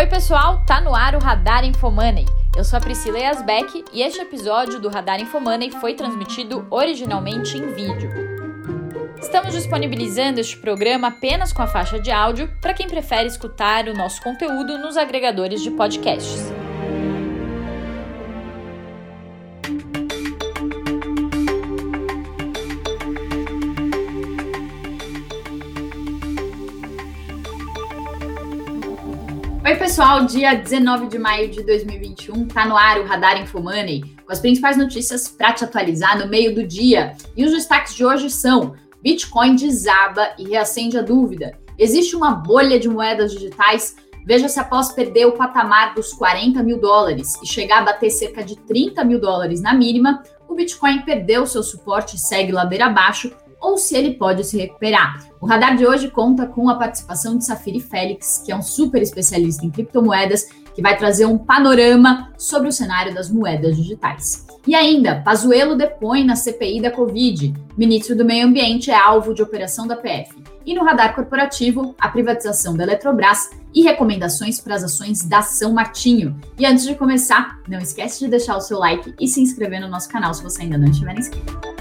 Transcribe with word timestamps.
Oi, 0.00 0.06
pessoal, 0.06 0.62
tá 0.66 0.80
no 0.80 0.94
ar 0.94 1.14
o 1.14 1.18
Radar 1.18 1.62
Infomoney. 1.62 2.24
Eu 2.56 2.64
sou 2.64 2.78
a 2.78 2.80
Priscila 2.80 3.18
Yasbeck 3.18 3.84
e 3.92 4.00
este 4.00 4.18
episódio 4.18 4.80
do 4.80 4.88
Radar 4.88 5.20
Infomoney 5.20 5.70
foi 5.72 5.92
transmitido 5.92 6.66
originalmente 6.70 7.58
em 7.58 7.66
vídeo. 7.74 8.10
Estamos 9.20 9.52
disponibilizando 9.52 10.40
este 10.40 10.56
programa 10.56 11.08
apenas 11.08 11.52
com 11.52 11.60
a 11.60 11.66
faixa 11.66 12.00
de 12.00 12.10
áudio 12.10 12.50
para 12.62 12.72
quem 12.72 12.88
prefere 12.88 13.26
escutar 13.26 13.88
o 13.88 13.94
nosso 13.94 14.22
conteúdo 14.22 14.78
nos 14.78 14.96
agregadores 14.96 15.60
de 15.60 15.70
podcasts. 15.70 16.50
Pessoal, 30.00 30.24
dia 30.24 30.54
19 30.54 31.08
de 31.08 31.18
maio 31.18 31.50
de 31.50 31.62
2021, 31.62 32.48
tá 32.48 32.64
no 32.64 32.74
ar 32.74 32.98
o 32.98 33.04
Radar 33.04 33.38
Infomoney, 33.38 34.16
com 34.24 34.32
as 34.32 34.40
principais 34.40 34.78
notícias 34.78 35.28
para 35.28 35.52
te 35.52 35.62
atualizar 35.62 36.18
no 36.18 36.26
meio 36.26 36.54
do 36.54 36.66
dia. 36.66 37.14
E 37.36 37.44
os 37.44 37.52
destaques 37.52 37.94
de 37.94 38.02
hoje 38.02 38.30
são: 38.30 38.74
Bitcoin 39.02 39.56
desaba 39.56 40.30
e 40.38 40.48
reacende 40.48 40.96
a 40.96 41.02
dúvida. 41.02 41.52
Existe 41.78 42.16
uma 42.16 42.30
bolha 42.30 42.80
de 42.80 42.88
moedas 42.88 43.30
digitais? 43.30 43.94
Veja 44.24 44.48
se 44.48 44.58
após 44.58 44.90
perder 44.90 45.26
o 45.26 45.32
patamar 45.32 45.92
dos 45.92 46.14
40 46.14 46.62
mil 46.62 46.80
dólares 46.80 47.34
e 47.42 47.46
chegar 47.46 47.80
a 47.80 47.84
bater 47.84 48.08
cerca 48.08 48.42
de 48.42 48.56
30 48.56 49.04
mil 49.04 49.20
dólares 49.20 49.60
na 49.60 49.74
mínima, 49.74 50.22
o 50.48 50.54
Bitcoin 50.54 51.02
perdeu 51.02 51.44
seu 51.44 51.62
suporte 51.62 52.16
e 52.16 52.18
segue 52.18 52.52
ladeira 52.52 52.86
abaixo, 52.86 53.30
ou 53.60 53.76
se 53.76 53.96
ele 53.96 54.14
pode 54.14 54.44
se 54.44 54.56
recuperar. 54.56 55.26
O 55.40 55.46
radar 55.46 55.76
de 55.76 55.86
hoje 55.86 56.08
conta 56.08 56.46
com 56.46 56.68
a 56.68 56.76
participação 56.76 57.36
de 57.36 57.44
Safiri 57.44 57.80
Félix, 57.80 58.42
que 58.44 58.50
é 58.50 58.56
um 58.56 58.62
super 58.62 59.02
especialista 59.02 59.64
em 59.64 59.70
criptomoedas, 59.70 60.48
que 60.74 60.82
vai 60.82 60.96
trazer 60.96 61.26
um 61.26 61.36
panorama 61.36 62.32
sobre 62.38 62.68
o 62.68 62.72
cenário 62.72 63.14
das 63.14 63.30
moedas 63.30 63.76
digitais. 63.76 64.46
E 64.66 64.74
ainda, 64.74 65.20
Pazuello 65.22 65.76
depõe 65.76 66.24
na 66.24 66.36
CPI 66.36 66.80
da 66.80 66.90
Covid. 66.90 67.54
Ministro 67.76 68.16
do 68.16 68.24
Meio 68.24 68.46
Ambiente 68.46 68.90
é 68.90 68.94
alvo 68.94 69.34
de 69.34 69.42
operação 69.42 69.86
da 69.86 69.96
PF. 69.96 70.36
E 70.64 70.74
no 70.74 70.84
radar 70.84 71.14
corporativo, 71.14 71.94
a 71.98 72.08
privatização 72.08 72.76
da 72.76 72.84
Eletrobras 72.84 73.50
e 73.74 73.82
recomendações 73.82 74.60
para 74.60 74.74
as 74.74 74.84
ações 74.84 75.24
da 75.24 75.42
São 75.42 75.72
Martinho. 75.72 76.38
E 76.58 76.66
antes 76.66 76.86
de 76.86 76.94
começar, 76.94 77.58
não 77.66 77.78
esquece 77.78 78.20
de 78.20 78.28
deixar 78.28 78.56
o 78.56 78.60
seu 78.60 78.78
like 78.78 79.14
e 79.18 79.26
se 79.26 79.40
inscrever 79.40 79.80
no 79.80 79.88
nosso 79.88 80.08
canal 80.08 80.34
se 80.34 80.42
você 80.42 80.62
ainda 80.62 80.76
não 80.78 80.88
estiver 80.88 81.18
inscrito. 81.18 81.79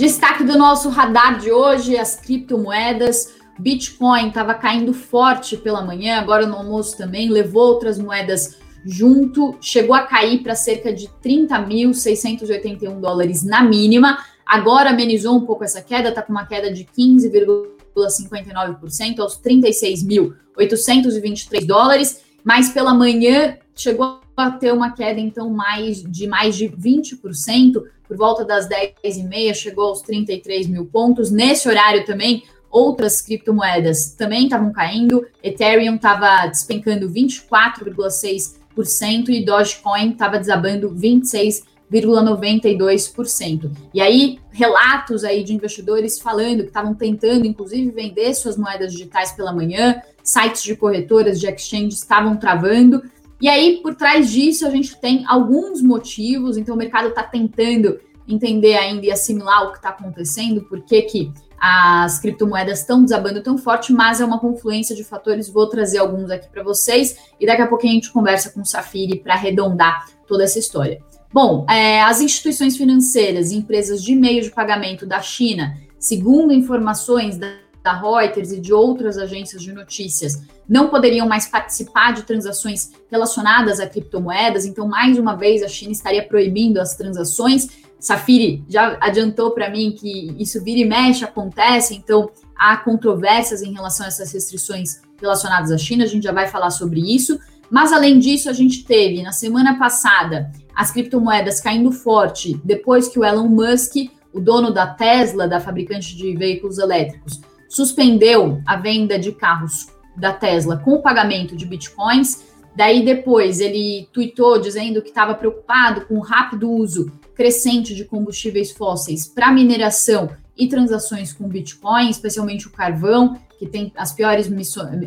Destaque 0.00 0.42
do 0.44 0.56
nosso 0.56 0.88
radar 0.88 1.38
de 1.38 1.52
hoje: 1.52 1.98
as 1.98 2.16
criptomoedas. 2.16 3.34
Bitcoin 3.58 4.28
estava 4.28 4.54
caindo 4.54 4.94
forte 4.94 5.58
pela 5.58 5.82
manhã, 5.82 6.18
agora 6.18 6.46
no 6.46 6.56
almoço 6.56 6.96
também, 6.96 7.28
levou 7.28 7.64
outras 7.64 7.98
moedas 7.98 8.56
junto, 8.82 9.58
chegou 9.60 9.94
a 9.94 10.00
cair 10.00 10.42
para 10.42 10.54
cerca 10.54 10.90
de 10.90 11.06
30.681 11.22 12.98
dólares 12.98 13.42
na 13.42 13.62
mínima. 13.62 14.16
Agora 14.46 14.88
amenizou 14.88 15.36
um 15.36 15.44
pouco 15.44 15.64
essa 15.64 15.82
queda, 15.82 16.08
está 16.08 16.22
com 16.22 16.32
uma 16.32 16.46
queda 16.46 16.72
de 16.72 16.86
15,59% 16.86 19.18
aos 19.18 19.38
36.823 19.38 21.66
dólares, 21.66 22.22
mas 22.42 22.70
pela 22.70 22.94
manhã 22.94 23.58
chegou 23.74 24.22
a 24.34 24.50
ter 24.50 24.72
uma 24.72 24.92
queda 24.92 25.20
então 25.20 25.50
mais 25.50 26.02
de 26.02 26.26
mais 26.26 26.56
de 26.56 26.70
20%, 26.70 27.82
por 28.10 28.16
volta 28.16 28.44
das 28.44 28.68
10h30 28.68 29.54
chegou 29.54 29.90
aos 29.90 30.02
33 30.02 30.66
mil 30.66 30.84
pontos. 30.84 31.30
Nesse 31.30 31.68
horário 31.68 32.04
também, 32.04 32.42
outras 32.68 33.22
criptomoedas 33.22 34.16
também 34.18 34.46
estavam 34.46 34.72
caindo. 34.72 35.24
Ethereum 35.40 35.94
estava 35.94 36.48
despencando 36.48 37.08
24,6% 37.08 39.28
e 39.28 39.44
Dogecoin 39.44 40.10
estava 40.10 40.40
desabando 40.40 40.90
26,92%. 40.90 43.70
E 43.94 44.00
aí, 44.00 44.40
relatos 44.50 45.22
aí 45.22 45.44
de 45.44 45.54
investidores 45.54 46.18
falando 46.18 46.62
que 46.62 46.70
estavam 46.70 46.94
tentando, 46.94 47.46
inclusive, 47.46 47.92
vender 47.92 48.34
suas 48.34 48.56
moedas 48.56 48.90
digitais 48.90 49.30
pela 49.30 49.52
manhã, 49.52 50.02
sites 50.20 50.64
de 50.64 50.74
corretoras 50.74 51.38
de 51.38 51.46
exchange 51.46 51.94
estavam 51.94 52.36
travando. 52.36 53.04
E 53.40 53.48
aí, 53.48 53.80
por 53.82 53.94
trás 53.94 54.30
disso, 54.30 54.66
a 54.66 54.70
gente 54.70 55.00
tem 55.00 55.24
alguns 55.26 55.82
motivos. 55.82 56.56
Então, 56.56 56.74
o 56.74 56.78
mercado 56.78 57.08
está 57.08 57.22
tentando 57.22 57.98
entender 58.28 58.76
ainda 58.76 59.06
e 59.06 59.10
assimilar 59.10 59.64
o 59.64 59.70
que 59.72 59.78
está 59.78 59.88
acontecendo, 59.88 60.62
por 60.62 60.82
que, 60.82 61.02
que 61.02 61.32
as 61.60 62.18
criptomoedas 62.18 62.80
estão 62.80 63.02
desabando 63.02 63.42
tão 63.42 63.58
forte, 63.58 63.92
mas 63.92 64.20
é 64.20 64.24
uma 64.24 64.38
confluência 64.38 64.96
de 64.96 65.04
fatores. 65.04 65.48
Vou 65.48 65.66
trazer 65.66 65.98
alguns 65.98 66.30
aqui 66.30 66.48
para 66.48 66.62
vocês 66.62 67.16
e 67.38 67.46
daqui 67.46 67.60
a 67.60 67.66
pouquinho 67.66 67.92
a 67.92 67.94
gente 67.96 68.12
conversa 68.12 68.50
com 68.50 68.60
o 68.60 68.64
Safiri 68.64 69.18
para 69.18 69.34
arredondar 69.34 70.06
toda 70.26 70.44
essa 70.44 70.58
história. 70.58 71.02
Bom, 71.32 71.66
é, 71.68 72.00
as 72.02 72.20
instituições 72.20 72.76
financeiras 72.76 73.52
e 73.52 73.56
empresas 73.56 74.02
de 74.02 74.16
meio 74.16 74.42
de 74.42 74.50
pagamento 74.50 75.06
da 75.06 75.20
China, 75.20 75.76
segundo 75.98 76.52
informações 76.52 77.36
da 77.36 77.59
da 77.82 77.92
Reuters 77.92 78.52
e 78.52 78.60
de 78.60 78.72
outras 78.72 79.16
agências 79.16 79.62
de 79.62 79.72
notícias 79.72 80.42
não 80.68 80.88
poderiam 80.88 81.26
mais 81.26 81.46
participar 81.46 82.12
de 82.12 82.22
transações 82.22 82.92
relacionadas 83.10 83.80
a 83.80 83.88
criptomoedas. 83.88 84.64
Então, 84.64 84.86
mais 84.86 85.18
uma 85.18 85.34
vez, 85.34 85.62
a 85.62 85.68
China 85.68 85.90
estaria 85.90 86.22
proibindo 86.22 86.78
as 86.78 86.94
transações. 86.94 87.68
Safiri 87.98 88.64
já 88.68 88.96
adiantou 89.00 89.50
para 89.50 89.68
mim 89.68 89.92
que 89.92 90.34
isso 90.38 90.62
vira 90.62 90.80
e 90.80 90.84
mexe, 90.84 91.24
acontece. 91.24 91.94
Então, 91.94 92.30
há 92.56 92.76
controvérsias 92.76 93.62
em 93.62 93.72
relação 93.72 94.06
a 94.06 94.08
essas 94.08 94.32
restrições 94.32 95.00
relacionadas 95.20 95.72
à 95.72 95.78
China. 95.78 96.04
A 96.04 96.06
gente 96.06 96.22
já 96.22 96.32
vai 96.32 96.46
falar 96.46 96.70
sobre 96.70 97.00
isso. 97.00 97.38
Mas, 97.70 97.92
além 97.92 98.18
disso, 98.18 98.48
a 98.48 98.52
gente 98.52 98.84
teve 98.84 99.22
na 99.22 99.32
semana 99.32 99.78
passada 99.78 100.50
as 100.74 100.90
criptomoedas 100.90 101.60
caindo 101.60 101.90
forte 101.92 102.60
depois 102.64 103.08
que 103.08 103.18
o 103.18 103.24
Elon 103.24 103.48
Musk, 103.48 103.94
o 104.32 104.40
dono 104.40 104.72
da 104.72 104.86
Tesla, 104.86 105.48
da 105.48 105.60
fabricante 105.60 106.16
de 106.16 106.36
veículos 106.36 106.78
elétricos, 106.78 107.40
suspendeu 107.70 108.60
a 108.66 108.76
venda 108.76 109.18
de 109.18 109.30
carros 109.30 109.86
da 110.16 110.32
Tesla 110.32 110.76
com 110.76 110.94
o 110.94 111.02
pagamento 111.02 111.56
de 111.56 111.64
bitcoins. 111.64 112.44
Daí 112.76 113.04
depois 113.04 113.60
ele 113.60 114.08
tweetou 114.12 114.60
dizendo 114.60 115.00
que 115.00 115.08
estava 115.08 115.34
preocupado 115.34 116.02
com 116.06 116.16
o 116.16 116.20
rápido 116.20 116.70
uso 116.70 117.10
crescente 117.34 117.94
de 117.94 118.04
combustíveis 118.04 118.70
fósseis 118.72 119.26
para 119.26 119.52
mineração 119.52 120.28
e 120.58 120.68
transações 120.68 121.32
com 121.32 121.48
Bitcoin, 121.48 122.10
especialmente 122.10 122.66
o 122.66 122.70
carvão, 122.70 123.38
que 123.58 123.66
tem 123.66 123.90
as 123.96 124.12
piores 124.12 124.50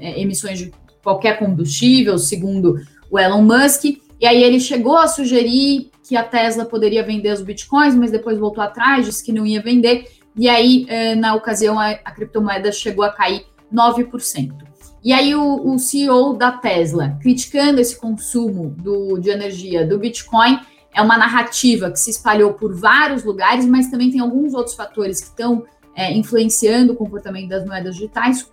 é, 0.01 0.19
emissões 0.19 0.57
de 0.57 0.73
qualquer 1.03 1.37
combustível, 1.37 2.17
segundo 2.17 2.81
o 3.11 3.19
Elon 3.19 3.43
Musk. 3.43 3.83
E 4.19 4.25
aí 4.25 4.41
ele 4.41 4.59
chegou 4.59 4.97
a 4.97 5.07
sugerir 5.07 5.91
que 6.07 6.15
a 6.15 6.23
Tesla 6.23 6.65
poderia 6.65 7.03
vender 7.03 7.31
os 7.31 7.41
bitcoins, 7.41 7.93
mas 7.93 8.09
depois 8.09 8.39
voltou 8.39 8.63
atrás, 8.63 9.05
disse 9.05 9.23
que 9.23 9.31
não 9.31 9.45
ia 9.45 9.61
vender. 9.61 10.07
E 10.35 10.49
aí, 10.49 10.85
eh, 10.89 11.15
na 11.15 11.35
ocasião, 11.35 11.79
a, 11.79 11.91
a 11.91 12.11
criptomoeda 12.11 12.71
chegou 12.71 13.03
a 13.03 13.11
cair 13.11 13.45
9%. 13.71 14.53
E 15.03 15.11
aí, 15.11 15.35
o, 15.35 15.73
o, 15.73 15.77
CEO 15.77 16.33
da 16.33 16.51
Tesla, 16.51 17.17
criticando 17.21 17.79
esse 17.79 17.99
consumo 17.99 18.69
do, 18.69 19.17
de 19.19 19.29
energia 19.29 19.85
do 19.85 19.99
Bitcoin, 19.99 20.59
é 20.93 21.01
uma 21.01 21.17
narrativa 21.17 21.91
que 21.91 21.99
se 21.99 22.11
espalhou 22.11 22.53
por 22.53 22.73
vários 22.73 23.23
lugares, 23.23 23.65
mas 23.65 23.89
também 23.89 24.09
tem 24.09 24.21
alguns 24.21 24.53
outros 24.53 24.75
fatores 24.75 25.19
que 25.19 25.27
estão 25.27 25.65
é, 25.95 26.11
influenciando 26.13 26.93
o 26.93 26.95
comportamento 26.95 27.49
das 27.49 27.65
moedas 27.65 27.95
digitais, 27.95 28.49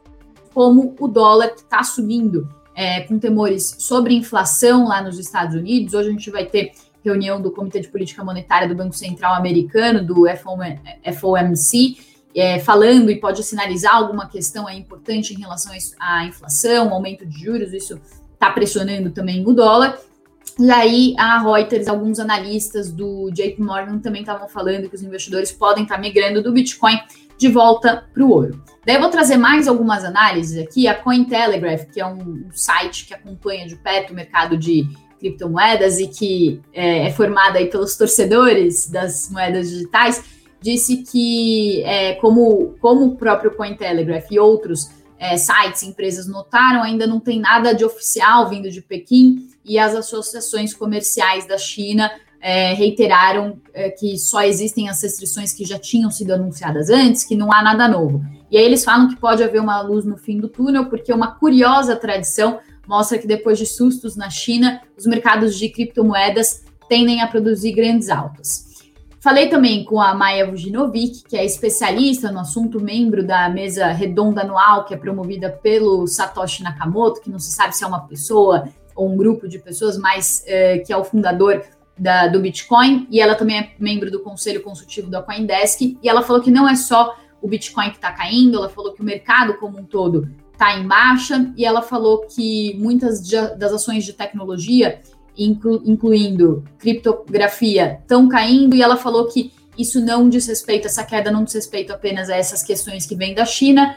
como 0.52 0.94
o 0.98 1.06
dólar 1.06 1.50
que 1.50 1.60
está 1.60 1.82
subindo 1.82 2.48
é, 2.74 3.02
com 3.02 3.18
temores 3.18 3.76
sobre 3.78 4.14
inflação 4.14 4.88
lá 4.88 5.02
nos 5.02 5.18
Estados 5.18 5.54
Unidos. 5.54 5.94
Hoje 5.94 6.08
a 6.08 6.12
gente 6.12 6.30
vai 6.30 6.46
ter 6.46 6.72
reunião 7.04 7.40
do 7.40 7.50
Comitê 7.50 7.80
de 7.80 7.88
Política 7.88 8.24
Monetária 8.24 8.68
do 8.68 8.74
Banco 8.74 8.94
Central 8.94 9.34
Americano, 9.34 10.04
do 10.04 10.24
FOMC, 11.18 11.98
é, 12.34 12.58
falando 12.58 13.10
e 13.10 13.18
pode 13.18 13.42
sinalizar 13.42 13.94
alguma 13.94 14.28
questão 14.28 14.68
importante 14.70 15.34
em 15.34 15.38
relação 15.38 15.72
à 15.98 16.24
inflação, 16.24 16.92
aumento 16.92 17.26
de 17.26 17.44
juros, 17.44 17.72
isso 17.72 18.00
está 18.32 18.50
pressionando 18.50 19.10
também 19.10 19.44
o 19.46 19.52
dólar. 19.52 19.98
E 20.58 20.70
aí 20.70 21.14
a 21.18 21.38
Reuters, 21.38 21.88
alguns 21.88 22.18
analistas 22.18 22.92
do 22.92 23.30
JP 23.30 23.56
Morgan 23.60 23.98
também 23.98 24.22
estavam 24.22 24.48
falando 24.48 24.88
que 24.88 24.94
os 24.94 25.02
investidores 25.02 25.52
podem 25.52 25.84
estar 25.84 25.96
tá 25.96 26.00
migrando 26.00 26.42
do 26.42 26.52
Bitcoin 26.52 26.98
de 27.38 27.48
volta 27.48 28.06
para 28.12 28.22
o 28.22 28.30
ouro. 28.30 28.62
Daí 28.84 28.96
eu 28.96 29.00
vou 29.00 29.08
trazer 29.08 29.36
mais 29.36 29.66
algumas 29.66 30.04
análises 30.04 30.62
aqui. 30.62 30.86
A 30.86 30.94
Cointelegraph, 30.94 31.86
que 31.90 32.00
é 32.00 32.06
um 32.06 32.48
site 32.52 33.06
que 33.06 33.14
acompanha 33.14 33.66
de 33.66 33.76
perto 33.76 34.10
o 34.10 34.14
mercado 34.14 34.58
de 34.58 34.86
criptomoedas 35.20 35.98
e 35.98 36.08
que 36.08 36.60
é, 36.72 37.08
é 37.08 37.12
formada 37.12 37.58
aí 37.58 37.66
pelos 37.66 37.96
torcedores 37.96 38.90
das 38.90 39.30
moedas 39.30 39.68
digitais, 39.68 40.24
disse 40.60 40.98
que, 41.04 41.82
é, 41.84 42.14
como, 42.14 42.74
como 42.80 43.06
o 43.06 43.16
próprio 43.16 43.52
Cointelegraph 43.52 44.30
e 44.30 44.38
outros 44.38 44.90
é, 45.18 45.36
sites, 45.36 45.82
empresas 45.82 46.26
notaram, 46.26 46.82
ainda 46.82 47.06
não 47.06 47.20
tem 47.20 47.38
nada 47.38 47.74
de 47.74 47.84
oficial 47.84 48.48
vindo 48.48 48.70
de 48.70 48.80
Pequim 48.80 49.48
e 49.64 49.78
as 49.78 49.94
associações 49.94 50.72
comerciais 50.74 51.46
da 51.46 51.58
China 51.58 52.10
é, 52.40 52.72
reiteraram 52.72 53.60
é, 53.74 53.90
que 53.90 54.16
só 54.16 54.42
existem 54.42 54.88
as 54.88 55.02
restrições 55.02 55.52
que 55.52 55.64
já 55.64 55.78
tinham 55.78 56.10
sido 56.10 56.32
anunciadas 56.32 56.88
antes, 56.88 57.24
que 57.24 57.36
não 57.36 57.52
há 57.52 57.62
nada 57.62 57.86
novo. 57.86 58.24
E 58.50 58.56
aí 58.56 58.64
eles 58.64 58.82
falam 58.82 59.08
que 59.08 59.16
pode 59.16 59.42
haver 59.42 59.60
uma 59.60 59.80
luz 59.82 60.04
no 60.04 60.16
fim 60.16 60.38
do 60.38 60.48
túnel, 60.48 60.86
porque 60.86 61.12
uma 61.12 61.34
curiosa 61.34 61.94
tradição 61.94 62.58
mostra 62.90 63.18
que 63.18 63.26
depois 63.26 63.56
de 63.56 63.66
sustos 63.66 64.16
na 64.16 64.28
China, 64.28 64.82
os 64.98 65.06
mercados 65.06 65.56
de 65.56 65.68
criptomoedas 65.68 66.64
tendem 66.88 67.22
a 67.22 67.28
produzir 67.28 67.70
grandes 67.70 68.08
altas. 68.08 68.68
Falei 69.20 69.48
também 69.48 69.84
com 69.84 70.00
a 70.00 70.12
Maia 70.12 70.50
Vujinovic, 70.50 71.22
que 71.28 71.36
é 71.36 71.44
especialista 71.44 72.32
no 72.32 72.40
assunto, 72.40 72.80
membro 72.80 73.24
da 73.24 73.48
mesa 73.48 73.86
redonda 73.92 74.40
anual, 74.40 74.84
que 74.86 74.92
é 74.92 74.96
promovida 74.96 75.50
pelo 75.50 76.04
Satoshi 76.08 76.64
Nakamoto, 76.64 77.20
que 77.20 77.30
não 77.30 77.38
se 77.38 77.52
sabe 77.52 77.76
se 77.76 77.84
é 77.84 77.86
uma 77.86 78.08
pessoa 78.08 78.68
ou 78.96 79.08
um 79.08 79.16
grupo 79.16 79.46
de 79.46 79.60
pessoas, 79.60 79.96
mas 79.96 80.42
é, 80.46 80.78
que 80.78 80.92
é 80.92 80.96
o 80.96 81.04
fundador 81.04 81.62
da, 81.96 82.26
do 82.26 82.40
Bitcoin, 82.40 83.06
e 83.08 83.20
ela 83.20 83.36
também 83.36 83.58
é 83.58 83.70
membro 83.78 84.10
do 84.10 84.18
conselho 84.18 84.64
consultivo 84.64 85.08
da 85.08 85.22
Coindesk, 85.22 85.96
e 86.02 86.08
ela 86.08 86.22
falou 86.22 86.42
que 86.42 86.50
não 86.50 86.68
é 86.68 86.74
só 86.74 87.14
o 87.40 87.46
Bitcoin 87.46 87.90
que 87.90 87.96
está 87.96 88.10
caindo, 88.10 88.58
ela 88.58 88.68
falou 88.68 88.92
que 88.92 89.00
o 89.00 89.04
mercado 89.04 89.54
como 89.58 89.78
um 89.78 89.84
todo 89.84 90.28
está 90.60 90.78
em 90.78 90.86
baixa, 90.86 91.50
e 91.56 91.64
ela 91.64 91.80
falou 91.80 92.26
que 92.26 92.76
muitas 92.78 93.26
das 93.56 93.72
ações 93.72 94.04
de 94.04 94.12
tecnologia, 94.12 95.00
inclu, 95.36 95.80
incluindo 95.86 96.62
criptografia, 96.78 97.98
estão 98.02 98.28
caindo, 98.28 98.76
e 98.76 98.82
ela 98.82 98.98
falou 98.98 99.26
que 99.26 99.50
isso 99.78 100.04
não 100.04 100.28
diz 100.28 100.46
respeito, 100.46 100.86
essa 100.86 101.02
queda 101.02 101.30
não 101.30 101.44
diz 101.44 101.54
respeito 101.54 101.94
apenas 101.94 102.28
a 102.28 102.36
essas 102.36 102.62
questões 102.62 103.06
que 103.06 103.14
vêm 103.14 103.34
da 103.34 103.46
China. 103.46 103.96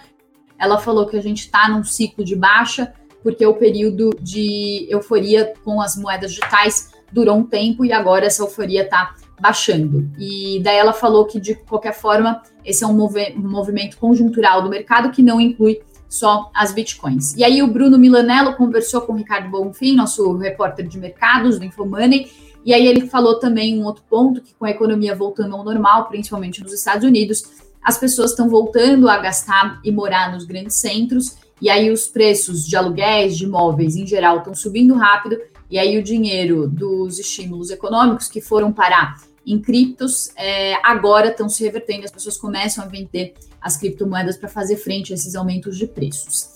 Ela 0.58 0.80
falou 0.80 1.06
que 1.06 1.18
a 1.18 1.22
gente 1.22 1.40
está 1.40 1.68
num 1.68 1.84
ciclo 1.84 2.24
de 2.24 2.38
baixa, 2.38 2.94
porque 3.22 3.46
o 3.46 3.56
período 3.56 4.12
de 4.22 4.88
euforia 4.90 5.54
com 5.66 5.82
as 5.82 5.98
moedas 5.98 6.32
digitais 6.32 6.92
durou 7.12 7.36
um 7.36 7.44
tempo 7.44 7.84
e 7.84 7.92
agora 7.92 8.26
essa 8.26 8.42
euforia 8.42 8.84
está 8.84 9.16
baixando. 9.38 10.10
E 10.18 10.62
daí 10.64 10.78
ela 10.78 10.94
falou 10.94 11.26
que, 11.26 11.42
de 11.42 11.56
qualquer 11.56 11.94
forma, 11.94 12.42
esse 12.64 12.86
é 12.86 12.88
um, 12.88 12.94
um 12.94 13.50
movimento 13.50 13.98
conjuntural 13.98 14.62
do 14.62 14.70
mercado 14.70 15.12
que 15.12 15.22
não 15.22 15.42
inclui 15.42 15.82
só 16.14 16.52
as 16.54 16.72
bitcoins. 16.72 17.34
E 17.36 17.44
aí 17.44 17.64
o 17.64 17.68
Bruno 17.68 17.98
Milanello 17.98 18.54
conversou 18.54 19.02
com 19.02 19.14
o 19.14 19.16
Ricardo 19.16 19.50
Bonfim, 19.50 19.96
nosso 19.96 20.38
repórter 20.38 20.88
de 20.88 21.00
mercados 21.00 21.58
do 21.58 21.66
Infomoney, 21.66 22.32
e 22.64 22.72
aí 22.72 22.86
ele 22.86 23.08
falou 23.08 23.40
também 23.40 23.80
um 23.80 23.84
outro 23.84 24.04
ponto, 24.08 24.40
que 24.40 24.54
com 24.54 24.64
a 24.64 24.70
economia 24.70 25.16
voltando 25.16 25.56
ao 25.56 25.64
normal, 25.64 26.08
principalmente 26.10 26.62
nos 26.62 26.72
Estados 26.72 27.04
Unidos, 27.04 27.44
as 27.82 27.98
pessoas 27.98 28.30
estão 28.30 28.48
voltando 28.48 29.10
a 29.10 29.18
gastar 29.18 29.82
e 29.84 29.92
morar 29.92 30.32
nos 30.32 30.46
grandes 30.46 30.76
centros, 30.76 31.36
e 31.60 31.68
aí 31.68 31.90
os 31.90 32.06
preços 32.06 32.64
de 32.64 32.76
aluguéis, 32.76 33.36
de 33.36 33.46
imóveis 33.46 33.96
em 33.96 34.06
geral 34.06 34.38
estão 34.38 34.54
subindo 34.54 34.94
rápido, 34.94 35.40
e 35.68 35.80
aí 35.80 35.98
o 35.98 36.04
dinheiro 36.04 36.68
dos 36.68 37.18
estímulos 37.18 37.72
econômicos 37.72 38.28
que 38.28 38.40
foram 38.40 38.72
parar 38.72 39.16
em 39.46 39.60
criptos, 39.60 40.32
é, 40.38 40.76
agora 40.84 41.30
estão 41.30 41.50
se 41.50 41.64
revertendo, 41.64 42.06
as 42.06 42.12
pessoas 42.12 42.38
começam 42.38 42.84
a 42.84 42.88
vender 42.88 43.34
as 43.62 43.78
criptomoedas 43.78 44.38
para 44.38 44.50
fazer 44.50 44.78
frente 44.78 45.12
a 45.12 45.16
esses 45.16 45.36
aumentos 45.36 45.78
de 45.78 45.88
preços. 45.88 46.54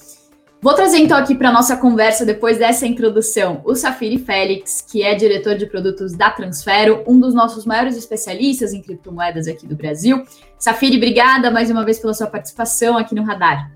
Vou 0.59 0.73
trazer 0.73 0.97
então 0.97 1.15
aqui 1.15 1.35
para 1.35 1.51
nossa 1.51 1.77
conversa, 1.77 2.25
depois 2.25 2.57
dessa 2.57 2.87
introdução, 2.87 3.61
o 3.63 3.75
Safiri 3.75 4.17
Félix, 4.17 4.81
que 4.81 5.03
é 5.03 5.13
diretor 5.13 5.55
de 5.55 5.67
produtos 5.67 6.13
da 6.13 6.31
Transfero, 6.31 7.03
um 7.07 7.19
dos 7.19 7.33
nossos 7.33 7.63
maiores 7.63 7.95
especialistas 7.95 8.73
em 8.73 8.81
criptomoedas 8.81 9.47
aqui 9.47 9.67
do 9.67 9.75
Brasil. 9.75 10.23
Safiri, 10.57 10.97
obrigada 10.97 11.51
mais 11.51 11.69
uma 11.69 11.85
vez 11.85 11.99
pela 11.99 12.13
sua 12.13 12.25
participação 12.25 12.97
aqui 12.97 13.13
no 13.13 13.23
Radar. 13.23 13.71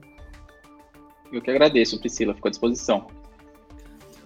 Eu 1.32 1.40
que 1.40 1.52
agradeço, 1.52 2.00
Priscila, 2.00 2.34
fico 2.34 2.48
à 2.48 2.52
disposição. 2.52 3.06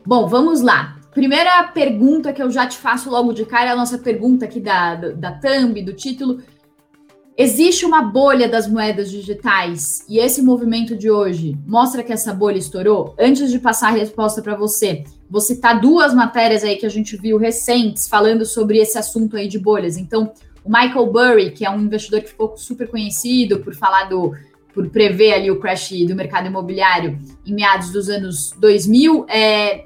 Bom, 0.06 0.26
vamos 0.28 0.62
lá. 0.62 0.95
Primeira 1.16 1.64
pergunta 1.64 2.34
que 2.34 2.44
eu 2.44 2.52
já 2.52 2.68
te 2.68 2.78
faço 2.78 3.10
logo 3.10 3.32
de 3.32 3.46
cara 3.46 3.70
é 3.70 3.72
a 3.72 3.76
nossa 3.76 3.98
pergunta 3.98 4.44
aqui 4.44 4.60
da, 4.60 4.96
da 4.96 5.32
thumb, 5.32 5.82
do 5.82 5.94
título. 5.94 6.44
Existe 7.38 7.86
uma 7.86 8.02
bolha 8.02 8.50
das 8.50 8.68
moedas 8.68 9.10
digitais 9.10 10.06
e 10.10 10.20
esse 10.20 10.42
movimento 10.42 10.94
de 10.94 11.10
hoje 11.10 11.58
mostra 11.66 12.04
que 12.04 12.12
essa 12.12 12.34
bolha 12.34 12.58
estourou? 12.58 13.16
Antes 13.18 13.50
de 13.50 13.60
passar 13.60 13.88
a 13.88 13.98
resposta 13.98 14.42
para 14.42 14.58
você, 14.58 15.06
vou 15.30 15.40
citar 15.40 15.80
duas 15.80 16.14
matérias 16.14 16.66
aí 16.66 16.76
que 16.76 16.86
a 16.86 16.90
gente 16.90 17.16
viu 17.16 17.38
recentes 17.38 18.10
falando 18.10 18.46
sobre 18.46 18.78
esse 18.80 18.98
assunto 18.98 19.38
aí 19.38 19.48
de 19.48 19.58
bolhas. 19.58 19.96
Então, 19.96 20.34
o 20.66 20.70
Michael 20.70 21.08
Burry, 21.08 21.52
que 21.52 21.66
é 21.66 21.70
um 21.70 21.80
investidor 21.80 22.20
que 22.20 22.30
ficou 22.30 22.58
super 22.58 22.90
conhecido 22.90 23.62
por 23.62 23.74
falar 23.74 24.10
do 24.10 24.34
por 24.74 24.90
prever 24.90 25.32
ali 25.32 25.50
o 25.50 25.62
crash 25.62 25.92
do 26.06 26.14
mercado 26.14 26.48
imobiliário 26.48 27.18
em 27.46 27.54
meados 27.54 27.92
dos 27.92 28.10
anos 28.10 28.54
2000, 28.60 29.26
é, 29.30 29.86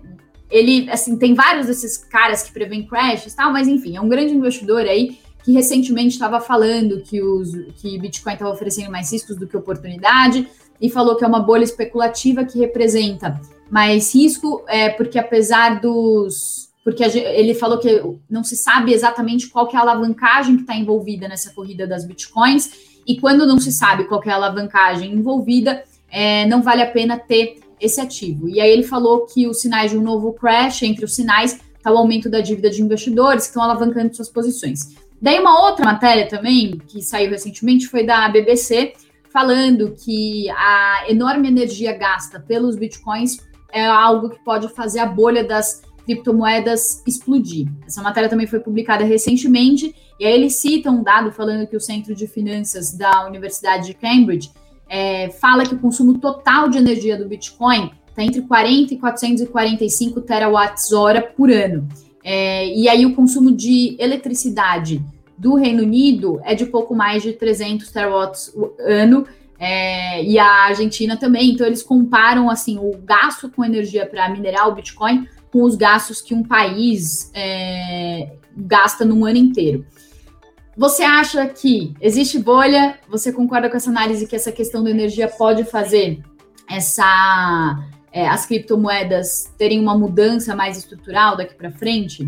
ele, 0.50 0.90
assim, 0.90 1.18
tem 1.18 1.34
vários 1.34 1.68
desses 1.68 1.98
caras 1.98 2.44
que 2.44 2.51
prevêem 2.51 2.86
crashes 2.86 3.34
e 3.34 3.36
tal, 3.36 3.51
mas 3.51 3.68
enfim, 3.68 3.96
é 3.96 4.01
um 4.01 4.10
grande 4.10 4.34
investidor 4.34 4.81
aí 4.81 5.19
que 5.44 5.54
recentemente 5.54 6.10
estava 6.10 6.40
falando 6.42 7.01
que, 7.01 7.22
os, 7.22 7.51
que 7.81 7.98
Bitcoin 7.98 8.34
estava 8.34 8.51
oferecendo 8.51 8.92
mais 8.92 9.12
riscos 9.12 9.38
do 9.38 9.48
que 9.48 9.56
oportunidade 9.56 10.48
e 10.81 10.90
falou 10.90 11.16
que 11.16 11.24
é 11.24 11.28
uma 11.28 11.40
bolha 11.40 11.63
especulativa 11.63 12.44
que 12.44 12.60
representa 12.60 13.40
mais 13.69 14.13
risco, 14.13 14.63
é, 14.68 14.90
porque 14.90 15.19
apesar 15.19 15.80
dos. 15.80 16.69
Porque 16.84 17.04
ele 17.04 17.54
falou 17.54 17.78
que 17.78 18.01
não 18.30 18.44
se 18.44 18.56
sabe 18.56 18.94
exatamente 18.94 19.48
qual 19.48 19.69
é 19.72 19.78
a 19.78 19.81
alavancagem 19.81 20.56
que 20.56 20.62
está 20.62 20.75
envolvida 20.75 21.28
nessa 21.28 21.54
corrida 21.54 21.86
das 21.86 22.06
bitcoins, 22.06 22.72
e 23.06 23.19
quando 23.19 23.46
não 23.46 23.60
se 23.60 23.72
sabe 23.72 24.06
qual 24.06 24.22
é 24.25 24.31
a 24.31 24.36
alavancagem 24.36 25.13
envolvida, 25.13 25.84
é, 26.10 26.48
não 26.48 26.63
vale 26.63 26.81
a 26.81 26.90
pena 26.90 27.18
ter 27.18 27.60
esse 27.80 28.00
ativo. 28.00 28.50
E 28.50 28.60
aí 28.60 28.70
ele 28.70 28.84
falou 28.84 29.26
que 29.26 29.48
os 29.48 29.62
sinais 29.62 29.92
de 29.92 29.98
um 29.98 30.02
novo 30.02 30.34
crash, 30.34 30.84
entre 30.84 31.06
os 31.06 31.16
sinais, 31.16 31.60
está 31.76 31.92
o 31.92 31.98
aumento 31.98 32.30
da 32.30 32.42
dívida 32.42 32.70
de 32.70 32.81
investidores 32.81 33.44
que 33.44 33.50
estão 33.50 33.64
alavancando 33.64 34.16
suas 34.16 34.30
posições. 34.30 34.96
Daí 35.22 35.40
uma 35.40 35.66
outra 35.66 35.86
matéria 35.86 36.28
também, 36.28 36.78
que 36.88 37.02
saiu 37.02 37.30
recentemente, 37.30 37.88
foi 37.88 38.06
da 38.06 38.30
BBC, 38.30 38.94
falando 39.31 39.94
que 39.94 40.50
a 40.52 41.06
enorme 41.10 41.48
energia 41.48 41.94
gasta 41.94 42.40
pelos 42.40 42.76
bitcoins 42.76 43.40
é 43.72 43.86
algo 43.86 44.30
que 44.30 44.44
pode 44.44 44.68
fazer 44.70 45.00
a 45.00 45.06
bolha 45.06 45.44
das 45.44 45.82
criptomoedas 46.06 47.04
explodir. 47.06 47.68
Essa 47.86 48.02
matéria 48.02 48.30
também 48.30 48.48
foi 48.48 48.60
publicada 48.60 49.04
recentemente, 49.04 49.94
e 50.20 50.25
aí 50.25 50.34
ele 50.34 50.50
cita 50.50 50.90
um 50.90 51.04
dado 51.04 51.32
falando 51.32 51.68
que 51.68 51.75
o 51.75 51.80
Centro 51.80 52.16
de 52.16 52.28
Finanças 52.28 52.94
da 52.94 53.28
Universidade 53.28 53.86
de 53.86 53.94
Cambridge 53.94 54.52
é, 54.89 55.30
fala 55.30 55.65
que 55.65 55.75
o 55.75 55.80
consumo 55.80 56.18
total 56.18 56.68
de 56.68 56.77
energia 56.77 57.18
do 57.18 57.27
Bitcoin 57.27 57.91
está 58.07 58.24
entre 58.24 58.41
40 58.41 58.94
e 58.94 58.97
445 58.97 60.21
terawatts-hora 60.21 61.21
por 61.21 61.51
ano. 61.51 61.88
É, 62.24 62.68
e 62.75 62.89
aí 62.89 63.06
o 63.06 63.15
consumo 63.15 63.51
de 63.51 63.95
eletricidade 64.00 65.01
do 65.38 65.56
Reino 65.56 65.83
Unido 65.83 66.41
é 66.44 66.53
de 66.53 66.65
pouco 66.65 66.94
mais 66.94 67.24
de 67.24 67.31
300 67.31 67.89
terawatts 67.91 68.53
ano, 68.80 69.25
é, 69.57 70.24
e 70.24 70.39
a 70.39 70.65
Argentina 70.65 71.15
também. 71.18 71.51
Então 71.51 71.68
eles 71.68 71.83
comparam 71.83 72.50
assim 72.50 72.77
o 72.77 72.97
gasto 73.03 73.50
com 73.50 73.63
energia 73.63 74.05
para 74.05 74.29
minerar 74.29 74.67
o 74.67 74.74
Bitcoin 74.74 75.27
com 75.51 75.63
os 75.63 75.75
gastos 75.75 76.22
que 76.22 76.34
um 76.34 76.43
país 76.43 77.31
é, 77.34 78.34
gasta 78.55 79.05
num 79.05 79.25
ano 79.25 79.38
inteiro. 79.38 79.86
Você 80.79 81.03
acha 81.03 81.45
que 81.45 81.93
existe 82.00 82.39
bolha? 82.39 82.98
Você 83.09 83.33
concorda 83.33 83.69
com 83.69 83.75
essa 83.75 83.89
análise 83.89 84.25
que 84.25 84.33
essa 84.33 84.50
questão 84.50 84.81
da 84.81 84.89
energia 84.89 85.27
pode 85.27 85.65
fazer 85.65 86.24
essa 86.71 87.86
é, 88.13 88.25
as 88.25 88.45
criptomoedas 88.45 89.53
terem 89.57 89.77
uma 89.77 89.98
mudança 89.98 90.55
mais 90.55 90.77
estrutural 90.77 91.36
daqui 91.36 91.53
para 91.53 91.69
frente? 91.69 92.25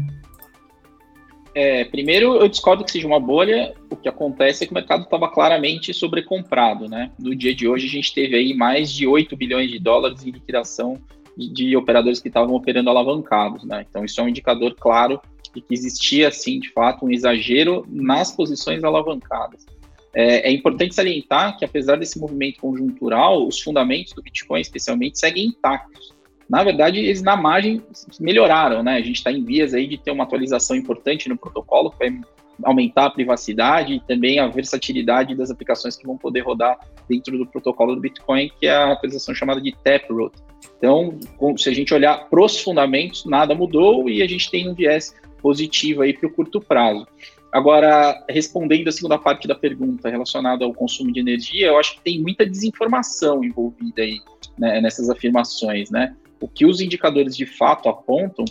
É, 1.56 1.86
primeiro, 1.86 2.36
eu 2.42 2.50
discordo 2.50 2.84
que 2.84 2.92
seja 2.92 3.08
uma 3.08 3.22
bolha. 3.22 3.74
O 3.90 3.96
que 3.96 4.10
acontece 4.10 4.66
é 4.66 4.68
que 4.68 4.74
o 4.74 4.76
mercado 4.76 5.04
estava 5.04 5.32
claramente 5.32 5.94
sobrecomprado, 5.94 6.90
né? 6.90 7.10
No 7.18 7.34
dia 7.34 7.56
de 7.56 7.70
hoje, 7.70 7.88
a 7.88 7.90
gente 7.90 8.14
teve 8.14 8.36
aí 8.36 8.54
mais 8.54 8.92
de 8.92 9.08
8 9.08 9.34
bilhões 9.38 9.72
de 9.72 9.80
dólares 9.80 10.26
em 10.26 10.32
liquidação 10.32 11.00
de, 11.38 11.48
de 11.54 11.78
operadores 11.78 12.20
que 12.20 12.28
estavam 12.28 12.54
operando 12.54 12.90
alavancados, 12.90 13.64
né? 13.64 13.86
Então, 13.90 14.04
isso 14.04 14.20
é 14.20 14.24
um 14.26 14.28
indicador 14.28 14.76
claro 14.78 15.22
de 15.54 15.62
que 15.62 15.74
existia, 15.74 16.28
assim, 16.28 16.60
de 16.60 16.72
fato, 16.72 17.06
um 17.06 17.12
exagero 17.12 17.86
nas 17.90 18.32
posições 18.32 18.84
alavancadas. 18.84 19.66
É, 20.14 20.50
é, 20.50 20.52
importante 20.52 20.94
salientar 20.94 21.58
que, 21.58 21.64
apesar 21.64 21.98
desse 21.98 22.20
movimento 22.20 22.60
conjuntural, 22.60 23.48
os 23.48 23.62
fundamentos 23.62 24.14
do 24.14 24.22
Bitcoin, 24.22 24.60
especialmente, 24.60 25.20
seguem 25.20 25.46
intactos. 25.46 26.14
Na 26.50 26.64
verdade, 26.64 27.00
eles 27.00 27.22
na 27.22 27.38
margem 27.38 27.82
melhoraram, 28.20 28.84
né? 28.84 28.96
A 28.96 29.02
gente 29.02 29.16
está 29.16 29.32
em 29.32 29.44
vias 29.44 29.74
aí 29.74 29.88
de 29.88 29.98
ter 29.98 30.12
uma 30.12 30.26
atualização 30.26 30.76
importante 30.76 31.30
no 31.30 31.38
protocolo, 31.38 31.92
que 31.92 31.98
vai 31.98 32.20
aumentar 32.64 33.06
a 33.06 33.10
privacidade 33.10 33.94
e 33.94 34.00
também 34.02 34.38
a 34.40 34.48
versatilidade 34.48 35.34
das 35.34 35.50
aplicações 35.50 35.96
que 35.96 36.06
vão 36.06 36.18
poder 36.18 36.42
rodar 36.42 36.78
dentro 37.08 37.38
do 37.38 37.46
protocolo 37.46 37.96
do 37.96 38.02
Bitcoin, 38.02 38.52
que 38.60 38.68
é 38.68 38.72
a 38.72 38.92
atualização 38.92 39.34
chamada 39.34 39.62
de 39.62 39.74
Taproot. 39.84 40.36
Então, 40.78 41.18
se 41.58 41.70
a 41.70 41.74
gente 41.74 41.94
olhar 41.94 42.30
para 42.30 42.44
os 42.44 42.60
fundamentos, 42.60 43.26
nada 43.26 43.56
mudou 43.56 44.10
e 44.10 44.22
a 44.22 44.28
gente 44.28 44.52
tem 44.52 44.70
um 44.70 44.74
viés 44.74 45.16
positiva 45.42 46.04
aí 46.04 46.14
para 46.14 46.28
o 46.28 46.32
curto 46.32 46.62
prazo. 46.62 47.08
Agora, 47.52 48.24
respondendo 48.30 48.88
a 48.88 48.92
segunda 48.92 49.18
parte 49.18 49.48
da 49.48 49.56
pergunta 49.56 50.10
relacionada 50.10 50.64
ao 50.64 50.74
consumo 50.74 51.12
de 51.12 51.20
energia, 51.20 51.68
eu 51.68 51.78
acho 51.78 51.96
que 51.96 52.02
tem 52.02 52.22
muita 52.22 52.46
desinformação 52.46 53.44
envolvida 53.44 54.02
aí 54.02 54.20
né, 54.58 54.80
nessas 54.80 55.10
afirmações, 55.10 55.90
né? 55.90 56.16
O 56.40 56.48
que 56.48 56.66
os 56.66 56.80
indicadores 56.80 57.36
de 57.36 57.46
fato 57.46 57.90
apontam 57.90 58.46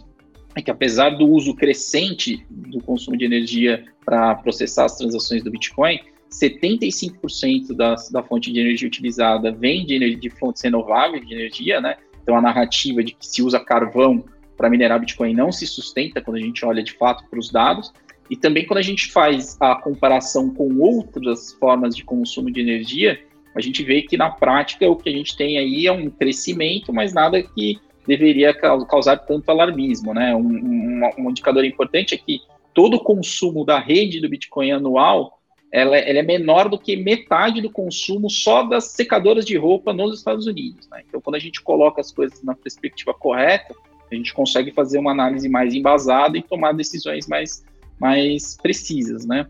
é 0.55 0.61
que 0.61 0.71
apesar 0.71 1.11
do 1.11 1.27
uso 1.27 1.55
crescente 1.55 2.45
do 2.51 2.83
consumo 2.83 3.17
de 3.17 3.25
energia 3.25 3.85
para 4.05 4.35
processar 4.35 4.85
as 4.85 4.97
transações 4.97 5.43
do 5.43 5.51
Bitcoin, 5.51 5.99
75% 6.31 7.75
da, 7.75 7.95
da 8.11 8.23
fonte 8.23 8.53
de 8.53 8.61
energia 8.61 8.87
utilizada 8.87 9.51
vem 9.51 9.85
de, 9.85 10.15
de 10.17 10.31
fontes 10.31 10.63
renováveis 10.63 11.27
de 11.27 11.35
energia, 11.35 11.81
né? 11.81 11.97
Então 12.23 12.37
a 12.37 12.43
narrativa 12.43 13.03
de 13.03 13.15
que 13.15 13.27
se 13.27 13.43
usa 13.43 13.59
carvão 13.59 14.25
para 14.61 14.69
minerar 14.69 15.00
Bitcoin 15.00 15.33
não 15.33 15.50
se 15.50 15.67
sustenta 15.67 16.21
quando 16.21 16.37
a 16.37 16.40
gente 16.40 16.67
olha 16.67 16.83
de 16.83 16.93
fato 16.93 17.25
para 17.31 17.38
os 17.38 17.50
dados. 17.50 17.90
E 18.29 18.37
também 18.37 18.67
quando 18.67 18.76
a 18.76 18.83
gente 18.83 19.11
faz 19.11 19.57
a 19.59 19.75
comparação 19.75 20.52
com 20.52 20.76
outras 20.81 21.55
formas 21.55 21.97
de 21.97 22.05
consumo 22.05 22.50
de 22.50 22.61
energia, 22.61 23.19
a 23.55 23.61
gente 23.62 23.83
vê 23.83 24.02
que 24.02 24.19
na 24.19 24.29
prática 24.29 24.87
o 24.87 24.97
que 24.97 25.09
a 25.09 25.12
gente 25.12 25.35
tem 25.35 25.57
aí 25.57 25.87
é 25.87 25.93
um 25.93 26.11
crescimento, 26.11 26.93
mas 26.93 27.14
nada 27.14 27.43
que 27.43 27.79
deveria 28.07 28.52
causar 28.52 29.17
tanto 29.17 29.50
alarmismo, 29.50 30.12
né? 30.12 30.37
Um, 30.37 30.43
um, 30.43 31.11
um 31.21 31.31
indicador 31.31 31.64
importante 31.64 32.14
é 32.14 32.19
que 32.19 32.40
todo 32.75 32.99
o 32.99 33.02
consumo 33.02 33.64
da 33.64 33.79
rede 33.79 34.21
do 34.21 34.29
Bitcoin 34.29 34.73
anual 34.73 35.40
ela, 35.73 35.97
ela, 35.97 36.19
é 36.19 36.23
menor 36.23 36.69
do 36.69 36.79
que 36.79 36.97
metade 36.97 37.62
do 37.62 37.71
consumo 37.71 38.29
só 38.29 38.64
das 38.64 38.88
secadoras 38.88 39.47
de 39.47 39.57
roupa 39.57 39.95
nos 39.95 40.19
Estados 40.19 40.47
Unidos. 40.47 40.87
Né? 40.90 41.02
Então, 41.09 41.21
quando 41.21 41.37
a 41.37 41.38
gente 41.38 41.62
coloca 41.62 42.00
as 42.00 42.12
coisas 42.12 42.43
na 42.43 42.55
perspectiva 42.55 43.14
correta, 43.14 43.75
a 44.11 44.14
gente 44.14 44.35
consegue 44.35 44.73
fazer 44.73 44.99
uma 44.99 45.12
análise 45.12 45.49
mais 45.49 45.75
embasada 45.75 46.37
e 46.37 46.43
tomar 46.43 46.73
decisões 46.73 47.26
mais, 47.26 47.64
mais 47.99 48.57
precisas, 48.57 49.25
né? 49.25 49.47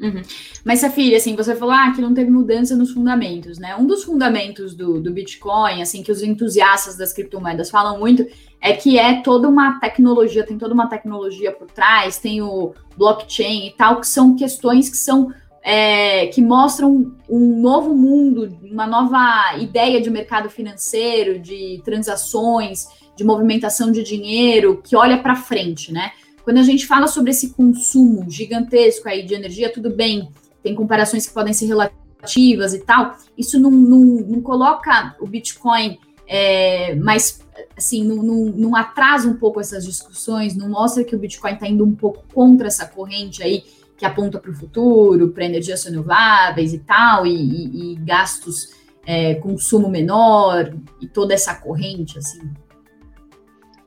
Uhum. 0.00 0.22
Mas, 0.64 0.78
Safira, 0.78 1.16
assim, 1.16 1.34
você 1.34 1.56
falou 1.56 1.74
ah, 1.74 1.92
que 1.92 2.00
não 2.00 2.14
teve 2.14 2.30
mudança 2.30 2.76
nos 2.76 2.92
fundamentos, 2.92 3.58
né? 3.58 3.74
Um 3.74 3.86
dos 3.86 4.04
fundamentos 4.04 4.74
do, 4.74 5.00
do 5.00 5.12
Bitcoin, 5.12 5.82
assim, 5.82 6.02
que 6.02 6.12
os 6.12 6.22
entusiastas 6.22 6.96
das 6.96 7.12
criptomoedas 7.12 7.68
falam 7.68 7.98
muito, 7.98 8.24
é 8.60 8.72
que 8.72 8.96
é 8.98 9.20
toda 9.22 9.48
uma 9.48 9.80
tecnologia, 9.80 10.46
tem 10.46 10.56
toda 10.56 10.72
uma 10.72 10.88
tecnologia 10.88 11.50
por 11.50 11.68
trás, 11.68 12.18
tem 12.18 12.40
o 12.40 12.74
blockchain 12.96 13.66
e 13.66 13.70
tal, 13.72 14.00
que 14.00 14.06
são 14.06 14.36
questões 14.36 14.88
que 14.88 14.96
são 14.96 15.32
é, 15.62 16.28
que 16.28 16.40
mostram 16.40 17.12
um 17.28 17.60
novo 17.60 17.94
mundo, 17.94 18.56
uma 18.62 18.86
nova 18.86 19.56
ideia 19.58 20.00
de 20.00 20.08
mercado 20.08 20.48
financeiro, 20.48 21.38
de 21.38 21.82
transações, 21.84 22.86
de 23.18 23.24
movimentação 23.24 23.90
de 23.90 24.04
dinheiro, 24.04 24.80
que 24.80 24.94
olha 24.94 25.18
para 25.18 25.34
frente, 25.34 25.92
né? 25.92 26.12
Quando 26.44 26.58
a 26.58 26.62
gente 26.62 26.86
fala 26.86 27.08
sobre 27.08 27.32
esse 27.32 27.50
consumo 27.50 28.30
gigantesco 28.30 29.08
aí 29.08 29.26
de 29.26 29.34
energia, 29.34 29.72
tudo 29.72 29.90
bem, 29.90 30.30
tem 30.62 30.72
comparações 30.72 31.26
que 31.26 31.34
podem 31.34 31.52
ser 31.52 31.66
relativas 31.66 32.74
e 32.74 32.78
tal, 32.78 33.16
isso 33.36 33.58
não, 33.58 33.72
não, 33.72 34.00
não 34.00 34.40
coloca 34.40 35.16
o 35.20 35.26
Bitcoin 35.26 35.98
é, 36.28 36.94
mais 36.94 37.40
assim, 37.76 38.04
não, 38.04 38.22
não, 38.22 38.44
não, 38.52 38.76
atrasa 38.76 39.28
um 39.28 39.34
pouco 39.34 39.60
essas 39.60 39.84
discussões, 39.84 40.54
não 40.54 40.68
mostra 40.68 41.02
que 41.02 41.16
o 41.16 41.18
Bitcoin 41.18 41.54
está 41.54 41.66
indo 41.66 41.84
um 41.84 41.94
pouco 41.94 42.22
contra 42.32 42.68
essa 42.68 42.86
corrente 42.86 43.42
aí 43.42 43.64
que 43.96 44.06
aponta 44.06 44.38
para 44.38 44.52
o 44.52 44.54
futuro, 44.54 45.30
para 45.30 45.44
energias 45.44 45.84
renováveis 45.84 46.72
e 46.72 46.78
tal, 46.78 47.26
e, 47.26 47.34
e, 47.34 47.92
e 47.92 47.96
gastos, 47.96 48.74
é, 49.04 49.34
consumo 49.34 49.88
menor, 49.88 50.72
e 51.00 51.08
toda 51.08 51.34
essa 51.34 51.52
corrente, 51.56 52.16
assim. 52.16 52.48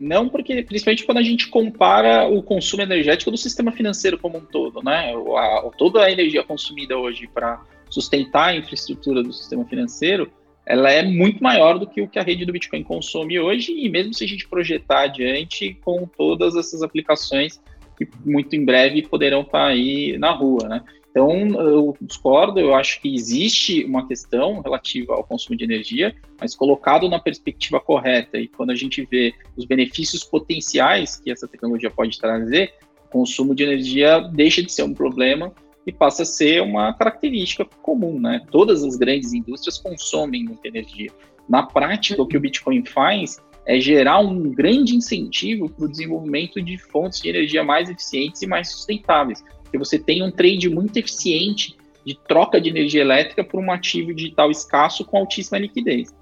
Não, 0.01 0.27
porque 0.27 0.63
principalmente 0.63 1.05
quando 1.05 1.19
a 1.19 1.23
gente 1.23 1.47
compara 1.47 2.27
o 2.27 2.41
consumo 2.41 2.81
energético 2.81 3.29
do 3.29 3.37
sistema 3.37 3.71
financeiro 3.71 4.17
como 4.17 4.39
um 4.39 4.41
todo, 4.41 4.81
né? 4.81 5.13
A, 5.37 5.69
toda 5.77 6.03
a 6.03 6.11
energia 6.11 6.43
consumida 6.43 6.97
hoje 6.97 7.29
para 7.31 7.63
sustentar 7.87 8.47
a 8.47 8.55
infraestrutura 8.55 9.21
do 9.21 9.31
sistema 9.31 9.63
financeiro, 9.63 10.31
ela 10.65 10.91
é 10.91 11.03
muito 11.03 11.43
maior 11.43 11.77
do 11.77 11.85
que 11.85 12.01
o 12.01 12.07
que 12.07 12.17
a 12.17 12.23
rede 12.23 12.45
do 12.45 12.51
Bitcoin 12.51 12.81
consome 12.81 13.39
hoje, 13.39 13.73
e 13.77 13.87
mesmo 13.89 14.11
se 14.11 14.23
a 14.23 14.27
gente 14.27 14.47
projetar 14.47 15.01
adiante 15.01 15.77
com 15.85 16.07
todas 16.07 16.55
essas 16.55 16.81
aplicações 16.81 17.61
que 17.95 18.07
muito 18.25 18.55
em 18.55 18.65
breve 18.65 19.03
poderão 19.03 19.41
estar 19.41 19.67
aí 19.67 20.17
na 20.17 20.31
rua, 20.31 20.67
né? 20.67 20.81
Então, 21.11 21.29
eu 21.59 21.95
discordo, 22.01 22.57
eu 22.57 22.73
acho 22.73 23.01
que 23.01 23.13
existe 23.13 23.83
uma 23.83 24.07
questão 24.07 24.61
relativa 24.61 25.13
ao 25.13 25.25
consumo 25.25 25.57
de 25.57 25.65
energia, 25.65 26.15
mas 26.39 26.55
colocado 26.55 27.09
na 27.09 27.19
perspectiva 27.19 27.81
correta 27.81 28.37
e 28.37 28.47
quando 28.47 28.71
a 28.71 28.75
gente 28.75 29.05
vê 29.11 29.33
os 29.57 29.65
benefícios 29.65 30.23
potenciais 30.23 31.17
que 31.17 31.29
essa 31.29 31.49
tecnologia 31.49 31.91
pode 31.91 32.17
trazer, 32.17 32.73
o 33.07 33.09
consumo 33.09 33.53
de 33.53 33.63
energia 33.63 34.21
deixa 34.21 34.63
de 34.63 34.71
ser 34.71 34.83
um 34.83 34.93
problema 34.93 35.53
e 35.85 35.91
passa 35.91 36.23
a 36.23 36.25
ser 36.25 36.61
uma 36.61 36.93
característica 36.93 37.65
comum, 37.81 38.17
né? 38.17 38.45
Todas 38.49 38.81
as 38.81 38.95
grandes 38.95 39.33
indústrias 39.33 39.77
consomem 39.77 40.45
muita 40.45 40.69
energia. 40.69 41.11
Na 41.49 41.63
prática, 41.63 42.21
o 42.21 42.25
que 42.25 42.37
o 42.37 42.39
Bitcoin 42.39 42.85
faz 42.85 43.37
é 43.65 43.79
gerar 43.81 44.19
um 44.19 44.49
grande 44.49 44.95
incentivo 44.95 45.69
para 45.69 45.85
o 45.85 45.89
desenvolvimento 45.89 46.61
de 46.61 46.77
fontes 46.77 47.19
de 47.19 47.27
energia 47.27 47.63
mais 47.65 47.89
eficientes 47.89 48.41
e 48.41 48.47
mais 48.47 48.71
sustentáveis 48.71 49.43
que 49.71 49.77
você 49.77 49.97
tem 49.97 50.21
um 50.21 50.31
trade 50.31 50.69
muito 50.69 50.97
eficiente 50.97 51.75
de 52.05 52.17
troca 52.27 52.59
de 52.59 52.69
energia 52.69 53.01
elétrica 53.01 53.43
por 53.43 53.59
um 53.59 53.71
ativo 53.71 54.13
digital 54.13 54.51
escasso 54.51 55.05
com 55.05 55.17
altíssima 55.17 55.57
liquidez. 55.57 56.13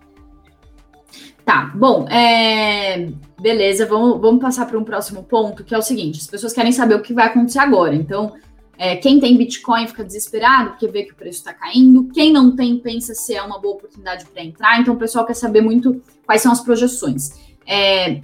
Tá, 1.45 1.71
bom, 1.73 2.07
é... 2.09 3.09
beleza, 3.41 3.85
vamos, 3.85 4.21
vamos 4.21 4.39
passar 4.41 4.67
para 4.67 4.77
um 4.77 4.83
próximo 4.83 5.23
ponto, 5.23 5.63
que 5.63 5.73
é 5.73 5.77
o 5.77 5.81
seguinte: 5.81 6.19
as 6.19 6.27
pessoas 6.27 6.53
querem 6.53 6.71
saber 6.71 6.95
o 6.95 7.01
que 7.01 7.13
vai 7.13 7.25
acontecer 7.25 7.59
agora. 7.59 7.95
Então, 7.95 8.33
é, 8.77 8.95
quem 8.95 9.19
tem 9.19 9.35
Bitcoin 9.35 9.87
fica 9.87 10.05
desesperado 10.05 10.69
porque 10.69 10.87
vê 10.87 11.03
que 11.03 11.11
o 11.11 11.15
preço 11.15 11.39
está 11.39 11.53
caindo. 11.53 12.07
Quem 12.13 12.31
não 12.31 12.55
tem 12.55 12.77
pensa 12.77 13.13
se 13.13 13.35
é 13.35 13.41
uma 13.41 13.59
boa 13.59 13.75
oportunidade 13.75 14.25
para 14.25 14.43
entrar. 14.43 14.79
Então, 14.79 14.93
o 14.93 14.97
pessoal 14.97 15.25
quer 15.25 15.33
saber 15.33 15.61
muito 15.61 16.01
quais 16.25 16.41
são 16.41 16.51
as 16.51 16.61
projeções. 16.61 17.31
É. 17.65 18.21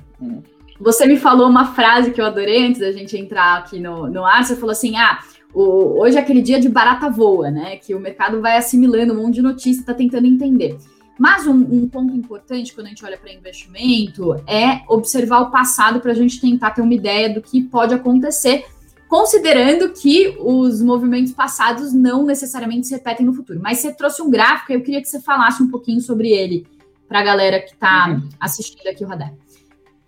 Você 0.80 1.06
me 1.06 1.18
falou 1.18 1.48
uma 1.48 1.74
frase 1.74 2.12
que 2.12 2.20
eu 2.20 2.26
adorei 2.26 2.66
antes 2.68 2.82
da 2.82 2.92
gente 2.92 3.18
entrar 3.18 3.60
aqui 3.60 3.80
no, 3.80 4.08
no 4.08 4.26
ar. 4.26 4.44
Você 4.44 4.56
falou 4.56 4.72
assim: 4.72 4.98
ah, 4.98 5.20
o, 5.54 6.02
hoje 6.02 6.18
é 6.18 6.20
aquele 6.20 6.42
dia 6.42 6.60
de 6.60 6.68
barata 6.68 7.10
voa, 7.10 7.50
né? 7.50 7.78
Que 7.78 7.96
o 7.96 8.00
mercado 8.00 8.42
vai 8.42 8.58
assimilando 8.58 9.14
um 9.14 9.24
monte 9.24 9.36
de 9.36 9.42
notícia, 9.42 9.80
está 9.80 9.94
tentando 9.94 10.28
entender. 10.28 10.78
Mas 11.18 11.48
um, 11.48 11.54
um, 11.54 11.88
ponto 11.88 12.14
importante 12.14 12.74
quando 12.74 12.88
a 12.88 12.90
gente 12.90 13.06
olha 13.06 13.18
para 13.18 13.32
investimento 13.32 14.34
é 14.46 14.82
observar 14.90 15.40
o 15.44 15.52
passado 15.52 16.02
para 16.02 16.12
a 16.12 16.16
gente 16.16 16.42
tentar 16.42 16.72
ter 16.72 16.82
uma 16.82 16.94
ideia 16.94 17.34
do 17.34 17.42
que 17.42 17.64
pode 17.64 17.94
acontecer, 17.94 18.66
considerando 19.08 19.94
que 19.94 20.36
os 20.42 20.82
movimentos 20.82 21.32
passados 21.32 21.94
não 21.94 22.26
necessariamente 22.26 22.88
se 22.88 22.94
repetem 22.94 23.26
no 23.26 23.34
futuro. 23.34 23.62
Mas 23.64 23.80
você 23.80 23.94
trouxe 23.94 24.22
um 24.22 24.30
gráfico 24.30 24.74
e 24.74 24.76
eu 24.76 24.82
queria 24.82 25.02
que 25.02 25.08
você 25.08 25.22
falasse 25.22 25.64
um 25.64 25.70
pouquinho 25.70 26.02
sobre 26.02 26.32
ele 26.32 26.68
para 27.08 27.22
a 27.22 27.24
galera 27.24 27.62
que 27.62 27.72
está 27.72 28.10
uhum. 28.10 28.28
assistindo 28.38 28.88
aqui 28.88 29.06
o 29.06 29.08
Radar. 29.08 29.32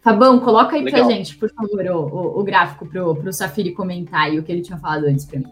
Fabão, 0.08 0.40
coloca 0.40 0.78
aí 0.78 0.84
Legal. 0.84 1.06
pra 1.06 1.14
gente, 1.14 1.36
por 1.36 1.50
favor, 1.50 1.86
o, 1.86 2.00
o, 2.00 2.40
o 2.40 2.44
gráfico 2.46 2.86
pro, 2.86 3.14
pro 3.14 3.34
Safiri 3.34 3.74
comentar 3.74 4.22
aí 4.22 4.40
o 4.40 4.44
que 4.44 4.50
ele 4.50 4.62
tinha 4.62 4.78
falado 4.78 5.04
antes 5.04 5.26
para 5.26 5.40
mim. 5.40 5.52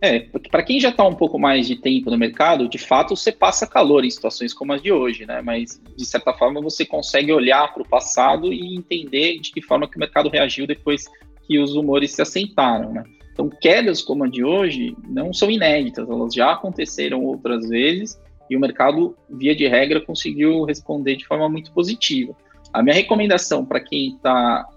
É, 0.00 0.20
para 0.50 0.62
quem 0.62 0.80
já 0.80 0.88
está 0.88 1.06
um 1.06 1.14
pouco 1.14 1.38
mais 1.38 1.66
de 1.66 1.76
tempo 1.76 2.10
no 2.10 2.16
mercado, 2.16 2.66
de 2.66 2.78
fato 2.78 3.14
você 3.14 3.30
passa 3.30 3.66
calor 3.66 4.02
em 4.02 4.08
situações 4.08 4.54
como 4.54 4.72
as 4.72 4.80
de 4.80 4.90
hoje, 4.90 5.26
né? 5.26 5.42
Mas 5.42 5.78
de 5.94 6.06
certa 6.06 6.32
forma 6.32 6.58
você 6.62 6.86
consegue 6.86 7.34
olhar 7.34 7.70
para 7.74 7.82
o 7.82 7.88
passado 7.88 8.50
e 8.50 8.74
entender 8.74 9.38
de 9.40 9.52
que 9.52 9.60
forma 9.60 9.86
que 9.90 9.96
o 9.96 10.00
mercado 10.00 10.30
reagiu 10.30 10.66
depois 10.66 11.04
que 11.46 11.58
os 11.58 11.74
rumores 11.74 12.12
se 12.12 12.22
assentaram, 12.22 12.94
né? 12.94 13.04
Então 13.30 13.50
quedas 13.50 14.00
como 14.00 14.24
a 14.24 14.28
de 14.28 14.42
hoje 14.42 14.96
não 15.06 15.34
são 15.34 15.50
inéditas, 15.50 16.08
elas 16.08 16.32
já 16.32 16.52
aconteceram 16.52 17.22
outras 17.22 17.68
vezes 17.68 18.18
e 18.48 18.56
o 18.56 18.60
mercado, 18.60 19.14
via 19.28 19.54
de 19.54 19.66
regra, 19.66 20.00
conseguiu 20.00 20.64
responder 20.64 21.16
de 21.16 21.26
forma 21.26 21.46
muito 21.46 21.70
positiva. 21.72 22.34
A 22.74 22.82
minha 22.82 22.94
recomendação 22.94 23.64
para 23.64 23.78
quem 23.78 24.08
está 24.08 24.68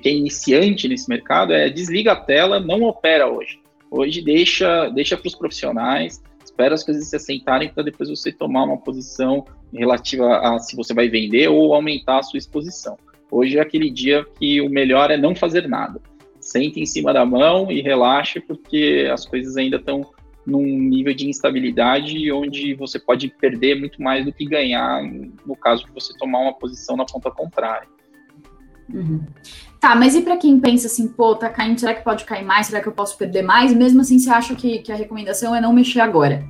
que 0.00 0.08
é 0.08 0.12
iniciante 0.12 0.86
nesse 0.86 1.08
mercado 1.08 1.52
é 1.52 1.68
desliga 1.68 2.12
a 2.12 2.16
tela, 2.16 2.60
não 2.60 2.82
opera 2.82 3.28
hoje. 3.28 3.60
Hoje 3.90 4.22
deixa 4.22 4.88
deixa 4.90 5.16
para 5.16 5.26
os 5.26 5.34
profissionais, 5.34 6.22
espera 6.44 6.72
as 6.72 6.84
coisas 6.84 7.08
se 7.08 7.16
assentarem 7.16 7.68
para 7.70 7.82
depois 7.82 8.08
você 8.08 8.30
tomar 8.30 8.62
uma 8.62 8.78
posição 8.78 9.44
relativa 9.72 10.38
a 10.38 10.58
se 10.60 10.76
você 10.76 10.94
vai 10.94 11.08
vender 11.08 11.48
ou 11.48 11.74
aumentar 11.74 12.18
a 12.18 12.22
sua 12.22 12.38
exposição. 12.38 12.96
Hoje 13.28 13.58
é 13.58 13.60
aquele 13.60 13.90
dia 13.90 14.24
que 14.38 14.60
o 14.60 14.70
melhor 14.70 15.10
é 15.10 15.16
não 15.16 15.34
fazer 15.34 15.68
nada. 15.68 16.00
Sente 16.38 16.78
em 16.78 16.86
cima 16.86 17.12
da 17.12 17.26
mão 17.26 17.72
e 17.72 17.80
relaxe, 17.80 18.38
porque 18.38 19.08
as 19.12 19.26
coisas 19.26 19.56
ainda 19.56 19.78
estão 19.78 20.06
num 20.46 20.62
nível 20.62 21.14
de 21.14 21.28
instabilidade 21.28 22.30
onde 22.32 22.74
você 22.74 22.98
pode 22.98 23.28
perder 23.28 23.78
muito 23.78 24.02
mais 24.02 24.24
do 24.24 24.32
que 24.32 24.44
ganhar 24.44 25.02
no 25.46 25.56
caso 25.56 25.84
de 25.84 25.92
você 25.92 26.12
tomar 26.18 26.40
uma 26.40 26.54
posição 26.54 26.96
na 26.96 27.04
ponta 27.04 27.30
contrária. 27.30 27.88
Uhum. 28.92 29.24
Tá, 29.80 29.94
mas 29.94 30.14
e 30.14 30.22
para 30.22 30.36
quem 30.36 30.60
pensa 30.60 30.86
assim, 30.86 31.08
pô, 31.08 31.34
tá 31.34 31.48
caindo, 31.48 31.80
será 31.80 31.94
que 31.94 32.04
pode 32.04 32.24
cair 32.24 32.44
mais? 32.44 32.66
Será 32.66 32.80
que 32.80 32.88
eu 32.88 32.92
posso 32.92 33.16
perder 33.16 33.42
mais? 33.42 33.72
Mesmo 33.72 34.00
assim, 34.00 34.18
você 34.18 34.30
acha 34.30 34.54
que, 34.54 34.78
que 34.78 34.92
a 34.92 34.96
recomendação 34.96 35.54
é 35.54 35.60
não 35.60 35.72
mexer 35.72 36.00
agora? 36.00 36.44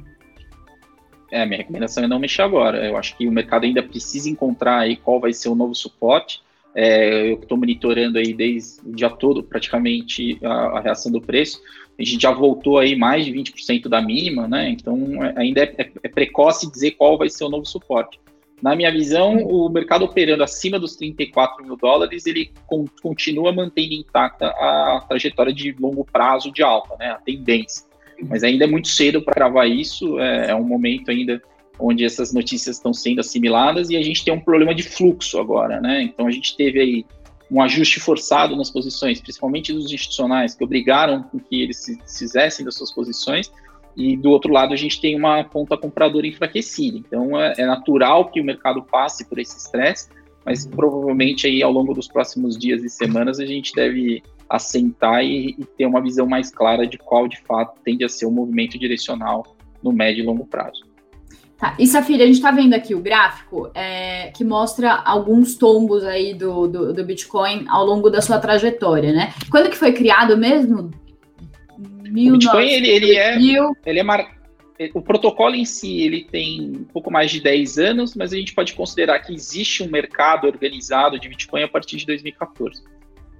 É, 1.30 1.46
minha 1.46 1.58
recomendação 1.58 2.04
é 2.04 2.08
não 2.08 2.18
mexer 2.18 2.42
agora. 2.42 2.86
Eu 2.86 2.96
acho 2.96 3.16
que 3.16 3.26
o 3.26 3.32
mercado 3.32 3.64
ainda 3.64 3.82
precisa 3.82 4.28
encontrar 4.28 4.80
aí 4.80 4.96
qual 4.96 5.18
vai 5.18 5.32
ser 5.32 5.48
o 5.48 5.54
novo 5.54 5.74
suporte. 5.74 6.42
É, 6.74 7.32
eu 7.32 7.34
estou 7.34 7.58
monitorando 7.58 8.18
aí 8.18 8.32
desde 8.32 8.80
o 8.86 8.94
dia 8.94 9.10
todo 9.10 9.42
praticamente 9.42 10.38
a, 10.42 10.78
a 10.78 10.80
reação 10.80 11.12
do 11.12 11.20
preço 11.20 11.60
a 11.98 12.02
gente 12.02 12.22
já 12.22 12.32
voltou 12.32 12.78
aí 12.78 12.96
mais 12.96 13.24
de 13.24 13.32
20% 13.32 13.88
da 13.88 14.00
mínima, 14.00 14.48
né? 14.48 14.70
Então 14.70 15.22
é, 15.24 15.34
ainda 15.36 15.62
é, 15.62 15.74
é, 15.78 15.90
é, 16.02 16.08
precoce 16.08 16.70
dizer 16.70 16.92
qual 16.92 17.18
vai 17.18 17.28
ser 17.28 17.44
o 17.44 17.48
novo 17.48 17.64
suporte. 17.64 18.20
Na 18.60 18.76
minha 18.76 18.92
visão, 18.92 19.38
o 19.38 19.68
mercado 19.68 20.04
operando 20.04 20.44
acima 20.44 20.78
dos 20.78 20.94
34 20.94 21.64
mil 21.64 21.76
dólares, 21.76 22.26
ele 22.26 22.52
con 22.66 22.84
continua 23.02 23.52
mantendo 23.52 23.92
intacta 23.92 24.46
a 24.48 25.04
trajetória 25.08 25.52
de 25.52 25.74
longo 25.78 26.04
prazo 26.04 26.52
de 26.52 26.62
alta, 26.62 26.96
né, 26.96 27.10
a 27.10 27.16
tendência. 27.16 27.84
Mas 28.22 28.44
ainda 28.44 28.64
é 28.64 28.68
muito 28.68 28.86
cedo 28.86 29.20
para 29.20 29.34
cravar 29.34 29.68
isso, 29.68 30.18
é, 30.20 30.50
é 30.50 30.54
um 30.54 30.62
momento 30.62 31.10
ainda 31.10 31.42
onde 31.82 32.04
essas 32.04 32.32
notícias 32.32 32.76
estão 32.76 32.94
sendo 32.94 33.20
assimiladas 33.20 33.90
e 33.90 33.96
a 33.96 34.02
gente 34.02 34.24
tem 34.24 34.32
um 34.32 34.40
problema 34.40 34.74
de 34.74 34.84
fluxo 34.84 35.38
agora, 35.38 35.80
né? 35.80 36.02
Então 36.02 36.26
a 36.26 36.30
gente 36.30 36.56
teve 36.56 36.80
aí 36.80 37.06
um 37.50 37.60
ajuste 37.60 38.00
forçado 38.00 38.56
nas 38.56 38.70
posições, 38.70 39.20
principalmente 39.20 39.72
dos 39.72 39.92
institucionais, 39.92 40.54
que 40.54 40.64
obrigaram 40.64 41.24
com 41.24 41.38
que 41.38 41.60
eles 41.60 41.78
se 41.78 41.98
fizessem 42.18 42.64
das 42.64 42.76
suas 42.76 42.92
posições, 42.92 43.52
e 43.96 44.16
do 44.16 44.30
outro 44.30 44.52
lado 44.52 44.72
a 44.72 44.76
gente 44.76 45.00
tem 45.00 45.16
uma 45.16 45.44
ponta 45.44 45.76
compradora 45.76 46.26
enfraquecida. 46.26 46.96
Então 46.96 47.38
é, 47.38 47.54
é 47.58 47.66
natural 47.66 48.30
que 48.30 48.40
o 48.40 48.44
mercado 48.44 48.82
passe 48.82 49.28
por 49.28 49.38
esse 49.38 49.58
estresse, 49.58 50.08
mas 50.46 50.66
provavelmente 50.66 51.46
aí 51.46 51.62
ao 51.62 51.72
longo 51.72 51.92
dos 51.92 52.08
próximos 52.08 52.56
dias 52.56 52.82
e 52.82 52.88
semanas 52.88 53.38
a 53.38 53.44
gente 53.44 53.72
deve 53.74 54.22
assentar 54.48 55.24
e, 55.24 55.50
e, 55.58 55.64
ter 55.76 55.86
uma 55.86 56.00
visão 56.00 56.26
mais 56.26 56.50
clara 56.50 56.86
de 56.86 56.98
qual 56.98 57.26
de 57.26 57.40
fato 57.42 57.78
tende 57.84 58.04
a 58.04 58.08
ser 58.08 58.26
o 58.26 58.30
movimento 58.30 58.78
direcional 58.78 59.56
no 59.82 59.92
médio 59.92 60.22
e 60.22 60.26
longo 60.26 60.46
prazo. 60.46 60.91
Tá. 61.62 61.76
E 61.78 61.86
Safira, 61.86 62.24
a 62.24 62.26
gente 62.26 62.38
está 62.38 62.50
vendo 62.50 62.74
aqui 62.74 62.92
o 62.92 62.98
gráfico 62.98 63.70
é, 63.72 64.32
que 64.34 64.42
mostra 64.42 64.94
alguns 64.94 65.54
tombos 65.54 66.02
aí 66.02 66.34
do, 66.34 66.66
do, 66.66 66.92
do, 66.92 67.04
Bitcoin 67.04 67.66
ao 67.68 67.86
longo 67.86 68.10
da 68.10 68.20
sua 68.20 68.40
trajetória, 68.40 69.12
né? 69.12 69.32
Quando 69.48 69.70
que 69.70 69.76
foi 69.76 69.92
criado 69.92 70.36
mesmo? 70.36 70.90
o 71.78 72.32
Bitcoin, 72.32 72.68
ele, 72.68 72.88
ele 72.88 73.16
é, 73.16 73.38
ele 73.86 74.00
é 74.00 74.02
mar... 74.02 74.26
o 74.92 75.00
protocolo 75.00 75.54
em 75.54 75.64
si, 75.64 76.00
ele 76.00 76.24
tem 76.24 76.78
um 76.80 76.84
pouco 76.92 77.12
mais 77.12 77.30
de 77.30 77.40
10 77.40 77.78
anos, 77.78 78.16
mas 78.16 78.32
a 78.32 78.36
gente 78.36 78.52
pode 78.56 78.74
considerar 78.74 79.20
que 79.20 79.32
existe 79.32 79.84
um 79.84 79.88
mercado 79.88 80.48
organizado 80.48 81.16
de 81.16 81.28
Bitcoin 81.28 81.62
a 81.62 81.68
partir 81.68 81.96
de 81.96 82.06
2014. 82.06 82.82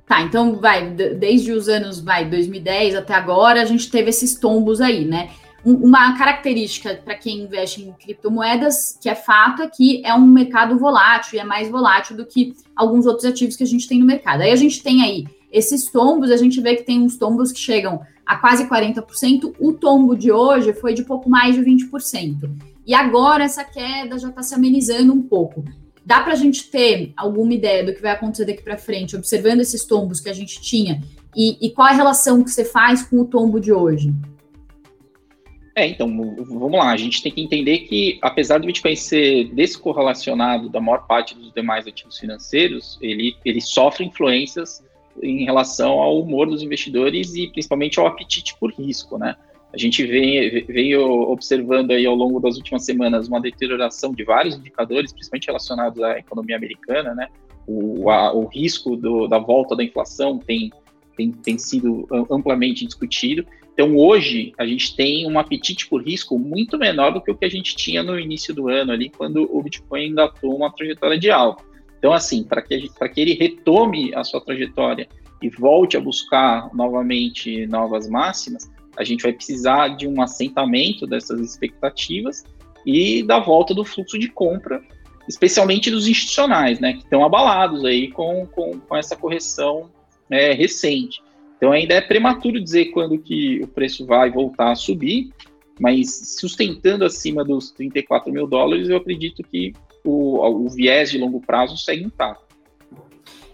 Tá, 0.07 0.23
então 0.23 0.61
vai, 0.61 0.91
desde 0.91 1.51
os 1.51 1.69
anos, 1.69 1.99
vai, 1.99 2.25
2010 2.25 2.95
até 2.95 3.15
agora, 3.15 3.61
a 3.61 3.65
gente 3.65 3.91
teve 3.91 4.11
esses 4.11 4.39
tombos 4.39 4.81
aí, 4.81 5.05
né? 5.05 5.29
Uma 5.65 6.17
característica 6.19 7.01
para 7.05 7.15
quem 7.15 7.43
investe 7.43 7.83
em 7.83 7.93
criptomoedas, 7.93 8.99
que 9.01 9.09
é 9.09 9.15
fato, 9.15 9.63
é 9.63 9.69
que 9.69 10.03
é 10.05 10.13
um 10.13 10.27
mercado 10.27 10.79
volátil 10.79 11.37
e 11.37 11.41
é 11.41 11.45
mais 11.45 11.71
volátil 11.71 12.17
do 12.17 12.27
que 12.27 12.55
alguns 12.75 13.07
outros 13.07 13.25
ativos 13.25 13.57
que 13.57 13.63
a 13.63 13.67
gente 13.67 13.87
tem 13.87 13.99
no 13.99 14.07
mercado. 14.07 14.41
Aí 14.41 14.51
a 14.51 14.57
gente 14.57 14.83
tem 14.83 15.03
aí 15.03 15.27
esses 15.53 15.85
tombos, 15.85 16.31
a 16.31 16.37
gente 16.37 16.61
vê 16.61 16.77
que 16.77 16.83
tem 16.83 17.01
uns 17.01 17.17
tombos 17.17 17.53
que 17.53 17.61
chegam 17.61 18.01
a 18.27 18.37
quase 18.37 18.69
40%. 18.69 19.55
O 19.61 19.73
tombo 19.73 20.17
de 20.17 20.33
hoje 20.33 20.73
foi 20.73 20.95
de 20.95 21.05
pouco 21.05 21.29
mais 21.29 21.55
de 21.55 21.61
20%. 21.61 22.51
E 22.87 22.95
agora 22.95 23.45
essa 23.45 23.63
queda 23.63 24.19
já 24.19 24.31
está 24.31 24.43
se 24.43 24.55
amenizando 24.55 25.13
um 25.13 25.23
pouco. 25.23 25.65
Dá 26.05 26.21
para 26.21 26.33
a 26.33 26.37
gente 26.37 26.69
ter 26.69 27.13
alguma 27.17 27.55
ideia 27.55 27.85
do 27.85 27.95
que 27.95 28.03
vai 28.03 28.11
acontecer 28.11 28.45
daqui 28.45 28.63
para 28.63 28.77
frente, 28.77 29.15
observando 29.15 29.61
esses 29.61 29.85
tombos 29.85 30.19
que 30.19 30.29
a 30.29 30.33
gente 30.33 30.61
tinha? 30.61 31.01
E, 31.37 31.65
e 31.65 31.71
qual 31.71 31.87
a 31.87 31.93
relação 31.93 32.43
que 32.43 32.51
você 32.51 32.65
faz 32.65 33.03
com 33.05 33.21
o 33.21 33.25
tombo 33.25 33.61
de 33.61 33.73
hoje? 33.73 34.13
É, 35.75 35.87
então, 35.87 36.07
vamos 36.45 36.73
lá. 36.73 36.91
A 36.91 36.97
gente 36.97 37.23
tem 37.23 37.33
que 37.33 37.41
entender 37.41 37.79
que, 37.81 38.19
apesar 38.21 38.59
do 38.59 38.67
Bitcoin 38.67 38.95
ser 38.95 39.45
descorrelacionado 39.55 40.69
da 40.69 40.81
maior 40.81 41.07
parte 41.07 41.35
dos 41.35 41.53
demais 41.53 41.87
ativos 41.87 42.19
financeiros, 42.19 42.99
ele, 43.01 43.37
ele 43.45 43.61
sofre 43.61 44.05
influências 44.05 44.85
em 45.23 45.45
relação 45.45 45.93
ao 45.93 46.21
humor 46.21 46.47
dos 46.47 46.63
investidores 46.63 47.35
e 47.35 47.49
principalmente 47.49 47.99
ao 47.99 48.07
apetite 48.07 48.55
por 48.59 48.73
risco, 48.73 49.19
né? 49.19 49.35
A 49.73 49.79
gente 49.79 50.05
vem, 50.07 50.65
veio 50.67 51.03
observando 51.03 51.93
aí 51.93 52.05
ao 52.05 52.15
longo 52.15 52.39
das 52.39 52.57
últimas 52.57 52.85
semanas 52.85 53.27
uma 53.27 53.41
deterioração 53.41 54.13
de 54.13 54.23
vários 54.23 54.55
indicadores, 54.55 55.13
principalmente 55.13 55.47
relacionados 55.47 56.03
à 56.03 56.19
economia 56.19 56.57
americana, 56.57 57.15
né? 57.15 57.29
O, 57.67 58.11
a, 58.11 58.35
o 58.35 58.47
risco 58.47 58.97
do, 58.97 59.27
da 59.27 59.39
volta 59.39 59.75
da 59.75 59.83
inflação 59.83 60.39
tem, 60.39 60.71
tem, 61.17 61.33
tem 61.33 61.57
sido 61.57 62.07
amplamente 62.31 62.85
discutido. 62.85 63.47
Então, 63.73 63.97
hoje, 63.97 64.53
a 64.59 64.67
gente 64.67 64.95
tem 64.95 65.27
um 65.27 65.39
apetite 65.39 65.89
por 65.89 66.03
risco 66.03 66.39
muito 66.39 66.77
menor 66.77 67.13
do 67.13 67.21
que 67.23 67.31
o 67.31 67.37
que 67.37 67.45
a 67.45 67.51
gente 67.51 67.75
tinha 67.75 68.03
no 68.03 68.19
início 68.19 68.55
do 68.55 68.69
ano, 68.69 68.93
ali, 68.93 69.09
quando 69.09 69.49
o 69.51 69.63
Bitcoin 69.63 70.09
engatou 70.09 70.55
uma 70.55 70.71
trajetória 70.71 71.19
de 71.19 71.31
alta. 71.31 71.65
Então, 71.99 72.13
assim, 72.13 72.45
para 72.45 72.61
que, 72.61 72.89
que 72.89 73.21
ele 73.21 73.35
retome 73.35 74.15
a 74.15 74.25
sua 74.25 74.41
trajetória 74.41 75.09
e 75.41 75.49
volte 75.49 75.97
a 75.97 76.01
buscar 76.01 76.69
novamente 76.75 77.67
novas 77.67 78.09
máximas, 78.09 78.71
a 78.97 79.05
gente 79.05 79.23
vai 79.23 79.33
precisar 79.33 79.97
de 79.97 80.07
um 80.07 80.21
assentamento 80.21 81.07
dessas 81.07 81.41
expectativas 81.41 82.45
e 82.85 83.23
da 83.23 83.39
volta 83.39 83.73
do 83.73 83.85
fluxo 83.85 84.19
de 84.19 84.29
compra, 84.29 84.83
especialmente 85.29 85.91
dos 85.91 86.07
institucionais, 86.07 86.79
né, 86.79 86.95
que 86.95 87.05
estão 87.05 87.25
abalados 87.25 87.85
aí 87.85 88.11
com, 88.11 88.47
com, 88.49 88.79
com 88.81 88.97
essa 88.97 89.17
correção 89.17 89.91
é, 90.29 90.53
recente. 90.53 91.23
Então 91.63 91.71
ainda 91.71 91.95
é 91.95 92.01
prematuro 92.01 92.61
dizer 92.61 92.87
quando 92.87 93.17
que 93.17 93.61
o 93.63 93.69
preço 93.69 94.05
vai 94.05 94.29
voltar 94.29 94.73
a 94.73 94.75
subir, 94.75 95.31
mas 95.79 96.35
sustentando 96.41 97.05
acima 97.05 97.45
dos 97.45 97.71
34 97.71 98.33
mil 98.33 98.49
dólares, 98.49 98.89
eu 98.89 98.97
acredito 98.97 99.45
que 99.45 99.73
o, 100.05 100.45
o 100.45 100.69
viés 100.69 101.13
de 101.13 101.19
longo 101.19 101.41
prazo 101.41 101.77
segue 101.77 102.03
intacto. 102.03 102.43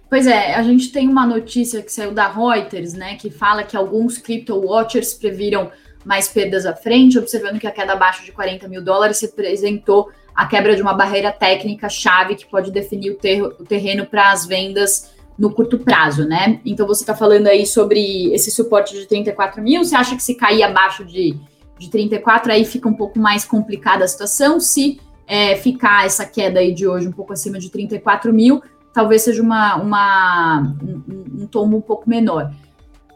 Pois 0.09 0.27
é, 0.27 0.55
a 0.55 0.62
gente 0.62 0.90
tem 0.90 1.07
uma 1.07 1.27
notícia 1.27 1.83
que 1.83 1.92
saiu 1.92 2.14
da 2.14 2.33
Reuters, 2.33 2.94
né, 2.94 3.16
que 3.16 3.29
fala 3.29 3.62
que 3.62 3.77
alguns 3.77 4.16
crypto 4.16 4.57
watchers 4.57 5.12
previram 5.12 5.71
mais 6.03 6.29
perdas 6.29 6.64
à 6.64 6.75
frente, 6.75 7.18
observando 7.18 7.61
que 7.61 7.66
a 7.66 7.71
queda 7.71 7.92
abaixo 7.92 8.25
de 8.25 8.33
40 8.33 8.68
mil 8.68 8.83
dólares 8.83 9.21
representou 9.21 10.11
a 10.35 10.47
quebra 10.47 10.75
de 10.75 10.81
uma 10.81 10.94
barreira 10.94 11.31
técnica 11.31 11.90
chave 11.90 12.37
que 12.37 12.47
pode 12.47 12.71
definir 12.71 13.11
o, 13.11 13.16
ter 13.16 13.42
o 13.42 13.66
terreno 13.66 14.07
para 14.07 14.33
as 14.33 14.47
vendas 14.47 15.17
no 15.38 15.51
curto 15.51 15.79
prazo, 15.79 16.27
né? 16.27 16.61
Então 16.64 16.87
você 16.87 17.03
está 17.03 17.14
falando 17.14 17.46
aí 17.46 17.64
sobre 17.64 18.33
esse 18.35 18.51
suporte 18.51 18.92
de 18.98 19.07
34 19.07 19.62
mil. 19.62 19.85
Você 19.85 19.94
acha 19.94 20.16
que 20.16 20.22
se 20.22 20.35
cair 20.35 20.64
abaixo 20.64 21.05
de, 21.05 21.38
de 21.79 21.88
34, 21.88 22.53
aí 22.53 22.64
fica 22.64 22.88
um 22.88 22.94
pouco 22.94 23.18
mais 23.18 23.44
complicada 23.44 24.05
a 24.05 24.09
situação? 24.09 24.59
Se 24.59 25.01
é, 25.27 25.55
ficar 25.55 26.05
essa 26.05 26.27
queda 26.27 26.59
aí 26.59 26.74
de 26.74 26.88
hoje 26.88 27.07
um 27.07 27.12
pouco 27.12 27.33
acima 27.33 27.59
de 27.59 27.70
34 27.70 28.33
mil, 28.33 28.61
talvez 28.92 29.22
seja 29.22 29.40
uma, 29.40 29.77
uma 29.77 30.74
um, 30.83 31.42
um 31.42 31.46
tomo 31.46 31.77
um 31.77 31.81
pouco 31.81 32.11
menor. 32.11 32.53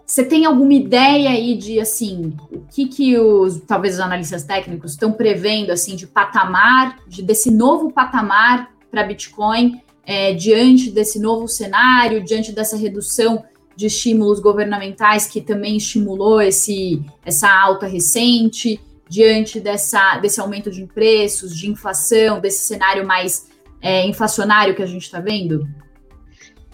Você 0.06 0.22
tem 0.22 0.44
alguma 0.44 0.74
ideia 0.74 1.30
aí 1.30 1.56
de 1.56 1.80
assim 1.80 2.36
o 2.52 2.60
que 2.70 2.86
que 2.86 3.18
os 3.18 3.60
talvez 3.60 3.94
os 3.94 4.00
analistas 4.00 4.44
técnicos 4.44 4.92
estão 4.92 5.10
prevendo 5.10 5.70
assim 5.70 5.96
de 5.96 6.06
patamar, 6.06 6.98
de 7.08 7.22
desse 7.22 7.50
novo 7.50 7.90
patamar 7.90 8.70
para 8.90 9.04
Bitcoin 9.04 9.80
é, 10.04 10.32
diante 10.32 10.90
desse 10.90 11.20
novo 11.20 11.46
cenário, 11.48 12.24
diante 12.24 12.52
dessa 12.52 12.76
redução 12.76 13.44
de 13.76 13.86
estímulos 13.86 14.40
governamentais 14.40 15.26
que 15.26 15.40
também 15.40 15.76
estimulou 15.76 16.40
esse, 16.40 17.02
essa 17.24 17.48
alta 17.48 17.86
recente, 17.86 18.80
diante 19.08 19.60
dessa, 19.60 20.18
desse 20.18 20.40
aumento 20.40 20.70
de 20.70 20.86
preços, 20.86 21.56
de 21.56 21.68
inflação, 21.68 22.40
desse 22.40 22.66
cenário 22.66 23.06
mais 23.06 23.50
é, 23.80 24.06
inflacionário 24.06 24.74
que 24.74 24.82
a 24.82 24.86
gente 24.86 25.02
está 25.02 25.20
vendo? 25.20 25.68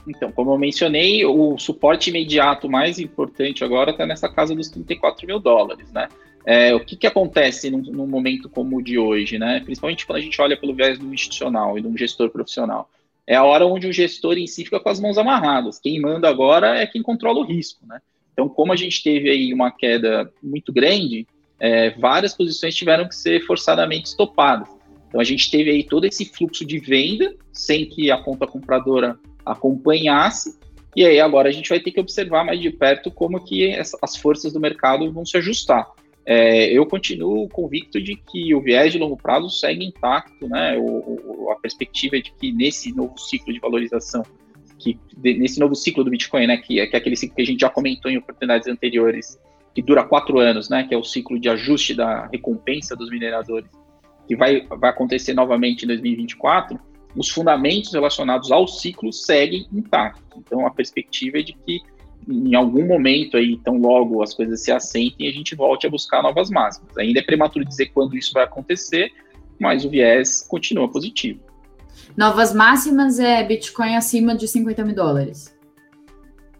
Então, 0.06 0.32
como 0.32 0.52
eu 0.52 0.58
mencionei, 0.58 1.24
o 1.24 1.58
suporte 1.58 2.10
imediato 2.10 2.68
mais 2.68 2.98
importante 2.98 3.62
agora 3.62 3.90
está 3.90 4.06
nessa 4.06 4.28
casa 4.28 4.54
dos 4.54 4.68
34 4.68 5.26
mil 5.26 5.38
dólares, 5.38 5.90
né? 5.92 6.08
É, 6.46 6.74
o 6.74 6.80
que, 6.80 6.96
que 6.96 7.06
acontece 7.06 7.70
num, 7.70 7.82
num, 7.82 8.06
momento 8.06 8.48
como 8.48 8.78
o 8.78 8.82
de 8.82 8.98
hoje, 8.98 9.38
né? 9.38 9.60
Principalmente 9.60 10.06
quando 10.06 10.18
a 10.18 10.20
gente 10.22 10.40
olha 10.40 10.56
pelo 10.56 10.74
viés 10.74 10.98
do 10.98 11.12
institucional 11.12 11.76
e 11.76 11.82
do 11.82 11.94
gestor 11.98 12.30
profissional 12.30 12.88
é 13.28 13.36
a 13.36 13.44
hora 13.44 13.66
onde 13.66 13.86
o 13.86 13.92
gestor 13.92 14.38
em 14.38 14.46
si 14.46 14.64
fica 14.64 14.80
com 14.80 14.88
as 14.88 14.98
mãos 14.98 15.18
amarradas. 15.18 15.78
Quem 15.78 16.00
manda 16.00 16.26
agora 16.26 16.78
é 16.78 16.86
quem 16.86 17.02
controla 17.02 17.40
o 17.40 17.44
risco, 17.44 17.86
né? 17.86 18.00
Então, 18.32 18.48
como 18.48 18.72
a 18.72 18.76
gente 18.76 19.02
teve 19.02 19.28
aí 19.28 19.52
uma 19.52 19.70
queda 19.70 20.32
muito 20.42 20.72
grande, 20.72 21.26
é, 21.60 21.90
várias 21.90 22.34
posições 22.34 22.74
tiveram 22.74 23.06
que 23.06 23.14
ser 23.14 23.44
forçadamente 23.44 24.08
estopadas. 24.08 24.68
Então, 25.08 25.20
a 25.20 25.24
gente 25.24 25.50
teve 25.50 25.68
aí 25.68 25.84
todo 25.84 26.06
esse 26.06 26.24
fluxo 26.24 26.64
de 26.64 26.78
venda, 26.78 27.34
sem 27.52 27.84
que 27.84 28.10
a 28.10 28.16
conta 28.16 28.46
compradora 28.46 29.18
acompanhasse, 29.44 30.58
e 30.96 31.04
aí 31.04 31.20
agora 31.20 31.50
a 31.50 31.52
gente 31.52 31.68
vai 31.68 31.80
ter 31.80 31.90
que 31.90 32.00
observar 32.00 32.44
mais 32.44 32.58
de 32.58 32.70
perto 32.70 33.10
como 33.10 33.44
que 33.44 33.74
as 34.02 34.16
forças 34.16 34.54
do 34.54 34.60
mercado 34.60 35.12
vão 35.12 35.26
se 35.26 35.36
ajustar. 35.36 35.86
É, 36.30 36.70
eu 36.70 36.84
continuo 36.84 37.48
convicto 37.48 37.98
de 37.98 38.14
que 38.14 38.54
o 38.54 38.60
viés 38.60 38.92
de 38.92 38.98
longo 38.98 39.16
prazo 39.16 39.48
segue 39.48 39.82
intacto, 39.82 40.46
né? 40.46 40.76
O, 40.76 41.46
o, 41.46 41.50
a 41.50 41.56
perspectiva 41.56 42.18
é 42.18 42.20
de 42.20 42.30
que 42.32 42.52
nesse 42.52 42.94
novo 42.94 43.16
ciclo 43.16 43.50
de 43.50 43.58
valorização, 43.58 44.22
que 44.78 45.00
de, 45.16 45.38
nesse 45.38 45.58
novo 45.58 45.74
ciclo 45.74 46.04
do 46.04 46.10
Bitcoin, 46.10 46.46
né, 46.46 46.58
que 46.58 46.80
é, 46.80 46.86
que 46.86 46.94
é 46.94 46.98
aquele 46.98 47.16
ciclo 47.16 47.34
que 47.34 47.40
a 47.40 47.46
gente 47.46 47.60
já 47.60 47.70
comentou 47.70 48.10
em 48.10 48.18
oportunidades 48.18 48.68
anteriores, 48.68 49.40
que 49.74 49.80
dura 49.80 50.04
quatro 50.04 50.38
anos, 50.38 50.68
né, 50.68 50.84
que 50.86 50.94
é 50.94 50.98
o 50.98 51.02
ciclo 51.02 51.40
de 51.40 51.48
ajuste 51.48 51.94
da 51.94 52.26
recompensa 52.26 52.94
dos 52.94 53.08
mineradores, 53.08 53.70
que 54.26 54.36
vai, 54.36 54.66
vai 54.66 54.90
acontecer 54.90 55.32
novamente 55.32 55.84
em 55.84 55.88
2024, 55.88 56.78
os 57.16 57.30
fundamentos 57.30 57.90
relacionados 57.94 58.52
ao 58.52 58.68
ciclo 58.68 59.14
seguem 59.14 59.66
intactos. 59.72 60.36
Então, 60.36 60.66
a 60.66 60.70
perspectiva 60.70 61.38
é 61.38 61.42
de 61.42 61.54
que 61.54 61.80
em 62.26 62.54
algum 62.54 62.86
momento 62.86 63.36
aí, 63.36 63.52
então 63.52 63.78
logo 63.78 64.22
as 64.22 64.34
coisas 64.34 64.62
se 64.62 64.70
assentem, 64.72 65.28
a 65.28 65.32
gente 65.32 65.54
volte 65.54 65.86
a 65.86 65.90
buscar 65.90 66.22
novas 66.22 66.50
máximas. 66.50 66.96
Ainda 66.98 67.20
é 67.20 67.22
prematuro 67.22 67.64
dizer 67.64 67.86
quando 67.86 68.16
isso 68.16 68.32
vai 68.32 68.44
acontecer, 68.44 69.12
mas 69.58 69.84
o 69.84 69.90
viés 69.90 70.46
continua 70.48 70.88
positivo. 70.88 71.40
Novas 72.16 72.54
máximas 72.54 73.18
é 73.18 73.42
Bitcoin 73.44 73.96
acima 73.96 74.36
de 74.36 74.48
50 74.48 74.84
mil 74.84 74.94
dólares. 74.94 75.56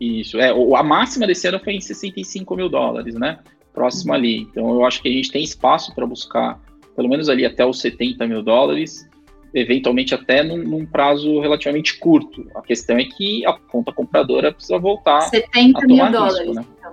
Isso, 0.00 0.38
é, 0.38 0.50
a 0.50 0.82
máxima 0.82 1.26
desse 1.26 1.48
ano 1.48 1.58
foi 1.58 1.74
em 1.74 1.80
65 1.80 2.54
mil 2.54 2.68
dólares, 2.68 3.14
né? 3.14 3.38
Próximo 3.72 4.12
uhum. 4.12 4.18
ali. 4.18 4.36
Então 4.42 4.70
eu 4.70 4.84
acho 4.84 5.02
que 5.02 5.08
a 5.08 5.12
gente 5.12 5.30
tem 5.30 5.42
espaço 5.42 5.94
para 5.94 6.06
buscar, 6.06 6.60
pelo 6.94 7.08
menos 7.08 7.28
ali 7.28 7.44
até 7.44 7.66
os 7.66 7.80
70 7.80 8.26
mil 8.26 8.42
dólares, 8.42 9.08
eventualmente 9.54 10.14
até 10.14 10.42
num, 10.42 10.58
num, 10.58 10.86
prazo 10.86 11.40
relativamente 11.40 11.98
curto. 11.98 12.50
A 12.54 12.62
questão 12.62 12.98
é 12.98 13.04
que 13.04 13.44
a 13.46 13.52
conta 13.52 13.92
compradora 13.92 14.52
precisa 14.52 14.78
voltar 14.78 15.22
70 15.22 15.78
a 15.78 15.80
tomar 15.80 15.86
mil 15.86 15.96
risco, 15.96 16.12
dólares. 16.12 16.54
Né? 16.54 16.64
Então. 16.78 16.92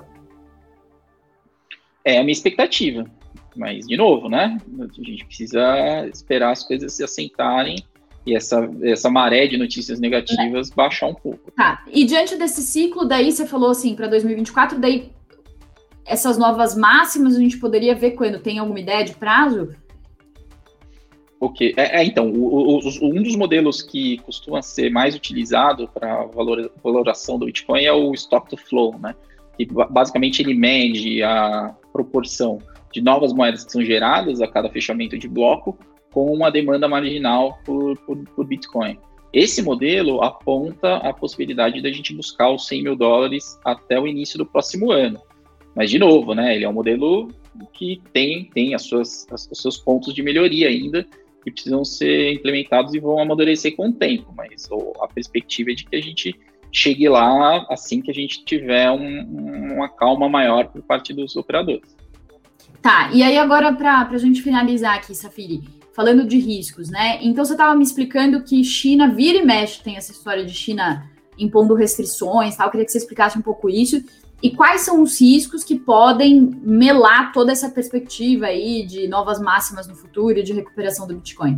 É 2.03 2.17
a 2.19 2.23
minha 2.23 2.33
expectativa. 2.33 3.05
Mas, 3.55 3.87
de 3.87 3.95
novo, 3.95 4.27
né? 4.27 4.57
A 4.79 5.03
gente 5.03 5.25
precisa 5.25 6.07
esperar 6.07 6.51
as 6.51 6.63
coisas 6.63 6.93
se 6.93 7.03
assentarem 7.03 7.77
e 8.25 8.35
essa, 8.35 8.69
essa 8.81 9.09
maré 9.09 9.47
de 9.47 9.57
notícias 9.57 9.99
negativas 9.99 10.71
é. 10.71 10.75
baixar 10.75 11.07
um 11.07 11.13
pouco. 11.13 11.51
Tá. 11.51 11.83
E 11.91 12.05
diante 12.05 12.35
desse 12.35 12.61
ciclo, 12.61 13.05
daí 13.05 13.31
você 13.31 13.45
falou 13.45 13.69
assim, 13.69 13.95
para 13.95 14.07
2024, 14.07 14.79
daí 14.79 15.11
essas 16.05 16.37
novas 16.37 16.75
máximas 16.75 17.35
a 17.35 17.39
gente 17.39 17.57
poderia 17.57 17.95
ver 17.95 18.11
quando? 18.11 18.39
Tem 18.39 18.59
alguma 18.59 18.79
ideia 18.79 19.03
de 19.03 19.13
prazo? 19.13 19.75
Ok. 21.45 21.75
É, 21.77 22.01
é 22.01 22.03
então, 22.03 22.31
o, 22.31 22.79
o, 22.79 22.89
um 23.03 23.21
dos 23.21 23.36
modelos 23.36 23.84
que 23.84 24.17
costuma 24.17 24.63
ser 24.63 24.89
mais 24.89 25.13
utilizado 25.13 25.88
para 25.88 26.25
valor, 26.25 26.71
valoração 26.84 27.38
do 27.38 27.45
Bitcoin 27.45 27.84
é 27.84 27.93
o 27.93 28.12
Stock 28.15 28.49
to 28.49 28.58
Flow, 28.58 28.97
né? 28.97 29.13
Que 29.55 29.67
basicamente 29.91 30.41
ele 30.41 30.55
mede 30.55 31.21
a 31.21 31.75
proporção 31.93 32.58
de 32.91 32.99
novas 32.99 33.31
moedas 33.31 33.63
que 33.63 33.71
são 33.71 33.84
geradas 33.84 34.41
a 34.41 34.47
cada 34.47 34.71
fechamento 34.71 35.19
de 35.19 35.27
bloco 35.27 35.77
com 36.12 36.34
uma 36.34 36.49
demanda 36.49 36.88
marginal 36.88 37.60
por, 37.63 37.95
por, 37.99 38.17
por 38.36 38.47
Bitcoin. 38.47 38.97
Esse 39.31 39.62
modelo 39.62 40.23
aponta 40.23 40.95
a 40.97 41.13
possibilidade 41.13 41.79
da 41.79 41.91
gente 41.91 42.12
buscar 42.12 42.49
os 42.49 42.65
100 42.65 42.84
mil 42.84 42.95
dólares 42.95 43.60
até 43.63 43.99
o 43.99 44.08
início 44.08 44.39
do 44.39 44.47
próximo 44.47 44.91
ano. 44.91 45.21
Mas, 45.75 45.91
de 45.91 45.99
novo, 45.99 46.34
né, 46.34 46.55
ele 46.55 46.65
é 46.65 46.69
um 46.69 46.73
modelo 46.73 47.29
que 47.71 48.01
tem, 48.12 48.45
tem 48.45 48.73
as 48.73 48.81
suas, 48.81 49.27
as, 49.31 49.47
os 49.51 49.62
seus 49.62 49.77
pontos 49.77 50.12
de 50.12 50.23
melhoria 50.23 50.69
ainda, 50.69 51.05
que 51.45 51.51
precisam 51.51 51.86
ser 51.86 52.34
implementados 52.34 52.95
e 52.95 52.99
vão 52.99 53.19
amadurecer 53.19 53.75
com 53.75 53.89
o 53.89 53.93
tempo. 53.93 54.34
Mas 54.36 54.67
a 54.99 55.08
perspectiva 55.08 55.69
é 55.71 55.75
de 55.75 55.86
que 55.86 55.95
a 55.95 56.01
gente 56.01 56.36
chegue 56.71 57.08
lá 57.08 57.65
assim 57.69 58.01
que 58.01 58.10
a 58.10 58.13
gente 58.13 58.43
tiver 58.43 58.89
um, 58.89 59.75
uma 59.75 59.88
calma 59.88 60.27
maior 60.27 60.67
por 60.67 60.81
parte 60.81 61.13
dos 61.13 61.36
operadores. 61.36 61.95
Tá, 62.81 63.12
e 63.13 63.23
aí 63.23 63.38
agora 63.38 63.71
para 63.73 64.10
a 64.12 64.17
gente 64.17 64.41
finalizar 64.41 64.95
aqui, 64.95 65.13
Safiri, 65.13 65.62
falando 65.93 66.27
de 66.27 66.38
riscos, 66.39 66.89
né? 66.89 67.19
Então 67.21 67.45
você 67.45 67.53
estava 67.53 67.75
me 67.75 67.84
explicando 67.84 68.43
que 68.43 68.63
China 68.63 69.08
vira 69.13 69.38
e 69.38 69.45
mexe, 69.45 69.84
tem 69.84 69.95
essa 69.95 70.12
história 70.12 70.43
de 70.43 70.53
China 70.53 71.10
impondo 71.38 71.75
restrições, 71.75 72.55
tal. 72.55 72.67
Eu 72.67 72.71
queria 72.71 72.86
que 72.86 72.91
você 72.91 72.97
explicasse 72.97 73.38
um 73.38 73.41
pouco 73.41 73.69
isso. 73.69 74.03
E 74.41 74.51
quais 74.51 74.81
são 74.81 75.01
os 75.01 75.19
riscos 75.19 75.63
que 75.63 75.75
podem 75.75 76.51
melar 76.61 77.31
toda 77.31 77.51
essa 77.51 77.69
perspectiva 77.69 78.47
aí 78.47 78.85
de 78.85 79.07
novas 79.07 79.39
máximas 79.39 79.87
no 79.87 79.95
futuro 79.95 80.37
e 80.37 80.43
de 80.43 80.53
recuperação 80.53 81.07
do 81.07 81.15
Bitcoin? 81.15 81.57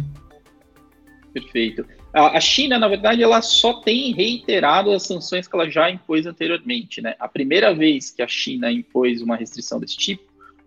Perfeito. 1.34 1.86
A 2.14 2.40
China, 2.40 2.80
na 2.80 2.88
verdade, 2.88 3.22
ela 3.22 3.42
só 3.42 3.82
tem 3.82 4.14
reiterado 4.14 4.92
as 4.92 5.04
sanções 5.04 5.48
que 5.48 5.56
ela 5.56 5.70
já 5.70 5.92
impôs 5.92 6.26
anteriormente, 6.26 7.02
né? 7.02 7.16
A 7.20 7.28
primeira 7.28 7.76
vez 7.76 8.10
que 8.10 8.22
a 8.22 8.28
China 8.28 8.72
impôs 8.72 9.22
uma 9.22 9.36
restrição 9.36 9.80
desse 9.80 9.98
tipo 9.98 10.24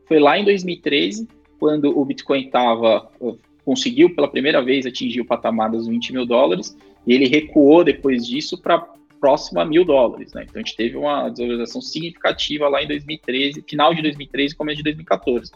foi 0.06 0.20
lá 0.20 0.38
em 0.38 0.44
2013, 0.44 1.26
quando 1.58 1.96
o 1.98 2.04
Bitcoin 2.04 2.46
estava 2.46 3.08
conseguiu 3.64 4.14
pela 4.14 4.28
primeira 4.28 4.62
vez 4.62 4.86
atingir 4.86 5.20
o 5.20 5.24
patamar 5.24 5.70
dos 5.70 5.86
20 5.86 6.12
mil 6.12 6.26
dólares 6.26 6.76
e 7.06 7.12
ele 7.12 7.28
recuou 7.28 7.84
depois 7.84 8.26
disso 8.26 8.58
para 8.58 8.86
próximo 9.20 9.60
a 9.60 9.64
mil 9.64 9.84
dólares, 9.84 10.32
né? 10.32 10.44
Então 10.48 10.60
a 10.60 10.64
gente 10.64 10.76
teve 10.76 10.96
uma 10.96 11.28
desvalorização 11.28 11.80
significativa 11.80 12.68
lá 12.68 12.82
em 12.82 12.88
2013, 12.88 13.62
final 13.68 13.94
de 13.94 14.02
2013 14.02 14.56
começo 14.56 14.78
de 14.78 14.84
2014. 14.84 15.52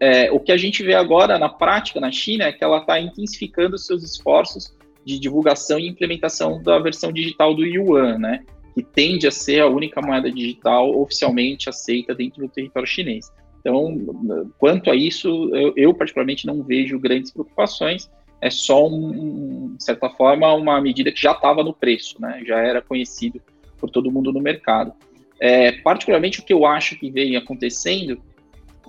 É, 0.00 0.32
o 0.32 0.40
que 0.40 0.50
a 0.50 0.56
gente 0.56 0.82
vê 0.82 0.94
agora 0.94 1.38
na 1.38 1.48
prática 1.48 2.00
na 2.00 2.10
China 2.10 2.44
é 2.44 2.52
que 2.52 2.64
ela 2.64 2.78
está 2.78 2.98
intensificando 2.98 3.78
seus 3.78 4.02
esforços 4.02 4.76
de 5.04 5.18
divulgação 5.18 5.78
e 5.78 5.88
implementação 5.88 6.60
da 6.62 6.78
versão 6.78 7.12
digital 7.12 7.54
do 7.54 7.64
yuan, 7.64 8.18
né? 8.18 8.44
Que 8.74 8.82
tende 8.82 9.26
a 9.26 9.30
ser 9.30 9.60
a 9.60 9.68
única 9.68 10.00
moeda 10.00 10.30
digital 10.30 10.98
oficialmente 10.98 11.68
aceita 11.68 12.14
dentro 12.14 12.40
do 12.40 12.48
território 12.48 12.88
chinês. 12.88 13.30
Então, 13.60 14.50
quanto 14.58 14.90
a 14.90 14.96
isso, 14.96 15.50
eu, 15.54 15.72
eu 15.76 15.94
particularmente 15.94 16.46
não 16.46 16.62
vejo 16.62 16.98
grandes 16.98 17.30
preocupações. 17.30 18.10
É 18.42 18.50
só, 18.50 18.88
um, 18.88 19.76
de 19.76 19.84
certa 19.84 20.10
forma, 20.10 20.52
uma 20.52 20.80
medida 20.80 21.12
que 21.12 21.22
já 21.22 21.30
estava 21.30 21.62
no 21.62 21.72
preço, 21.72 22.20
né? 22.20 22.42
já 22.44 22.58
era 22.58 22.82
conhecido 22.82 23.40
por 23.78 23.88
todo 23.88 24.10
mundo 24.10 24.32
no 24.32 24.40
mercado. 24.40 24.92
É, 25.38 25.70
particularmente 25.70 26.40
o 26.40 26.44
que 26.44 26.52
eu 26.52 26.66
acho 26.66 26.98
que 26.98 27.08
vem 27.08 27.36
acontecendo 27.36 28.20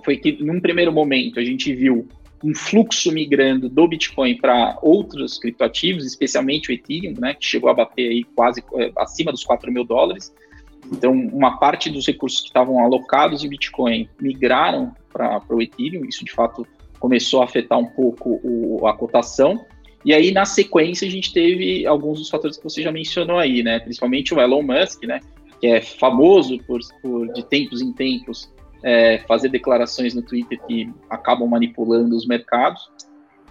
foi 0.04 0.16
que, 0.16 0.32
num 0.42 0.60
primeiro 0.60 0.92
momento, 0.92 1.38
a 1.38 1.44
gente 1.44 1.72
viu 1.72 2.08
um 2.42 2.52
fluxo 2.52 3.12
migrando 3.12 3.68
do 3.68 3.88
Bitcoin 3.88 4.36
para 4.36 4.76
outros 4.82 5.38
criptoativos, 5.38 6.04
especialmente 6.04 6.70
o 6.70 6.74
Ethereum, 6.74 7.14
né, 7.18 7.34
que 7.34 7.46
chegou 7.46 7.70
a 7.70 7.74
bater 7.74 8.10
aí 8.10 8.24
quase 8.34 8.62
é, 8.74 8.92
acima 8.98 9.30
dos 9.30 9.44
4 9.44 9.72
mil 9.72 9.84
dólares. 9.84 10.34
Então, 10.92 11.12
uma 11.12 11.58
parte 11.58 11.88
dos 11.88 12.06
recursos 12.06 12.40
que 12.40 12.48
estavam 12.48 12.84
alocados 12.84 13.44
em 13.44 13.48
Bitcoin 13.48 14.08
migraram 14.20 14.92
para 15.12 15.40
o 15.48 15.62
Ethereum, 15.62 16.04
isso 16.04 16.24
de 16.24 16.32
fato 16.32 16.66
começou 17.04 17.42
a 17.42 17.44
afetar 17.44 17.78
um 17.78 17.84
pouco 17.84 18.40
o, 18.42 18.86
a 18.86 18.96
cotação. 18.96 19.66
E 20.06 20.14
aí, 20.14 20.32
na 20.32 20.46
sequência, 20.46 21.06
a 21.06 21.10
gente 21.10 21.34
teve 21.34 21.86
alguns 21.86 22.18
dos 22.18 22.30
fatores 22.30 22.56
que 22.56 22.64
você 22.64 22.80
já 22.80 22.90
mencionou 22.90 23.36
aí, 23.36 23.62
né? 23.62 23.78
Principalmente 23.78 24.32
o 24.32 24.40
Elon 24.40 24.62
Musk, 24.62 25.02
né? 25.02 25.20
Que 25.60 25.66
é 25.66 25.82
famoso 25.82 26.56
por, 26.66 26.80
por 27.02 27.30
de 27.34 27.44
tempos 27.44 27.82
em 27.82 27.92
tempos, 27.92 28.50
é, 28.82 29.18
fazer 29.28 29.50
declarações 29.50 30.14
no 30.14 30.22
Twitter 30.22 30.58
que 30.66 30.90
acabam 31.10 31.46
manipulando 31.46 32.16
os 32.16 32.26
mercados 32.26 32.88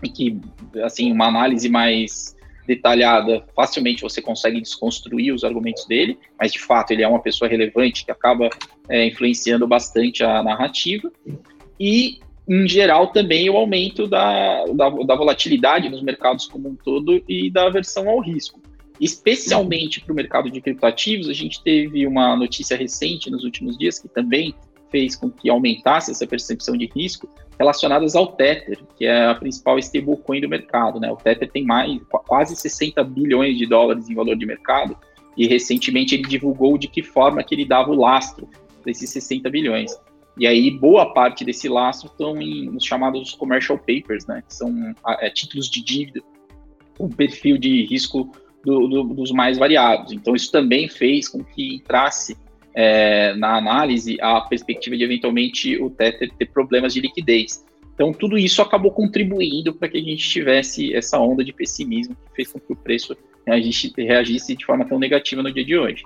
e 0.02 0.10
que, 0.10 0.42
assim, 0.84 1.12
uma 1.12 1.28
análise 1.28 1.70
mais 1.70 2.36
detalhada, 2.66 3.46
facilmente 3.56 4.02
você 4.02 4.20
consegue 4.20 4.60
desconstruir 4.60 5.32
os 5.32 5.44
argumentos 5.44 5.86
dele, 5.86 6.18
mas 6.40 6.52
de 6.52 6.60
fato 6.60 6.90
ele 6.90 7.04
é 7.04 7.08
uma 7.08 7.22
pessoa 7.22 7.48
relevante 7.48 8.04
que 8.04 8.12
acaba 8.12 8.50
é, 8.90 9.06
influenciando 9.06 9.68
bastante 9.68 10.24
a 10.24 10.42
narrativa. 10.42 11.12
E, 11.80 12.20
em 12.48 12.68
geral, 12.68 13.08
também 13.08 13.50
o 13.50 13.56
aumento 13.56 14.08
da, 14.08 14.66
da, 14.66 14.90
da 14.90 15.16
volatilidade 15.16 15.90
nos 15.90 16.02
mercados 16.02 16.46
como 16.46 16.70
um 16.70 16.76
todo 16.76 17.24
e 17.28 17.50
da 17.50 17.68
aversão 17.68 18.10
ao 18.10 18.20
risco. 18.20 18.62
Especialmente 19.00 20.02
para 20.02 20.14
o 20.14 20.16
mercado 20.16 20.52
de 20.52 20.62
criptoativos, 20.62 21.30
a 21.30 21.34
gente 21.34 21.64
teve 21.64 22.06
uma 22.06 22.36
notícia 22.36 22.78
recente 22.78 23.30
nos 23.30 23.44
últimos 23.44 23.78
dias 23.78 23.98
que 24.00 24.08
também 24.08 24.54
fez 24.92 25.16
com 25.16 25.32
que 25.32 25.50
aumentasse 25.50 26.12
essa 26.12 26.28
percepção 26.28 26.78
de 26.78 26.86
risco, 26.96 27.28
relacionadas 27.58 28.16
ao 28.16 28.28
Tether, 28.28 28.80
que 28.96 29.06
é 29.06 29.26
a 29.26 29.34
principal 29.34 29.80
stablecoin 29.80 30.42
do 30.42 30.48
mercado. 30.48 31.00
Né? 31.00 31.12
O 31.12 31.16
Tether 31.16 31.50
tem 31.50 31.66
mais 31.66 32.00
quase 32.28 32.56
60 32.56 33.04
bilhões 33.04 33.58
de 33.58 33.66
dólares 33.66 34.08
em 34.08 34.14
valor 34.14 34.36
de 34.36 34.46
mercado 34.46 34.96
e 35.36 35.48
recentemente 35.48 36.14
ele 36.14 36.28
divulgou 36.28 36.78
de 36.78 36.88
que 36.88 37.02
forma 37.02 37.44
que 37.44 37.56
ele 37.56 37.66
dava 37.66 37.90
o 37.90 37.96
lastro 37.96 38.48
desses 38.86 39.10
60 39.10 39.50
bilhões. 39.50 39.92
E 40.38 40.48
aí 40.48 40.72
boa 40.72 41.14
parte 41.14 41.46
desse 41.46 41.70
lastro 41.70 42.08
estão 42.08 42.42
em, 42.42 42.66
nos 42.66 42.84
chamados 42.84 43.34
commercial 43.34 43.78
papers, 43.78 44.26
né? 44.26 44.44
que 44.48 44.54
são 44.54 44.94
é, 45.20 45.30
títulos 45.30 45.70
de 45.70 45.84
dívida, 45.84 46.22
um 47.00 47.10
perfil 47.10 47.58
de 47.58 47.86
risco 47.86 48.32
do, 48.64 48.88
do, 48.88 49.04
dos 49.04 49.32
mais 49.32 49.58
variados. 49.58 50.12
Então 50.12 50.36
isso 50.36 50.52
também 50.52 50.90
fez 50.90 51.28
com 51.28 51.44
que 51.44 51.76
entrasse 51.76 52.36
é, 52.74 53.34
na 53.36 53.58
análise 53.58 54.18
a 54.22 54.42
perspectiva 54.42 54.98
de 54.98 55.04
eventualmente 55.04 55.80
o 55.82 55.90
Tether 55.90 56.32
ter 56.38 56.48
problemas 56.48 56.94
de 56.94 57.02
liquidez. 57.02 57.64
Então, 57.94 58.12
tudo 58.12 58.38
isso 58.38 58.62
acabou 58.62 58.92
contribuindo 58.92 59.74
para 59.74 59.88
que 59.88 59.98
a 59.98 60.02
gente 60.02 60.28
tivesse 60.28 60.96
essa 60.96 61.20
onda 61.20 61.44
de 61.44 61.54
pessimismo 61.54 62.16
que 62.16 62.36
fez 62.36 62.52
com 62.52 62.60
que 62.60 62.74
o 62.74 62.76
preço 62.76 63.16
reagisse, 63.46 63.94
reagisse 63.96 64.56
de 64.56 64.66
forma 64.66 64.84
tão 64.86 64.98
negativa 64.98 65.44
no 65.44 65.54
dia 65.54 65.64
de 65.64 65.78
hoje. 65.78 66.04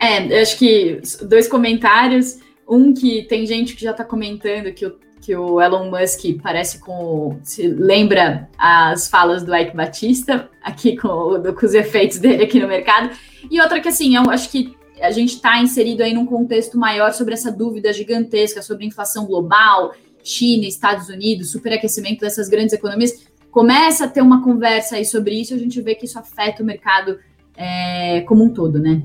É, 0.00 0.26
eu 0.26 0.42
acho 0.42 0.58
que 0.58 1.00
dois 1.22 1.46
comentários. 1.46 2.40
Um 2.68 2.92
que 2.92 3.22
tem 3.22 3.46
gente 3.46 3.74
que 3.74 3.82
já 3.82 3.92
está 3.92 4.04
comentando 4.04 4.72
que 4.72 4.84
o, 4.84 4.98
que 5.20 5.34
o 5.34 5.60
Elon 5.60 5.90
Musk 5.90 6.40
parece 6.42 6.78
com. 6.78 7.38
se 7.42 7.66
lembra 7.66 8.48
as 8.58 9.08
falas 9.08 9.42
do 9.42 9.54
Ike 9.54 9.74
Batista, 9.74 10.50
aqui 10.62 10.96
com, 10.96 11.42
com 11.54 11.66
os 11.66 11.74
efeitos 11.74 12.18
dele 12.18 12.44
aqui 12.44 12.60
no 12.60 12.68
mercado. 12.68 13.10
E 13.50 13.60
outra 13.60 13.80
que, 13.80 13.88
assim, 13.88 14.16
eu 14.16 14.30
acho 14.30 14.50
que 14.50 14.76
a 15.00 15.10
gente 15.10 15.34
está 15.34 15.60
inserido 15.60 16.02
aí 16.02 16.12
num 16.12 16.26
contexto 16.26 16.76
maior 16.76 17.12
sobre 17.12 17.34
essa 17.34 17.50
dúvida 17.50 17.92
gigantesca 17.92 18.60
sobre 18.62 18.84
inflação 18.84 19.26
global, 19.26 19.94
China, 20.22 20.66
Estados 20.66 21.08
Unidos, 21.08 21.50
superaquecimento 21.50 22.20
dessas 22.20 22.48
grandes 22.48 22.72
economias. 22.72 23.26
Começa 23.50 24.04
a 24.04 24.08
ter 24.08 24.20
uma 24.20 24.42
conversa 24.42 24.96
aí 24.96 25.04
sobre 25.04 25.40
isso, 25.40 25.54
a 25.54 25.58
gente 25.58 25.80
vê 25.80 25.94
que 25.94 26.04
isso 26.04 26.18
afeta 26.18 26.62
o 26.62 26.66
mercado 26.66 27.18
é, 27.56 28.20
como 28.22 28.44
um 28.44 28.50
todo, 28.50 28.78
né? 28.78 29.02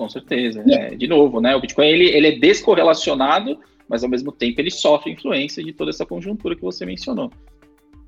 Com 0.00 0.08
certeza. 0.08 0.64
É, 0.66 0.94
de 0.94 1.06
novo, 1.06 1.42
né? 1.42 1.54
O 1.54 1.60
Bitcoin 1.60 1.86
ele, 1.86 2.08
ele 2.08 2.26
é 2.28 2.38
descorrelacionado, 2.38 3.58
mas 3.86 4.02
ao 4.02 4.08
mesmo 4.08 4.32
tempo 4.32 4.58
ele 4.58 4.70
sofre 4.70 5.12
influência 5.12 5.62
de 5.62 5.74
toda 5.74 5.90
essa 5.90 6.06
conjuntura 6.06 6.56
que 6.56 6.62
você 6.62 6.86
mencionou. 6.86 7.30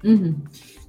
Uhum. 0.02 0.34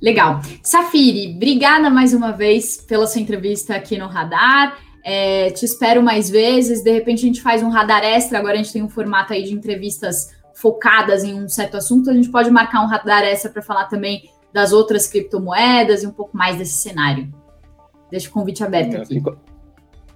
Legal. 0.02 0.40
Safiri, 0.64 1.34
obrigada 1.36 1.90
mais 1.90 2.14
uma 2.14 2.32
vez 2.32 2.78
pela 2.78 3.06
sua 3.06 3.20
entrevista 3.20 3.76
aqui 3.76 3.98
no 3.98 4.08
Radar. 4.08 4.80
É, 5.04 5.50
te 5.50 5.66
espero 5.66 6.02
mais 6.02 6.30
vezes. 6.30 6.82
De 6.82 6.92
repente 6.94 7.20
a 7.26 7.28
gente 7.28 7.42
faz 7.42 7.62
um 7.62 7.70
radar 7.70 8.02
extra. 8.02 8.40
Agora 8.40 8.54
a 8.54 8.58
gente 8.58 8.72
tem 8.72 8.82
um 8.82 8.88
formato 8.88 9.34
aí 9.34 9.44
de 9.44 9.54
entrevistas 9.54 10.34
focadas 10.56 11.26
em 11.26 11.34
um 11.34 11.50
certo 11.50 11.76
assunto. 11.76 12.10
A 12.10 12.14
gente 12.14 12.30
pode 12.30 12.50
marcar 12.50 12.82
um 12.82 12.88
radar 12.88 13.24
extra 13.24 13.52
para 13.52 13.62
falar 13.62 13.90
também 13.90 14.30
das 14.54 14.72
outras 14.72 15.06
criptomoedas 15.06 16.02
e 16.02 16.08
um 16.08 16.12
pouco 16.12 16.38
mais 16.38 16.58
desse 16.58 16.78
cenário. 16.78 17.30
Deixa 18.10 18.30
o 18.30 18.32
convite 18.32 18.64
aberto 18.64 18.96
aqui. 18.96 19.22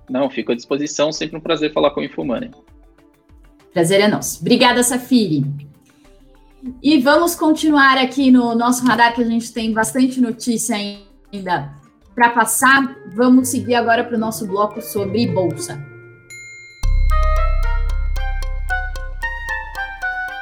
Não, 0.09 0.29
fico 0.29 0.51
à 0.51 0.55
disposição. 0.55 1.11
Sempre 1.11 1.37
um 1.37 1.41
prazer 1.41 1.73
falar 1.73 1.91
com 1.91 2.01
o 2.01 2.03
Infomani. 2.03 2.51
Prazer 3.73 3.99
é 4.01 4.07
nosso. 4.07 4.41
Obrigada, 4.41 4.81
Safiri. 4.81 5.45
E 6.81 6.99
vamos 6.99 7.35
continuar 7.35 7.97
aqui 7.97 8.31
no 8.31 8.55
nosso 8.55 8.85
radar, 8.85 9.13
que 9.13 9.21
a 9.21 9.25
gente 9.25 9.53
tem 9.53 9.71
bastante 9.71 10.19
notícia 10.19 10.75
ainda 10.75 11.73
para 12.15 12.29
passar. 12.29 12.95
Vamos 13.13 13.49
seguir 13.49 13.75
agora 13.75 14.03
para 14.03 14.15
o 14.15 14.19
nosso 14.19 14.47
bloco 14.47 14.81
sobre 14.81 15.27
bolsa. 15.27 15.79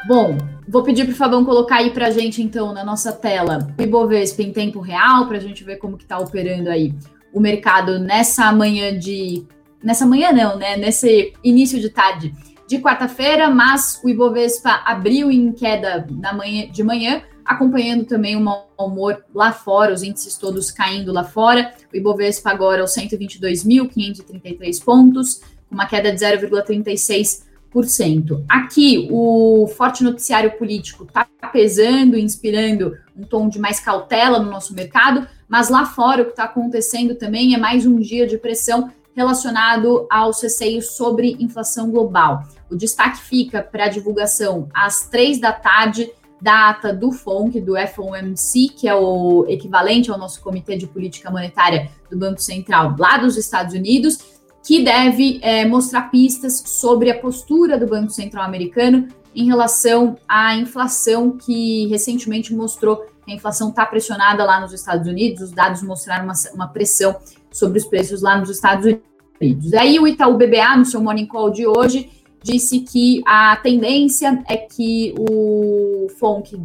Bom, 0.07 0.37
vou 0.67 0.83
pedir 0.83 1.03
para 1.05 1.13
o 1.13 1.17
Fabão 1.17 1.43
colocar 1.43 1.77
aí 1.77 1.89
para 1.89 2.07
a 2.07 2.11
gente, 2.11 2.41
então, 2.41 2.71
na 2.71 2.85
nossa 2.85 3.11
tela, 3.11 3.67
o 3.77 3.81
Ibovespa 3.81 4.43
em 4.43 4.53
tempo 4.53 4.79
real, 4.79 5.27
para 5.27 5.37
a 5.37 5.41
gente 5.41 5.63
ver 5.63 5.77
como 5.77 5.97
que 5.97 6.03
está 6.03 6.19
operando 6.19 6.69
aí 6.69 6.93
o 7.35 7.41
mercado 7.41 7.99
nessa 7.99 8.51
manhã 8.53 8.97
de... 8.97 9.45
Nessa 9.83 10.05
manhã 10.05 10.31
não, 10.31 10.57
né? 10.57 10.77
Nesse 10.77 11.33
início 11.43 11.79
de 11.79 11.89
tarde 11.89 12.33
de 12.67 12.79
quarta-feira, 12.79 13.49
mas 13.49 14.01
o 14.03 14.09
Ibovespa 14.09 14.81
abriu 14.85 15.29
em 15.29 15.51
queda 15.51 16.07
na 16.09 16.33
manhã, 16.33 16.67
de 16.71 16.81
manhã, 16.81 17.21
acompanhando 17.43 18.05
também 18.05 18.35
o 18.35 18.41
mau 18.41 18.71
humor 18.79 19.23
lá 19.33 19.51
fora, 19.51 19.93
os 19.93 20.01
índices 20.01 20.37
todos 20.37 20.71
caindo 20.71 21.11
lá 21.11 21.23
fora. 21.23 21.73
O 21.93 21.97
Ibovespa 21.97 22.49
agora 22.49 22.81
aos 22.81 22.95
122.533 22.95 24.83
pontos, 24.83 25.41
com 25.69 25.75
uma 25.75 25.85
queda 25.85 26.11
de 26.11 26.17
0,36%. 26.17 28.43
Aqui, 28.49 29.07
o 29.11 29.67
forte 29.75 30.03
noticiário 30.03 30.57
político 30.57 31.03
está 31.03 31.27
pesando, 31.51 32.17
inspirando 32.17 32.97
um 33.15 33.23
tom 33.23 33.49
de 33.49 33.59
mais 33.59 33.79
cautela 33.79 34.39
no 34.39 34.49
nosso 34.49 34.73
mercado, 34.73 35.27
mas 35.47 35.69
lá 35.69 35.85
fora 35.85 36.21
o 36.21 36.25
que 36.25 36.31
está 36.31 36.45
acontecendo 36.45 37.15
também 37.15 37.53
é 37.53 37.57
mais 37.57 37.85
um 37.85 37.99
dia 37.99 38.25
de 38.25 38.37
pressão 38.37 38.91
relacionado 39.15 40.05
aos 40.09 40.41
receios 40.41 40.91
sobre 40.91 41.37
inflação 41.39 41.89
global. 41.89 42.43
O 42.69 42.75
destaque 42.75 43.19
fica 43.19 43.61
para 43.61 43.85
a 43.85 43.89
divulgação 43.89 44.67
às 44.73 45.07
três 45.07 45.39
da 45.39 45.53
tarde 45.53 46.11
da 46.41 46.69
ata 46.69 46.93
do 46.93 47.11
FONC, 47.11 47.61
do 47.61 47.73
FOMC, 47.75 48.69
que 48.75 48.87
é 48.87 48.93
o 48.93 49.45
equivalente 49.47 50.11
ao 50.11 50.17
nosso 50.17 50.41
Comitê 50.41 50.75
de 50.75 50.85
Política 50.85 51.31
Monetária 51.31 51.89
do 52.09 52.17
Banco 52.17 52.41
Central 52.41 52.95
lá 52.99 53.17
dos 53.17 53.37
Estados 53.37 53.73
Unidos, 53.73 54.19
que 54.63 54.83
deve 54.83 55.39
é, 55.41 55.65
mostrar 55.65 56.09
pistas 56.09 56.63
sobre 56.65 57.09
a 57.09 57.19
postura 57.19 57.77
do 57.77 57.87
Banco 57.87 58.11
Central 58.11 58.43
americano 58.43 59.07
em 59.33 59.45
relação 59.45 60.17
à 60.27 60.55
inflação, 60.55 61.37
que 61.37 61.87
recentemente 61.87 62.53
mostrou 62.53 63.05
a 63.27 63.31
inflação 63.31 63.69
está 63.69 63.85
pressionada 63.85 64.43
lá 64.43 64.59
nos 64.59 64.73
Estados 64.73 65.07
Unidos, 65.07 65.41
os 65.41 65.51
dados 65.51 65.81
mostraram 65.81 66.25
uma, 66.25 66.33
uma 66.53 66.67
pressão 66.67 67.15
sobre 67.51 67.79
os 67.79 67.85
preços 67.85 68.21
lá 68.21 68.37
nos 68.37 68.49
Estados 68.49 68.97
Unidos. 69.41 69.73
Aí 69.73 69.99
o 69.99 70.07
Itaú 70.07 70.35
BBA, 70.35 70.77
no 70.77 70.85
seu 70.85 71.01
Morning 71.01 71.25
Call 71.25 71.49
de 71.49 71.65
hoje, 71.65 72.09
disse 72.43 72.81
que 72.81 73.23
a 73.25 73.55
tendência 73.57 74.43
é 74.47 74.57
que 74.57 75.15
o 75.17 76.07
FONC 76.19 76.61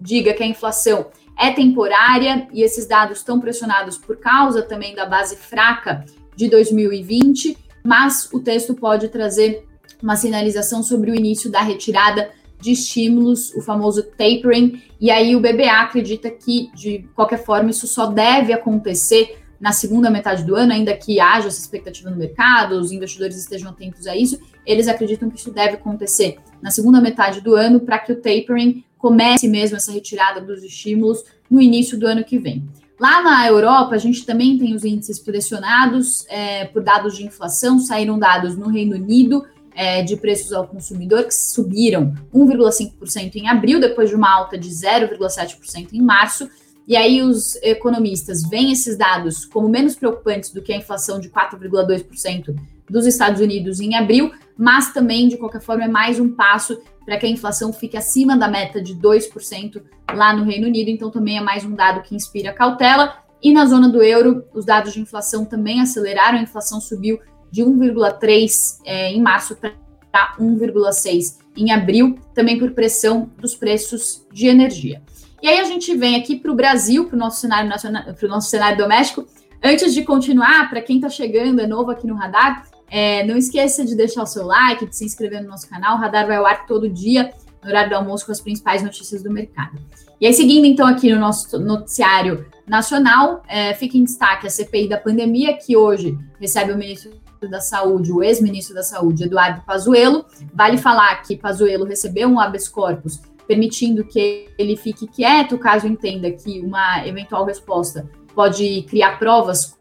diga 0.00 0.32
que 0.32 0.42
a 0.42 0.46
inflação 0.46 1.06
é 1.36 1.50
temporária 1.50 2.46
e 2.52 2.62
esses 2.62 2.86
dados 2.86 3.18
estão 3.18 3.40
pressionados 3.40 3.98
por 3.98 4.16
causa 4.16 4.62
também 4.62 4.94
da 4.94 5.04
base 5.04 5.36
fraca 5.36 6.04
de 6.36 6.48
2020, 6.48 7.58
mas 7.82 8.28
o 8.32 8.38
texto 8.38 8.74
pode 8.74 9.08
trazer 9.08 9.66
uma 10.02 10.16
sinalização 10.16 10.82
sobre 10.82 11.10
o 11.10 11.14
início 11.14 11.50
da 11.50 11.60
retirada 11.60 12.30
de 12.60 12.72
estímulos, 12.72 13.54
o 13.54 13.60
famoso 13.60 14.02
tapering, 14.02 14.82
e 15.00 15.10
aí 15.10 15.36
o 15.36 15.40
BBA 15.40 15.82
acredita 15.82 16.30
que, 16.30 16.70
de 16.74 17.04
qualquer 17.14 17.44
forma, 17.44 17.70
isso 17.70 17.86
só 17.86 18.06
deve 18.06 18.52
acontecer 18.52 19.38
na 19.60 19.72
segunda 19.72 20.10
metade 20.10 20.44
do 20.44 20.54
ano, 20.54 20.72
ainda 20.72 20.94
que 20.94 21.20
haja 21.20 21.48
essa 21.48 21.60
expectativa 21.60 22.10
no 22.10 22.16
mercado, 22.16 22.78
os 22.78 22.92
investidores 22.92 23.36
estejam 23.36 23.70
atentos 23.70 24.06
a 24.06 24.16
isso, 24.16 24.38
eles 24.66 24.88
acreditam 24.88 25.30
que 25.30 25.38
isso 25.38 25.50
deve 25.50 25.74
acontecer 25.74 26.38
na 26.60 26.70
segunda 26.70 27.00
metade 27.00 27.40
do 27.40 27.54
ano 27.54 27.80
para 27.80 27.98
que 27.98 28.12
o 28.12 28.16
tapering 28.16 28.84
comece 28.98 29.48
mesmo 29.48 29.76
essa 29.76 29.92
retirada 29.92 30.40
dos 30.40 30.62
estímulos 30.62 31.24
no 31.50 31.60
início 31.60 31.98
do 31.98 32.06
ano 32.06 32.24
que 32.24 32.38
vem. 32.38 32.66
Lá 32.98 33.22
na 33.22 33.46
Europa, 33.46 33.94
a 33.94 33.98
gente 33.98 34.24
também 34.24 34.56
tem 34.56 34.74
os 34.74 34.84
índices 34.84 35.18
pressionados 35.18 36.24
é, 36.28 36.64
por 36.66 36.82
dados 36.82 37.16
de 37.16 37.24
inflação, 37.24 37.78
saíram 37.78 38.18
dados 38.18 38.56
no 38.56 38.68
Reino 38.68 38.94
Unido 38.94 39.44
é, 39.74 40.02
de 40.02 40.16
preços 40.16 40.52
ao 40.52 40.66
consumidor 40.66 41.24
que 41.24 41.34
subiram 41.34 42.14
1,5% 42.32 43.36
em 43.36 43.48
abril, 43.48 43.80
depois 43.80 44.08
de 44.08 44.14
uma 44.14 44.32
alta 44.32 44.56
de 44.56 44.68
0,7% 44.70 45.92
em 45.92 46.00
março, 46.00 46.48
e 46.86 46.96
aí 46.96 47.22
os 47.22 47.56
economistas 47.62 48.42
veem 48.42 48.70
esses 48.70 48.96
dados 48.96 49.44
como 49.44 49.68
menos 49.68 49.94
preocupantes 49.94 50.50
do 50.50 50.62
que 50.62 50.72
a 50.72 50.76
inflação 50.76 51.18
de 51.18 51.30
4,2% 51.30 52.54
dos 52.88 53.06
Estados 53.06 53.40
Unidos 53.40 53.80
em 53.80 53.94
abril, 53.94 54.30
mas 54.56 54.92
também, 54.92 55.26
de 55.26 55.38
qualquer 55.38 55.62
forma, 55.62 55.84
é 55.84 55.88
mais 55.88 56.20
um 56.20 56.28
passo 56.28 56.78
para 57.04 57.16
que 57.16 57.26
a 57.26 57.28
inflação 57.28 57.72
fique 57.72 57.96
acima 57.96 58.36
da 58.36 58.48
meta 58.48 58.82
de 58.82 58.94
2% 58.94 59.82
lá 60.14 60.34
no 60.34 60.44
Reino 60.44 60.66
Unido, 60.66 60.90
então 60.90 61.10
também 61.10 61.38
é 61.38 61.40
mais 61.40 61.64
um 61.64 61.74
dado 61.74 62.02
que 62.02 62.14
inspira 62.14 62.52
cautela. 62.52 63.16
E 63.42 63.52
na 63.52 63.66
zona 63.66 63.88
do 63.88 64.02
euro, 64.02 64.44
os 64.54 64.64
dados 64.64 64.92
de 64.92 65.00
inflação 65.00 65.44
também 65.44 65.80
aceleraram, 65.80 66.38
a 66.38 66.42
inflação 66.42 66.80
subiu 66.80 67.18
de 67.54 67.62
1,3% 67.62 68.80
é, 68.84 69.12
em 69.12 69.22
março 69.22 69.54
para 69.54 70.36
1,6% 70.40 71.36
em 71.56 71.70
abril, 71.70 72.18
também 72.34 72.58
por 72.58 72.72
pressão 72.72 73.30
dos 73.38 73.54
preços 73.54 74.26
de 74.32 74.48
energia. 74.48 75.00
E 75.40 75.46
aí 75.46 75.60
a 75.60 75.64
gente 75.64 75.94
vem 75.94 76.16
aqui 76.16 76.34
para 76.34 76.50
o 76.50 76.54
Brasil, 76.56 77.04
para 77.04 77.14
o 77.14 77.18
nosso 77.18 77.40
cenário 77.40 77.70
nacional, 77.70 78.02
para 78.12 78.26
o 78.26 78.28
nosso 78.28 78.50
cenário 78.50 78.76
doméstico. 78.76 79.24
Antes 79.62 79.94
de 79.94 80.02
continuar, 80.02 80.68
para 80.68 80.82
quem 80.82 80.96
está 80.96 81.08
chegando, 81.08 81.60
é 81.60 81.66
novo 81.66 81.92
aqui 81.92 82.08
no 82.08 82.16
Radar, 82.16 82.66
é, 82.90 83.24
não 83.24 83.36
esqueça 83.36 83.84
de 83.84 83.94
deixar 83.94 84.24
o 84.24 84.26
seu 84.26 84.44
like, 84.44 84.86
de 84.86 84.96
se 84.96 85.04
inscrever 85.04 85.40
no 85.40 85.48
nosso 85.48 85.68
canal. 85.70 85.96
O 85.96 86.00
Radar 86.00 86.26
vai 86.26 86.36
ao 86.36 86.46
ar 86.46 86.66
todo 86.66 86.88
dia, 86.88 87.32
no 87.62 87.68
horário 87.68 87.90
do 87.90 87.96
almoço, 87.96 88.26
com 88.26 88.32
as 88.32 88.40
principais 88.40 88.82
notícias 88.82 89.22
do 89.22 89.30
mercado. 89.30 89.78
E 90.20 90.26
aí, 90.26 90.34
seguindo 90.34 90.64
então 90.64 90.88
aqui 90.88 91.12
no 91.12 91.20
nosso 91.20 91.56
noticiário 91.60 92.46
nacional, 92.66 93.44
é, 93.46 93.74
fica 93.74 93.96
em 93.96 94.02
destaque 94.02 94.44
a 94.44 94.50
CPI 94.50 94.88
da 94.88 94.98
pandemia, 94.98 95.56
que 95.56 95.76
hoje 95.76 96.18
recebe 96.40 96.72
o 96.72 96.76
ministro 96.76 97.23
da 97.48 97.60
Saúde, 97.60 98.12
o 98.12 98.22
ex-ministro 98.22 98.74
da 98.74 98.82
Saúde, 98.82 99.24
Eduardo 99.24 99.62
Pazuello. 99.66 100.24
Vale 100.52 100.78
falar 100.78 101.22
que 101.22 101.36
Pazuello 101.36 101.84
recebeu 101.84 102.28
um 102.28 102.40
habeas 102.40 102.68
corpus 102.68 103.20
permitindo 103.46 104.04
que 104.04 104.48
ele 104.58 104.76
fique 104.76 105.06
quieto 105.06 105.58
caso 105.58 105.86
entenda 105.86 106.30
que 106.30 106.60
uma 106.60 107.06
eventual 107.06 107.44
resposta 107.44 108.08
pode 108.34 108.82
criar 108.88 109.18
provas 109.18 109.78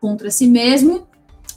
contra 0.00 0.30
si 0.30 0.46
mesmo. 0.46 1.06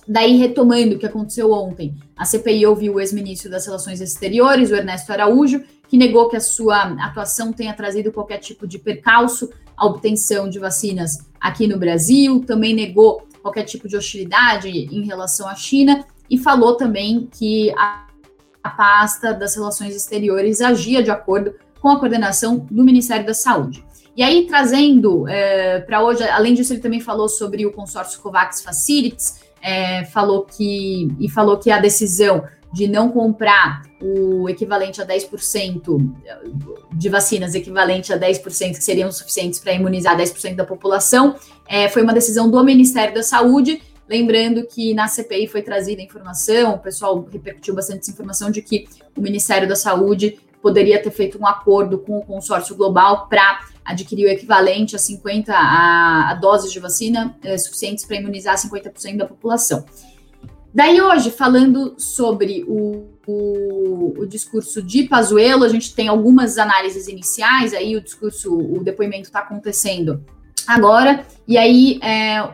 Daí, 0.08 0.38
retomando 0.38 0.96
o 0.96 1.00
que 1.00 1.06
aconteceu 1.06 1.52
ontem, 1.52 1.96
a 2.16 2.26
CPI 2.26 2.66
ouviu 2.68 2.94
o 2.94 3.00
ex-ministro 3.00 3.50
das 3.50 3.66
Relações 3.66 4.02
Exteriores, 4.02 4.70
o 4.70 4.76
Ernesto 4.76 5.12
Araújo, 5.12 5.64
que 5.88 5.98
negou 5.98 6.30
que 6.30 6.36
a 6.36 6.42
sua 6.42 6.84
atuação 7.04 7.52
tenha 7.52 7.74
trazido 7.74 8.12
qualquer 8.12 8.38
tipo 8.38 8.68
de 8.68 8.78
percalço 8.78 9.50
à 9.76 9.86
obtenção 9.86 10.48
de 10.48 10.60
vacinas 10.60 11.18
aqui 11.40 11.68
no 11.68 11.78
Brasil, 11.78 12.44
também 12.46 12.74
negou 12.74 13.28
qualquer 13.46 13.64
tipo 13.64 13.88
de 13.88 13.96
hostilidade 13.96 14.70
em 14.70 15.06
relação 15.06 15.48
à 15.48 15.56
China 15.56 16.04
e 16.30 16.38
falou 16.38 16.76
também 16.76 17.30
que 17.32 17.72
a 17.78 18.06
a 18.66 18.70
pasta 18.72 19.32
das 19.32 19.56
relações 19.56 19.96
exteriores 19.96 20.60
agia 20.60 21.04
de 21.04 21.12
acordo 21.12 21.54
com 21.80 21.88
a 21.88 22.00
coordenação 22.00 22.66
do 22.72 22.84
Ministério 22.84 23.24
da 23.24 23.34
Saúde. 23.36 23.86
E 24.18 24.24
aí, 24.24 24.48
trazendo 24.48 25.28
é, 25.28 25.82
para 25.82 26.04
hoje, 26.04 26.24
além 26.24 26.56
disso, 26.56 26.74
ele 26.74 26.82
também 26.82 27.00
falou 27.00 27.30
sobre 27.30 27.64
o 27.68 27.72
consórcio 27.72 28.20
COVAX 28.22 28.64
Facilities, 28.64 29.40
é, 29.62 30.06
falou 30.06 30.46
que 30.46 31.10
e 31.20 31.30
falou 31.30 31.60
que 31.60 31.70
a 31.70 31.80
decisão 31.80 32.44
de 32.76 32.90
não 32.90 33.10
comprar 33.10 33.84
o 34.02 34.50
equivalente 34.50 35.02
a 35.02 35.08
10% 35.08 36.14
de 36.94 37.10
vacinas, 37.10 37.56
equivalente 37.56 38.12
a 38.12 38.20
10% 38.20 38.76
que 38.76 38.84
seriam 38.84 39.10
suficientes 39.12 39.60
para 39.60 39.72
imunizar 39.72 40.18
10% 40.18 40.56
da 40.56 40.66
população, 40.66 41.36
é, 41.68 41.88
foi 41.88 42.04
uma 42.04 42.14
decisão 42.14 42.52
do 42.52 42.62
Ministério 42.64 43.16
da 43.16 43.24
Saúde 43.24 43.82
Lembrando 44.08 44.68
que 44.68 44.94
na 44.94 45.08
CPI 45.08 45.48
foi 45.48 45.64
trazida 45.64 46.02
informação, 46.02 46.76
o 46.76 46.80
pessoal 46.80 47.28
repercutiu 47.32 47.74
bastante 47.74 48.02
essa 48.02 48.12
informação 48.12 48.52
de 48.52 48.62
que 48.62 48.88
o 49.18 49.22
Ministério 49.22 49.68
da 49.68 49.76
Saúde 49.76 50.38
poderia 50.62 51.02
ter 51.02 51.10
feito 51.10 51.40
um 51.40 51.48
acordo 51.48 51.98
com 51.98 52.20
o 52.20 52.26
consórcio 52.26 52.76
global 52.76 53.28
para 53.28 53.62
adquirir 53.84 54.26
o 54.26 54.30
equivalente 54.30 54.96
a 54.96 55.00
50 55.00 55.52
a, 55.54 56.32
a 56.32 56.34
doses 56.36 56.72
de 56.72 56.80
vacina 56.80 57.36
é, 57.44 57.58
suficientes 57.58 58.06
para 58.06 58.18
imunizar 58.18 58.56
50% 58.56 59.18
da 59.18 59.26
população. 59.26 59.84
Daí 60.76 61.02
hoje, 61.02 61.32
falando 61.32 61.96
sobre 61.98 62.66
o, 62.68 63.06
o, 63.26 64.14
o, 64.20 64.26
discurso 64.26 64.82
de 64.82 65.04
Pazuello, 65.04 65.64
a 65.64 65.70
gente 65.70 65.96
tem 65.96 66.10
algumas 66.10 66.58
análises 66.58 67.08
iniciais, 67.08 67.74
aí 67.74 67.96
o 67.96 68.02
discurso, 68.02 68.54
o 68.54 68.84
depoimento 68.84 69.24
está 69.24 69.40
acontecendo 69.40 70.22
agora, 70.68 71.26
e 71.48 71.58
aí 71.58 71.98
é, 72.04 72.54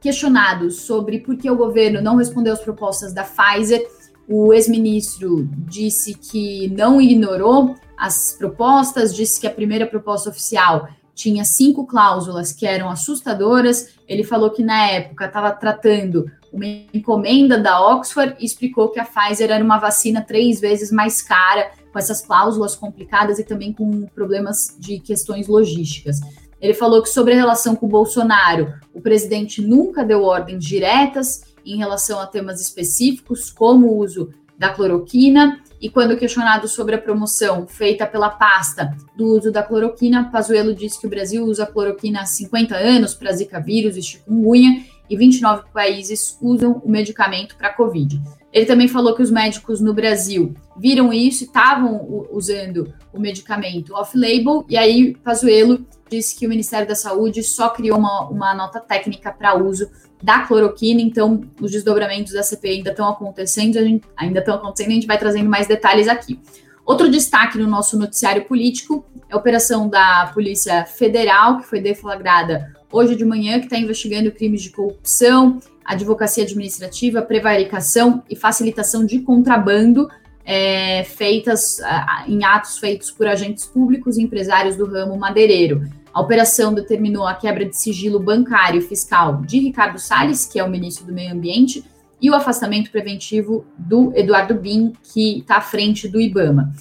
questionado 0.00 0.70
sobre 0.70 1.18
por 1.18 1.36
que 1.36 1.50
o 1.50 1.56
governo 1.56 2.00
não 2.00 2.14
respondeu 2.14 2.52
às 2.52 2.60
propostas 2.60 3.12
da 3.12 3.24
Pfizer, 3.24 3.84
o 4.28 4.54
ex-ministro 4.54 5.48
disse 5.66 6.14
que 6.14 6.68
não 6.68 7.00
ignorou 7.00 7.74
as 7.96 8.36
propostas, 8.38 9.12
disse 9.12 9.40
que 9.40 9.48
a 9.48 9.50
primeira 9.50 9.84
proposta 9.84 10.30
oficial 10.30 10.88
tinha 11.12 11.44
cinco 11.44 11.84
cláusulas 11.84 12.52
que 12.52 12.64
eram 12.64 12.88
assustadoras. 12.88 13.88
Ele 14.06 14.22
falou 14.22 14.50
que 14.50 14.62
na 14.62 14.86
época 14.86 15.26
estava 15.26 15.50
tratando 15.50 16.30
uma 16.52 16.66
encomenda 16.92 17.58
da 17.58 17.80
Oxford 17.80 18.36
e 18.38 18.44
explicou 18.44 18.88
que 18.88 19.00
a 19.00 19.04
Pfizer 19.04 19.50
era 19.50 19.62
uma 19.62 19.78
vacina 19.78 20.22
três 20.22 20.60
vezes 20.60 20.90
mais 20.90 21.22
cara, 21.22 21.70
com 21.92 21.98
essas 21.98 22.20
cláusulas 22.20 22.76
complicadas 22.76 23.38
e 23.38 23.44
também 23.44 23.72
com 23.72 24.06
problemas 24.06 24.76
de 24.78 25.00
questões 25.00 25.48
logísticas. 25.48 26.20
Ele 26.60 26.74
falou 26.74 27.02
que 27.02 27.08
sobre 27.08 27.34
a 27.34 27.36
relação 27.36 27.76
com 27.76 27.86
o 27.86 27.88
Bolsonaro, 27.88 28.74
o 28.92 29.00
presidente 29.00 29.62
nunca 29.62 30.04
deu 30.04 30.22
ordens 30.24 30.64
diretas 30.64 31.44
em 31.64 31.76
relação 31.76 32.18
a 32.18 32.26
temas 32.26 32.60
específicos, 32.60 33.50
como 33.50 33.86
o 33.86 33.98
uso 33.98 34.32
da 34.58 34.70
cloroquina, 34.70 35.62
e 35.80 35.88
quando 35.88 36.16
questionado 36.16 36.66
sobre 36.66 36.96
a 36.96 36.98
promoção 36.98 37.66
feita 37.68 38.04
pela 38.04 38.30
pasta 38.30 38.96
do 39.16 39.26
uso 39.26 39.52
da 39.52 39.62
cloroquina, 39.62 40.28
Pazuello 40.30 40.74
disse 40.74 41.00
que 41.00 41.06
o 41.06 41.10
Brasil 41.10 41.44
usa 41.44 41.66
cloroquina 41.66 42.22
há 42.22 42.26
50 42.26 42.74
anos 42.74 43.14
para 43.14 43.32
Zika 43.32 43.60
vírus 43.60 43.96
e 43.96 44.02
chikungunya 44.02 44.84
e 45.08 45.16
29 45.16 45.64
países 45.72 46.38
usam 46.40 46.80
o 46.84 46.90
medicamento 46.90 47.56
para 47.56 47.72
Covid. 47.72 48.20
Ele 48.52 48.66
também 48.66 48.88
falou 48.88 49.14
que 49.14 49.22
os 49.22 49.30
médicos 49.30 49.80
no 49.80 49.92
Brasil 49.92 50.54
viram 50.76 51.12
isso 51.12 51.44
e 51.44 51.46
estavam 51.46 52.26
usando 52.30 52.92
o 53.12 53.20
medicamento 53.20 53.94
off-label, 53.94 54.64
e 54.68 54.76
aí 54.76 55.14
Pazuello 55.22 55.86
disse 56.10 56.38
que 56.38 56.46
o 56.46 56.48
Ministério 56.48 56.88
da 56.88 56.94
Saúde 56.94 57.42
só 57.42 57.68
criou 57.68 57.98
uma, 57.98 58.28
uma 58.28 58.54
nota 58.54 58.80
técnica 58.80 59.30
para 59.30 59.54
uso 59.54 59.90
da 60.22 60.40
cloroquina, 60.40 61.00
então 61.00 61.42
os 61.60 61.70
desdobramentos 61.70 62.32
da 62.32 62.42
CPI 62.42 62.78
ainda 62.78 62.90
estão 62.90 63.08
acontecendo, 63.08 63.74
gente, 63.74 64.06
ainda 64.16 64.40
estão 64.40 64.54
acontecendo, 64.54 64.90
a 64.90 64.94
gente 64.94 65.06
vai 65.06 65.18
trazendo 65.18 65.48
mais 65.48 65.66
detalhes 65.66 66.08
aqui. 66.08 66.40
Outro 66.84 67.10
destaque 67.10 67.58
no 67.58 67.66
nosso 67.66 67.98
noticiário 67.98 68.46
político 68.46 69.04
é 69.28 69.34
a 69.34 69.36
operação 69.36 69.88
da 69.88 70.30
Polícia 70.32 70.86
Federal, 70.86 71.58
que 71.58 71.66
foi 71.66 71.80
deflagrada 71.80 72.72
hoje 72.92 73.14
de 73.14 73.24
manhã, 73.24 73.58
que 73.58 73.66
está 73.66 73.78
investigando 73.78 74.30
crimes 74.30 74.62
de 74.62 74.70
corrupção, 74.70 75.60
advocacia 75.84 76.44
administrativa, 76.44 77.22
prevaricação 77.22 78.22
e 78.28 78.36
facilitação 78.36 79.04
de 79.04 79.20
contrabando 79.20 80.08
é, 80.44 81.04
feitas 81.04 81.78
em 82.26 82.42
atos 82.42 82.78
feitos 82.78 83.10
por 83.10 83.26
agentes 83.26 83.66
públicos 83.66 84.16
e 84.16 84.22
empresários 84.22 84.76
do 84.76 84.86
ramo 84.86 85.16
madeireiro. 85.16 85.82
A 86.12 86.20
operação 86.20 86.72
determinou 86.72 87.26
a 87.26 87.34
quebra 87.34 87.66
de 87.66 87.76
sigilo 87.76 88.18
bancário 88.18 88.80
e 88.80 88.82
fiscal 88.82 89.42
de 89.42 89.58
Ricardo 89.58 89.98
Salles, 89.98 90.46
que 90.46 90.58
é 90.58 90.64
o 90.64 90.70
ministro 90.70 91.04
do 91.04 91.12
Meio 91.12 91.32
Ambiente, 91.32 91.84
e 92.20 92.30
o 92.30 92.34
afastamento 92.34 92.90
preventivo 92.90 93.64
do 93.76 94.12
Eduardo 94.16 94.54
Bin, 94.54 94.92
que 95.12 95.38
está 95.38 95.56
à 95.56 95.60
frente 95.60 96.08
do 96.08 96.20
IBAMA. 96.20 96.72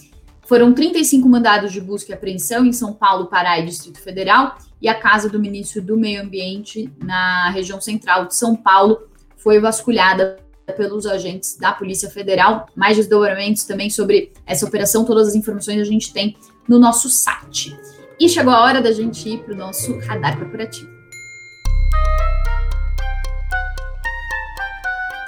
Foram 0.48 0.74
35 0.74 1.28
mandados 1.28 1.74
de 1.74 1.82
busca 1.82 2.12
e 2.12 2.16
apreensão 2.16 2.66
em 2.66 2.72
São 2.72 2.94
Paulo, 2.94 3.28
Pará 3.28 3.60
e 3.60 3.66
Distrito 3.66 4.00
Federal, 4.00 4.58
e 4.82 4.88
a 4.88 4.96
casa 4.96 5.30
do 5.30 5.38
ministro 5.38 5.82
do 5.82 5.98
Meio 5.98 6.22
Ambiente 6.24 6.90
na 7.04 7.50
região 7.50 7.82
central 7.82 8.28
de 8.28 8.36
São 8.36 8.56
Paulo 8.56 9.10
foi 9.36 9.60
vasculhada 9.60 10.38
pelos 10.78 11.06
agentes 11.06 11.58
da 11.58 11.74
Polícia 11.74 12.10
Federal. 12.10 12.66
Mais 12.74 12.96
desdobramentos 12.96 13.66
também 13.66 13.90
sobre 13.90 14.32
essa 14.46 14.66
operação, 14.66 15.04
todas 15.04 15.28
as 15.28 15.36
informações 15.36 15.82
a 15.82 15.86
gente 15.86 16.14
tem 16.14 16.38
no 16.66 16.80
nosso 16.80 17.10
site. 17.10 17.78
E 18.18 18.30
chegou 18.30 18.54
a 18.54 18.64
hora 18.64 18.82
da 18.82 18.94
gente 18.94 19.28
ir 19.28 19.44
para 19.44 19.54
o 19.54 19.58
nosso 19.58 20.00
radar 20.00 20.40
corporativo. 20.40 20.97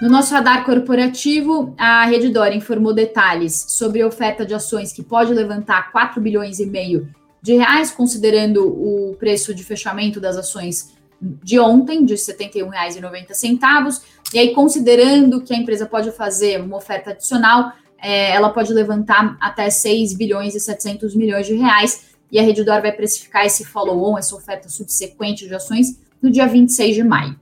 No 0.01 0.07
nosso 0.07 0.33
radar 0.33 0.63
corporativo, 0.63 1.75
a 1.77 2.05
Redditor 2.05 2.53
informou 2.53 2.93
detalhes 2.93 3.65
sobre 3.67 4.01
a 4.01 4.07
oferta 4.07 4.45
de 4.45 4.53
ações 4.53 4.93
que 4.93 5.03
pode 5.03 5.33
levantar 5.33 5.91
4 5.91 6.21
bilhões 6.21 6.59
e 6.59 6.65
meio 6.65 7.13
de 7.41 7.55
reais, 7.55 7.91
considerando 7.91 8.65
o 8.65 9.15
preço 9.19 9.53
de 9.53 9.62
fechamento 9.62 10.21
das 10.21 10.38
ações 10.38 10.93
de 11.21 11.59
ontem, 11.59 12.05
de 12.05 12.13
R$ 12.13 12.19
71,90. 12.19 14.01
E 14.33 14.39
aí, 14.39 14.53
considerando 14.53 15.41
que 15.41 15.53
a 15.53 15.57
empresa 15.57 15.85
pode 15.85 16.12
fazer 16.12 16.62
uma 16.62 16.77
oferta 16.77 17.12
adicional, 17.12 17.73
é, 18.01 18.31
ela 18.31 18.51
pode 18.51 18.71
levantar 18.71 19.38
até 19.41 19.69
6 19.69 20.13
bilhões 20.13 20.55
e 20.55 20.62
700 20.62 21.13
milhões 21.13 21.45
de 21.45 21.55
reais 21.55 22.09
e 22.31 22.39
a 22.39 22.41
Redditor 22.41 22.81
vai 22.81 22.93
precificar 22.93 23.45
esse 23.45 23.65
follow-on, 23.65 24.17
essa 24.17 24.33
oferta 24.33 24.69
subsequente 24.69 25.45
de 25.45 25.53
ações, 25.53 25.99
no 26.21 26.31
dia 26.31 26.47
26 26.47 26.95
de 26.95 27.03
maio. 27.03 27.35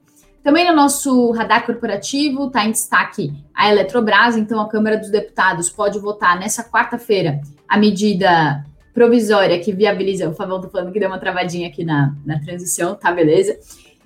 Também 0.47 0.65
no 0.65 0.73
nosso 0.73 1.31
radar 1.31 1.65
corporativo 1.65 2.47
está 2.47 2.63
em 2.63 2.71
destaque 2.71 3.33
a 3.53 3.69
Eletrobras, 3.69 4.37
então 4.37 4.61
a 4.61 4.69
Câmara 4.69 4.97
dos 4.97 5.09
Deputados 5.09 5.69
pode 5.69 5.99
votar 5.99 6.39
nessa 6.39 6.63
quarta-feira 6.63 7.41
a 7.67 7.77
medida 7.77 8.63
provisória 8.93 9.59
que 9.59 9.73
viabiliza. 9.73 10.29
O 10.29 10.33
Fabão 10.33 10.61
tá 10.61 10.69
falando 10.69 10.93
que 10.93 11.01
deu 11.01 11.09
uma 11.09 11.19
travadinha 11.19 11.67
aqui 11.67 11.83
na, 11.83 12.15
na 12.25 12.39
transição, 12.39 12.95
tá 12.95 13.11
beleza? 13.11 13.59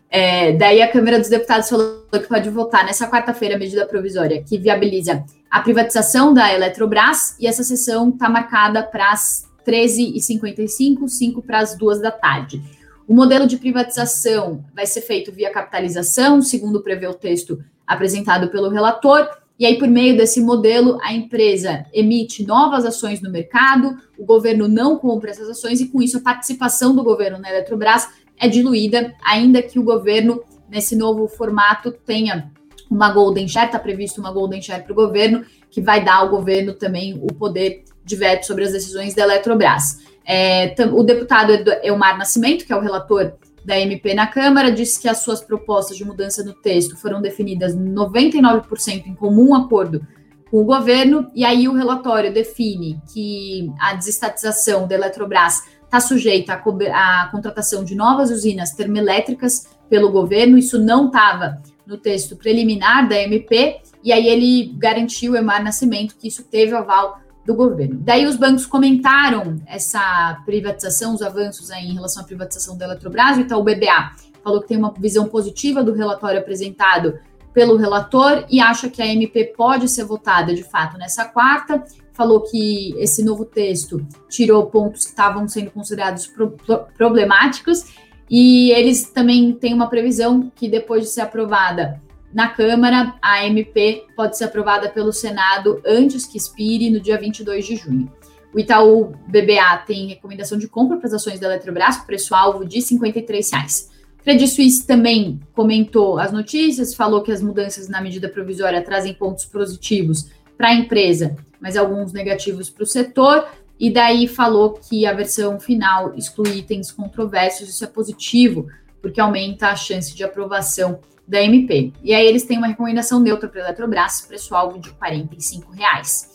É, 0.10 0.54
daí 0.54 0.82
a 0.82 0.92
Câmara 0.92 1.20
dos 1.20 1.30
Deputados 1.30 1.70
falou 1.70 2.08
que 2.12 2.28
pode 2.28 2.50
votar 2.50 2.84
nessa 2.86 3.08
quarta-feira 3.08 3.56
a 3.56 3.60
medida 3.60 3.86
provisória 3.86 4.44
que 4.44 4.58
viabiliza 4.58 5.24
a 5.48 5.62
privatização 5.62 6.34
da 6.34 6.52
Eletrobras 6.52 7.36
e 7.40 7.46
essa 7.46 7.64
sessão 7.64 8.10
está 8.10 8.28
marcada 8.28 8.82
para 8.82 9.12
as 9.12 9.48
13h55, 9.64 11.08
5 11.08 11.44
para 11.44 11.60
as 11.60 11.78
2 11.78 12.02
da 12.02 12.10
tarde. 12.10 12.81
O 13.12 13.14
modelo 13.14 13.46
de 13.46 13.58
privatização 13.58 14.64
vai 14.74 14.86
ser 14.86 15.02
feito 15.02 15.34
via 15.34 15.52
capitalização, 15.52 16.42
segundo 16.42 16.82
prevê 16.82 17.08
o 17.08 17.14
texto 17.14 17.62
apresentado 17.86 18.48
pelo 18.48 18.70
relator, 18.70 19.28
e 19.60 19.66
aí, 19.66 19.78
por 19.78 19.90
meio 19.90 20.16
desse 20.16 20.40
modelo, 20.40 20.98
a 21.04 21.12
empresa 21.12 21.86
emite 21.92 22.48
novas 22.48 22.86
ações 22.86 23.20
no 23.20 23.30
mercado, 23.30 23.98
o 24.18 24.24
governo 24.24 24.66
não 24.66 24.98
compra 24.98 25.30
essas 25.30 25.50
ações, 25.50 25.82
e 25.82 25.90
com 25.90 26.02
isso 26.02 26.20
a 26.20 26.22
participação 26.22 26.96
do 26.96 27.04
governo 27.04 27.38
na 27.38 27.50
Eletrobras 27.50 28.08
é 28.40 28.48
diluída, 28.48 29.14
ainda 29.26 29.62
que 29.62 29.78
o 29.78 29.84
governo, 29.84 30.42
nesse 30.70 30.96
novo 30.96 31.28
formato, 31.28 31.92
tenha 31.92 32.50
uma 32.90 33.12
Golden 33.12 33.46
Share, 33.46 33.66
está 33.66 33.78
previsto 33.78 34.22
uma 34.22 34.32
Golden 34.32 34.62
Share 34.62 34.84
para 34.84 34.94
o 34.94 34.96
governo, 34.96 35.44
que 35.70 35.82
vai 35.82 36.02
dar 36.02 36.16
ao 36.16 36.30
governo 36.30 36.74
também 36.76 37.20
o 37.22 37.28
poder 37.34 37.84
de 38.06 38.16
veto 38.16 38.46
sobre 38.46 38.64
as 38.64 38.72
decisões 38.72 39.14
da 39.14 39.24
Eletrobras. 39.24 40.00
É, 40.26 40.76
o 40.92 41.04
deputado 41.04 41.52
Elmar 41.84 42.18
Nascimento, 42.18 42.66
que 42.66 42.74
é 42.74 42.76
o 42.76 42.82
relator 42.82 43.34
da 43.64 43.80
MP 43.80 44.14
na 44.14 44.28
Câmara, 44.28 44.72
disse 44.72 45.00
que 45.00 45.08
as 45.08 45.20
suas 45.20 45.42
propostas 45.42 45.98
de 45.98 46.06
mudança 46.06 46.44
no 46.44 46.54
texto 46.54 46.96
foram 46.96 47.22
definidas 47.22 47.76
99% 47.76 49.06
em 49.06 49.16
comum 49.16 49.54
acordo 49.56 50.06
com 50.50 50.58
o 50.58 50.66
governo, 50.66 51.32
e 51.34 51.46
aí 51.46 51.68
o 51.68 51.74
relatório 51.74 52.34
define 52.34 53.00
que 53.14 53.72
a 53.80 53.94
desestatização 53.94 54.86
da 54.86 54.96
Eletrobras 54.96 55.64
está 55.86 56.00
sujeita 56.00 56.54
à, 56.54 57.22
à 57.22 57.28
contratação 57.32 57.86
de 57.86 57.96
novas 57.96 58.32
usinas 58.32 58.72
termoelétricas 58.72 59.68
pelo 59.90 60.12
governo, 60.12 60.58
isso 60.58 60.78
não 60.78 61.08
estava 61.08 61.62
no 61.86 61.98
texto 61.98 62.36
preliminar 62.36 63.08
da 63.08 63.16
MP, 63.16 63.80
e 64.04 64.12
aí 64.12 64.28
ele 64.28 64.74
garantiu, 64.78 65.36
Emar 65.36 65.64
Nascimento, 65.64 66.16
que 66.18 66.28
isso 66.28 66.44
teve 66.44 66.76
aval 66.76 67.20
do 67.46 67.56
governo. 67.56 68.00
Daí 68.02 68.26
os 68.26 68.36
bancos 68.36 68.66
comentaram 68.66 69.58
essa 69.66 70.42
privatização, 70.46 71.14
os 71.14 71.22
avanços 71.22 71.70
em 71.72 71.94
relação 71.94 72.24
à 72.24 72.26
privatização 72.26 72.78
da 72.78 72.86
Eletrobras, 72.86 73.38
então 73.38 73.60
o 73.60 73.64
BBA 73.64 74.12
falou 74.44 74.62
que 74.62 74.68
tem 74.68 74.78
uma 74.78 74.94
visão 74.98 75.28
positiva 75.28 75.84
do 75.84 75.94
relatório 75.94 76.40
apresentado 76.40 77.20
pelo 77.54 77.76
relator 77.76 78.46
e 78.50 78.60
acha 78.60 78.90
que 78.90 79.02
a 79.02 79.08
MP 79.08 79.54
pode 79.56 79.90
ser 79.90 80.06
votada 80.06 80.54
de 80.54 80.64
fato 80.64 80.98
nessa 80.98 81.26
quarta. 81.26 81.84
Falou 82.14 82.42
que 82.42 82.94
esse 82.98 83.24
novo 83.24 83.46
texto 83.46 84.06
tirou 84.30 84.66
pontos 84.68 85.04
que 85.04 85.12
estavam 85.12 85.48
sendo 85.48 85.72
considerados 85.72 86.28
pro 86.28 86.56
problemáticos 86.98 87.86
e 88.30 88.72
eles 88.72 89.10
também 89.10 89.54
têm 89.54 89.74
uma 89.74 89.88
previsão 89.88 90.52
que 90.56 90.70
depois 90.70 91.04
de 91.04 91.10
ser 91.10 91.22
aprovada 91.22 92.02
na 92.34 92.50
Câmara, 92.50 93.14
a 93.22 93.46
MP 93.46 94.06
pode 94.16 94.38
ser 94.38 94.46
aprovada 94.46 94.90
pelo 94.90 95.12
Senado 95.12 95.82
antes 95.86 96.26
que 96.26 96.38
expire 96.38 96.90
no 96.90 97.00
dia 97.00 97.18
22 97.18 97.66
de 97.66 97.76
junho. 97.76 98.12
O 98.54 98.60
Itaú 98.60 99.14
BBA 99.28 99.78
tem 99.86 100.08
recomendação 100.08 100.58
de 100.58 100.68
compra 100.68 100.98
para 100.98 101.08
as 101.08 101.14
ações 101.14 101.40
da 101.40 101.48
Eletrobras, 101.48 101.98
preço-alvo 101.98 102.66
de 102.66 102.80
R$ 102.80 102.86
53,00. 102.86 103.90
Credit 104.24 104.50
Suisse 104.50 104.86
também 104.86 105.40
comentou 105.54 106.20
as 106.20 106.32
notícias, 106.32 106.94
falou 106.94 107.22
que 107.22 107.32
as 107.32 107.42
mudanças 107.42 107.88
na 107.88 108.02
medida 108.02 108.30
provisória 108.30 108.84
trazem 108.84 109.14
pontos 109.14 109.46
positivos 109.46 110.30
para 110.58 110.70
a 110.70 110.74
empresa, 110.76 111.36
mas 111.60 111.76
alguns 111.76 112.14
negativos 112.14 112.70
para 112.70 112.84
o 112.84 112.88
setor, 112.88 113.48
e 113.80 113.90
daí 113.90 114.28
falou 114.28 114.74
que 114.74 115.08
a 115.08 115.14
versão 115.14 115.60
final 115.60 116.14
exclui 116.16 116.60
itens 116.60 116.92
controversos, 116.92 117.68
isso 117.68 117.84
é 117.84 117.88
positivo, 117.88 118.68
porque 119.02 119.20
aumenta 119.20 119.70
a 119.70 119.76
chance 119.76 120.16
de 120.16 120.24
aprovação 120.24 121.00
da 121.32 121.42
MP. 121.42 121.94
E 122.04 122.14
aí 122.14 122.28
eles 122.28 122.44
têm 122.44 122.58
uma 122.58 122.68
recomendação 122.68 123.22
neutra 123.22 123.48
para 123.48 123.62
a 123.62 123.64
Eletrobras, 123.64 124.20
preço-alvo 124.20 124.78
de 124.78 124.90
45 124.92 125.72
reais. 125.72 126.30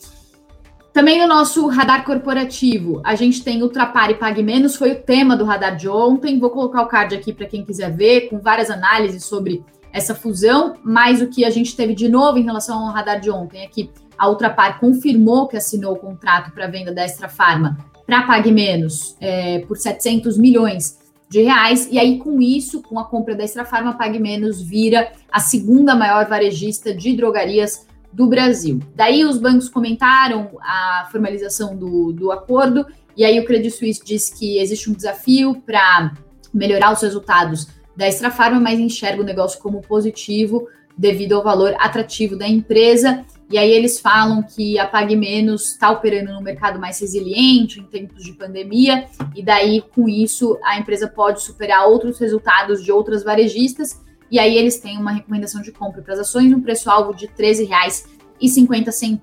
Também 0.90 1.20
no 1.20 1.26
nosso 1.26 1.66
radar 1.66 2.02
corporativo, 2.02 3.02
a 3.04 3.14
gente 3.14 3.44
tem 3.44 3.62
Ultrapar 3.62 4.10
e 4.10 4.14
Pague 4.14 4.42
Menos, 4.42 4.74
foi 4.74 4.92
o 4.92 5.02
tema 5.02 5.36
do 5.36 5.44
radar 5.44 5.76
de 5.76 5.86
ontem. 5.86 6.40
Vou 6.40 6.48
colocar 6.48 6.80
o 6.80 6.86
card 6.86 7.14
aqui 7.14 7.30
para 7.34 7.44
quem 7.44 7.62
quiser 7.62 7.94
ver, 7.94 8.30
com 8.30 8.38
várias 8.38 8.70
análises 8.70 9.26
sobre 9.26 9.62
essa 9.92 10.14
fusão, 10.14 10.76
mas 10.82 11.20
o 11.20 11.28
que 11.28 11.44
a 11.44 11.50
gente 11.50 11.76
teve 11.76 11.94
de 11.94 12.08
novo 12.08 12.38
em 12.38 12.44
relação 12.44 12.86
ao 12.86 12.94
radar 12.94 13.20
de 13.20 13.30
ontem 13.30 13.64
é 13.64 13.66
que 13.66 13.90
a 14.16 14.30
Ultrapar 14.30 14.80
confirmou 14.80 15.46
que 15.46 15.58
assinou 15.58 15.92
o 15.92 15.98
contrato 15.98 16.50
para 16.52 16.68
venda 16.68 16.90
da 16.90 17.04
Extra 17.04 17.28
Farma 17.28 17.76
para 18.06 18.22
Pague 18.22 18.50
Menos 18.50 19.14
é, 19.20 19.58
por 19.58 19.76
700 19.76 20.38
milhões 20.38 20.96
de 21.36 21.42
reais, 21.42 21.86
e 21.90 21.98
aí 21.98 22.18
com 22.18 22.40
isso, 22.40 22.80
com 22.80 22.98
a 22.98 23.04
compra 23.04 23.34
da 23.34 23.44
Extra 23.44 23.66
Farma, 23.66 23.92
Pague 23.92 24.18
Menos 24.18 24.62
vira 24.62 25.12
a 25.30 25.38
segunda 25.38 25.94
maior 25.94 26.26
varejista 26.26 26.94
de 26.94 27.14
drogarias 27.14 27.86
do 28.10 28.26
Brasil. 28.26 28.80
Daí 28.94 29.22
os 29.22 29.36
bancos 29.36 29.68
comentaram 29.68 30.52
a 30.62 31.06
formalização 31.12 31.76
do, 31.76 32.10
do 32.10 32.32
acordo, 32.32 32.86
e 33.14 33.22
aí 33.22 33.38
o 33.38 33.44
Credit 33.44 33.70
Suisse 33.70 34.02
disse 34.02 34.34
que 34.34 34.58
existe 34.58 34.88
um 34.90 34.94
desafio 34.94 35.60
para 35.66 36.14
melhorar 36.54 36.90
os 36.94 37.02
resultados 37.02 37.68
da 37.94 38.06
Extra 38.06 38.30
Farma, 38.30 38.58
mas 38.58 38.80
enxerga 38.80 39.20
o 39.20 39.26
negócio 39.26 39.60
como 39.60 39.82
positivo 39.82 40.66
devido 40.96 41.34
ao 41.34 41.44
valor 41.44 41.74
atrativo 41.78 42.34
da 42.34 42.48
empresa. 42.48 43.26
E 43.50 43.56
aí 43.56 43.70
eles 43.70 44.00
falam 44.00 44.42
que 44.42 44.78
a 44.78 44.86
Pague 44.86 45.14
Menos 45.14 45.72
está 45.72 45.90
operando 45.90 46.32
no 46.32 46.40
mercado 46.40 46.80
mais 46.80 47.00
resiliente 47.00 47.78
em 47.78 47.84
tempos 47.84 48.24
de 48.24 48.32
pandemia, 48.32 49.06
e 49.34 49.42
daí 49.42 49.82
com 49.94 50.08
isso 50.08 50.58
a 50.64 50.78
empresa 50.78 51.06
pode 51.06 51.42
superar 51.42 51.86
outros 51.86 52.18
resultados 52.18 52.82
de 52.84 52.90
outras 52.90 53.22
varejistas 53.22 54.04
e 54.30 54.38
aí 54.38 54.56
eles 54.56 54.78
têm 54.78 54.98
uma 54.98 55.10
recomendação 55.12 55.60
de 55.62 55.72
compra 55.72 56.02
para 56.02 56.14
as 56.14 56.20
ações, 56.20 56.52
um 56.52 56.60
preço-alvo 56.60 57.14
de 57.14 57.26
R$ 57.26 57.32
13,50. 57.38 59.20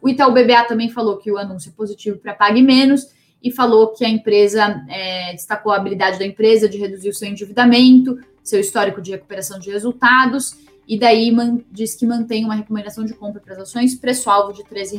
O 0.00 0.08
Itaú 0.08 0.32
BBA 0.32 0.64
também 0.64 0.88
falou 0.88 1.18
que 1.18 1.30
o 1.30 1.36
anúncio 1.36 1.70
é 1.70 1.72
positivo 1.76 2.18
para 2.18 2.34
Pague 2.34 2.62
Menos 2.62 3.08
e 3.42 3.52
falou 3.52 3.92
que 3.92 4.04
a 4.04 4.08
empresa 4.08 4.84
é, 4.88 5.32
destacou 5.32 5.70
a 5.72 5.76
habilidade 5.76 6.18
da 6.18 6.24
empresa 6.24 6.68
de 6.68 6.78
reduzir 6.78 7.10
o 7.10 7.14
seu 7.14 7.28
endividamento, 7.28 8.18
seu 8.42 8.58
histórico 8.58 9.02
de 9.02 9.10
recuperação 9.12 9.58
de 9.58 9.70
resultados, 9.70 10.56
e 10.88 10.98
daí 10.98 11.30
man, 11.30 11.60
diz 11.70 11.94
que 11.94 12.06
mantém 12.06 12.44
uma 12.44 12.54
recomendação 12.54 13.04
de 13.04 13.12
compra 13.12 13.40
para 13.40 13.52
as 13.52 13.60
ações, 13.60 13.94
preço-alvo 13.94 14.52
de 14.52 14.62
R$ 14.62 14.68
13. 14.70 14.98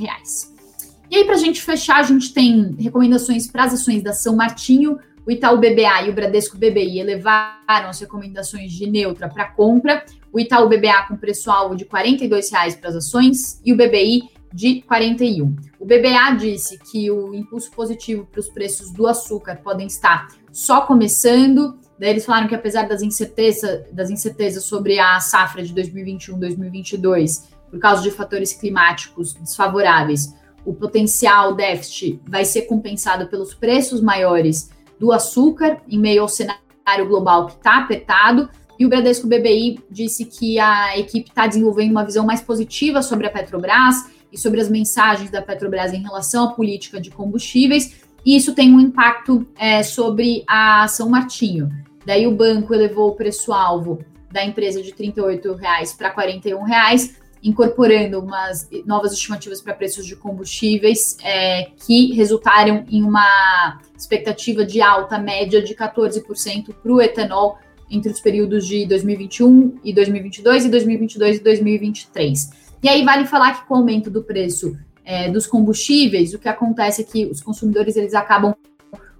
E 1.10 1.16
aí, 1.18 1.26
para 1.26 1.34
a 1.34 1.40
gente 1.40 1.62
fechar, 1.62 1.98
a 1.98 2.04
gente 2.04 2.32
tem 2.32 2.76
recomendações 2.80 3.48
para 3.48 3.64
as 3.64 3.74
ações 3.74 4.04
da 4.04 4.14
São 4.14 4.36
Martinho, 4.36 5.00
o 5.30 5.32
Itaú 5.32 5.58
BBA 5.58 6.08
e 6.08 6.10
o 6.10 6.14
Bradesco 6.14 6.58
BBI 6.58 7.00
elevaram 7.00 7.90
as 7.90 8.00
recomendações 8.00 8.72
de 8.72 8.90
neutra 8.90 9.30
para 9.30 9.46
compra. 9.46 10.04
O 10.32 10.40
Itaú 10.40 10.68
BBA 10.68 11.08
com 11.08 11.18
preço-alvo 11.18 11.76
de 11.76 11.84
R$ 11.84 11.90
42,00 11.92 12.80
para 12.80 12.90
as 12.90 12.96
ações 12.96 13.62
e 13.64 13.72
o 13.72 13.76
BBI 13.76 14.24
de 14.52 14.82
41. 14.82 15.56
O 15.80 15.86
BBA 15.86 16.36
disse 16.36 16.80
que 16.92 17.12
o 17.12 17.34
impulso 17.36 17.70
positivo 17.72 18.26
para 18.26 18.40
os 18.40 18.50
preços 18.50 18.92
do 18.92 19.06
açúcar 19.06 19.58
podem 19.64 19.86
estar 19.86 20.30
só 20.52 20.82
começando. 20.82 21.78
Daí 22.00 22.12
eles 22.12 22.26
falaram 22.26 22.47
que 22.47 22.56
apesar 22.56 22.88
das 22.88 23.02
incertezas, 23.02 23.84
das 23.91 24.10
incertezas 24.10 24.64
sobre 24.64 24.97
a 25.00 25.20
safra 25.20 25.62
de 25.62 25.74
2021-2022, 25.74 27.50
por 27.70 27.78
causa 27.78 28.02
de 28.02 28.10
fatores 28.10 28.54
climáticos 28.54 29.34
desfavoráveis, 29.34 30.34
o 30.66 30.74
potencial 30.74 31.54
déficit 31.54 32.22
vai 32.26 32.45
ser 32.45 32.64
compensado 32.64 33.28
pelos 33.28 33.54
preços 33.54 34.02
maiores 34.02 34.70
do 34.97 35.12
açúcar 35.12 35.82
em 35.89 36.00
meio 36.00 36.22
ao 36.22 36.30
cenário 36.30 37.08
global 37.08 37.47
que 37.47 37.54
está 37.54 37.80
apertado. 37.80 38.50
E 38.78 38.86
o 38.86 38.89
Bradesco 38.89 39.28
BBI 39.28 39.80
disse 39.91 40.24
que 40.24 40.58
a 40.58 40.97
equipe 40.97 41.30
está 41.30 41.47
desenvolvendo 41.47 41.91
uma 41.91 42.06
visão 42.06 42.26
mais 42.26 42.41
positiva 42.41 43.02
sobre 43.02 43.28
a 43.28 43.30
Petrobras 43.30 44.10
e 44.32 44.38
sobre 44.38 44.62
as 44.62 44.70
mensagens 44.70 45.30
da 45.30 45.41
Petrobras 45.41 45.91
em 45.91 46.02
relação 46.02 46.45
à 46.45 46.54
política 46.54 47.00
de 47.02 47.10
combustíveis, 47.10 48.08
e 48.26 48.36
isso 48.36 48.54
tem 48.54 48.74
um 48.74 48.80
impacto 48.80 49.45
é, 49.58 49.82
sobre 49.84 50.43
a 50.47 50.88
São 50.88 51.10
Martinho. 51.10 51.70
Daí 52.10 52.26
o 52.26 52.32
banco 52.32 52.74
elevou 52.74 53.10
o 53.10 53.16
preço-alvo 53.16 54.03
da 54.32 54.43
empresa 54.43 54.82
de 54.82 54.89
R$ 54.89 55.14
38,00 55.14 55.95
para 55.95 56.10
R$ 56.10 56.39
41,00, 56.41 57.12
incorporando 57.43 58.20
umas 58.20 58.68
novas 58.84 59.14
estimativas 59.14 59.62
para 59.62 59.76
preços 59.76 60.07
de 60.07 60.16
combustíveis 60.16 61.18
é, 61.24 61.68
que 61.86 62.12
resultaram 62.14 62.84
em 62.89 63.03
uma 63.03 63.80
expectativa 63.95 64.66
de 64.66 64.82
alta 64.82 65.20
média 65.20 65.62
de 65.62 65.76
14% 65.76 66.74
para 66.82 66.91
o 66.91 66.99
etanol 66.99 67.60
entre 67.91 68.12
os 68.12 68.20
períodos 68.20 68.66
de 68.66 68.88
2021 68.88 69.76
e 69.84 69.93
2022 69.93 70.66
e 70.66 70.70
2022 70.70 71.38
e 71.38 71.43
2023. 71.43 72.49
E 72.82 72.89
aí 72.89 73.05
vale 73.05 73.28
falar 73.28 73.62
que 73.62 73.68
com 73.68 73.76
o 73.76 73.78
aumento 73.78 74.10
do 74.10 74.24
preço 74.24 74.76
é, 75.05 75.30
dos 75.30 75.45
combustíveis, 75.45 76.34
o 76.34 76.39
que 76.39 76.49
acontece 76.49 77.03
é 77.03 77.05
que 77.05 77.28
os 77.28 77.39
consumidores 77.39 77.95
eles 77.95 78.16
acabam 78.16 78.55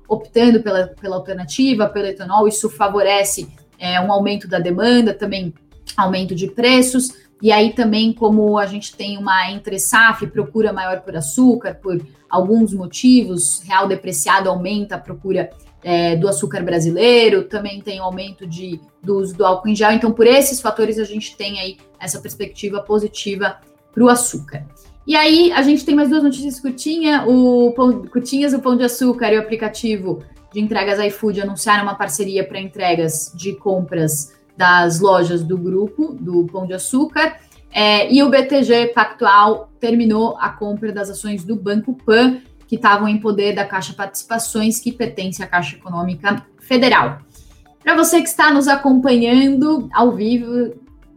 optando 0.10 0.62
pela, 0.62 0.88
pela 0.88 1.16
alternativa, 1.16 1.88
pelo 1.88 2.08
etanol, 2.08 2.48
isso 2.48 2.70
favorece 2.70 3.48
é, 3.78 4.02
um 4.02 4.12
aumento 4.12 4.48
da 4.48 4.60
demanda, 4.60 5.14
também 5.14 5.54
aumento 5.96 6.34
de 6.36 6.48
preços, 6.48 7.14
e 7.42 7.52
aí 7.52 7.74
também, 7.74 8.12
como 8.12 8.58
a 8.58 8.66
gente 8.66 8.94
tem 8.96 9.18
uma 9.18 9.50
entre 9.52 9.80
SAF, 9.80 10.28
procura 10.28 10.74
maior 10.74 11.02
por 11.02 11.16
açúcar, 11.16 11.76
por 11.76 12.06
alguns 12.30 12.74
motivos, 12.74 13.62
real 13.62 13.88
depreciado 13.88 14.50
aumenta 14.50 14.96
a 14.96 15.00
procura 15.00 15.50
é, 15.82 16.16
do 16.18 16.28
açúcar 16.28 16.62
brasileiro, 16.62 17.44
também 17.44 17.80
tem 17.80 18.00
aumento 18.00 18.46
de, 18.46 18.82
do 19.02 19.18
uso 19.18 19.36
do 19.36 19.46
álcool 19.46 19.70
em 19.70 19.76
gel. 19.76 19.92
Então, 19.94 20.12
por 20.12 20.28
esses 20.28 20.60
fatores, 20.60 21.00
a 21.00 21.06
gente 21.06 21.38
tem 21.38 21.60
aí 21.60 21.78
essa 22.00 22.20
perspectiva 22.20 22.82
positiva 22.82 23.58
para 23.94 24.04
o 24.04 24.10
açúcar. 24.10 24.66
E 25.10 25.16
aí, 25.16 25.52
a 25.54 25.64
gente 25.64 25.84
tem 25.84 25.96
mais 25.96 26.08
duas 26.08 26.22
notícias 26.22 26.60
curtinha, 26.60 27.26
o 27.28 27.74
pão, 27.74 28.06
curtinhas, 28.06 28.54
o 28.54 28.60
Pão 28.60 28.78
de 28.78 28.84
Açúcar 28.84 29.34
e 29.34 29.38
o 29.38 29.42
aplicativo 29.42 30.24
de 30.54 30.60
entregas 30.60 31.00
iFood 31.00 31.42
anunciaram 31.42 31.82
uma 31.82 31.96
parceria 31.96 32.48
para 32.48 32.60
entregas 32.60 33.34
de 33.34 33.56
compras 33.56 34.36
das 34.56 35.00
lojas 35.00 35.44
do 35.44 35.58
grupo, 35.58 36.14
do 36.14 36.46
Pão 36.46 36.68
de 36.68 36.74
Açúcar. 36.76 37.38
É, 37.72 38.14
e 38.14 38.22
o 38.22 38.30
BTG 38.30 38.92
Pactual 38.94 39.72
terminou 39.80 40.38
a 40.38 40.50
compra 40.50 40.92
das 40.92 41.10
ações 41.10 41.44
do 41.44 41.56
Banco 41.56 41.96
Pan, 42.06 42.38
que 42.68 42.76
estavam 42.76 43.08
em 43.08 43.18
poder 43.20 43.56
da 43.56 43.66
Caixa 43.66 43.94
Participações, 43.94 44.80
que 44.80 44.92
pertence 44.92 45.42
à 45.42 45.48
Caixa 45.48 45.76
Econômica 45.76 46.46
Federal. 46.60 47.18
Para 47.84 47.96
você 47.96 48.22
que 48.22 48.30
está 48.30 48.54
nos 48.54 48.68
acompanhando 48.68 49.90
ao 49.92 50.12
vivo, 50.12 50.72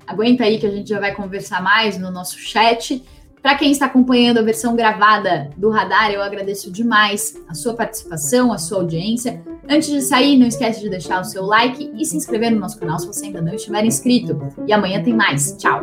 aguenta 0.06 0.44
aí 0.44 0.58
que 0.58 0.66
a 0.66 0.70
gente 0.70 0.88
já 0.88 0.98
vai 0.98 1.14
conversar 1.14 1.62
mais 1.62 1.98
no 1.98 2.10
nosso 2.10 2.38
chat. 2.38 3.04
Para 3.42 3.56
quem 3.56 3.72
está 3.72 3.86
acompanhando 3.86 4.38
a 4.38 4.42
versão 4.42 4.76
gravada 4.76 5.50
do 5.56 5.68
Radar, 5.68 6.12
eu 6.12 6.22
agradeço 6.22 6.70
demais 6.70 7.36
a 7.48 7.54
sua 7.54 7.74
participação, 7.74 8.52
a 8.52 8.58
sua 8.58 8.78
audiência. 8.78 9.42
Antes 9.68 9.88
de 9.88 10.00
sair, 10.00 10.38
não 10.38 10.46
esquece 10.46 10.80
de 10.80 10.88
deixar 10.88 11.20
o 11.20 11.24
seu 11.24 11.44
like 11.44 11.90
e 11.96 12.04
se 12.04 12.16
inscrever 12.16 12.52
no 12.52 12.60
nosso 12.60 12.78
canal 12.78 13.00
se 13.00 13.06
você 13.06 13.26
ainda 13.26 13.42
não 13.42 13.54
estiver 13.54 13.84
inscrito. 13.84 14.38
E 14.64 14.72
amanhã 14.72 15.02
tem 15.02 15.12
mais. 15.12 15.56
Tchau! 15.56 15.82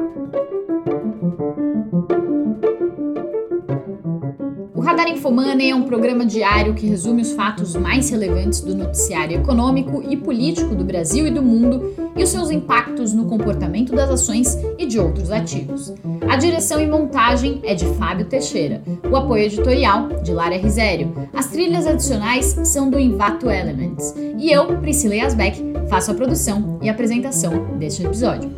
Radar 4.90 5.08
Infomoney 5.08 5.70
é 5.70 5.76
um 5.76 5.84
programa 5.84 6.26
diário 6.26 6.74
que 6.74 6.88
resume 6.88 7.22
os 7.22 7.34
fatos 7.34 7.76
mais 7.76 8.10
relevantes 8.10 8.62
do 8.62 8.74
noticiário 8.74 9.38
econômico 9.38 10.02
e 10.10 10.18
político 10.18 10.74
do 10.74 10.84
Brasil 10.84 11.28
e 11.28 11.30
do 11.30 11.44
mundo 11.44 11.94
e 12.18 12.24
os 12.24 12.30
seus 12.30 12.50
impactos 12.50 13.14
no 13.14 13.26
comportamento 13.26 13.94
das 13.94 14.10
ações 14.10 14.58
e 14.80 14.88
de 14.88 15.00
outros 15.00 15.30
ativos. 15.30 15.94
A 16.28 16.38
direção 16.38 16.82
e 16.82 16.88
montagem 16.88 17.60
é 17.64 17.76
de 17.76 17.86
Fábio 18.00 18.26
Teixeira, 18.26 18.82
o 19.08 19.16
apoio 19.16 19.44
editorial 19.44 20.08
de 20.24 20.34
Lara 20.34 20.58
Risério. 20.58 21.14
As 21.36 21.46
trilhas 21.46 21.86
adicionais 21.86 22.46
são 22.64 22.90
do 22.90 23.00
Invato 23.00 23.48
Elements. 23.48 24.16
E 24.40 24.52
eu, 24.52 24.76
Priscila 24.80 25.14
Yasbeck, 25.14 25.62
faço 25.88 26.10
a 26.10 26.16
produção 26.16 26.80
e 26.82 26.90
apresentação 26.90 27.78
deste 27.78 28.04
episódio. 28.04 28.50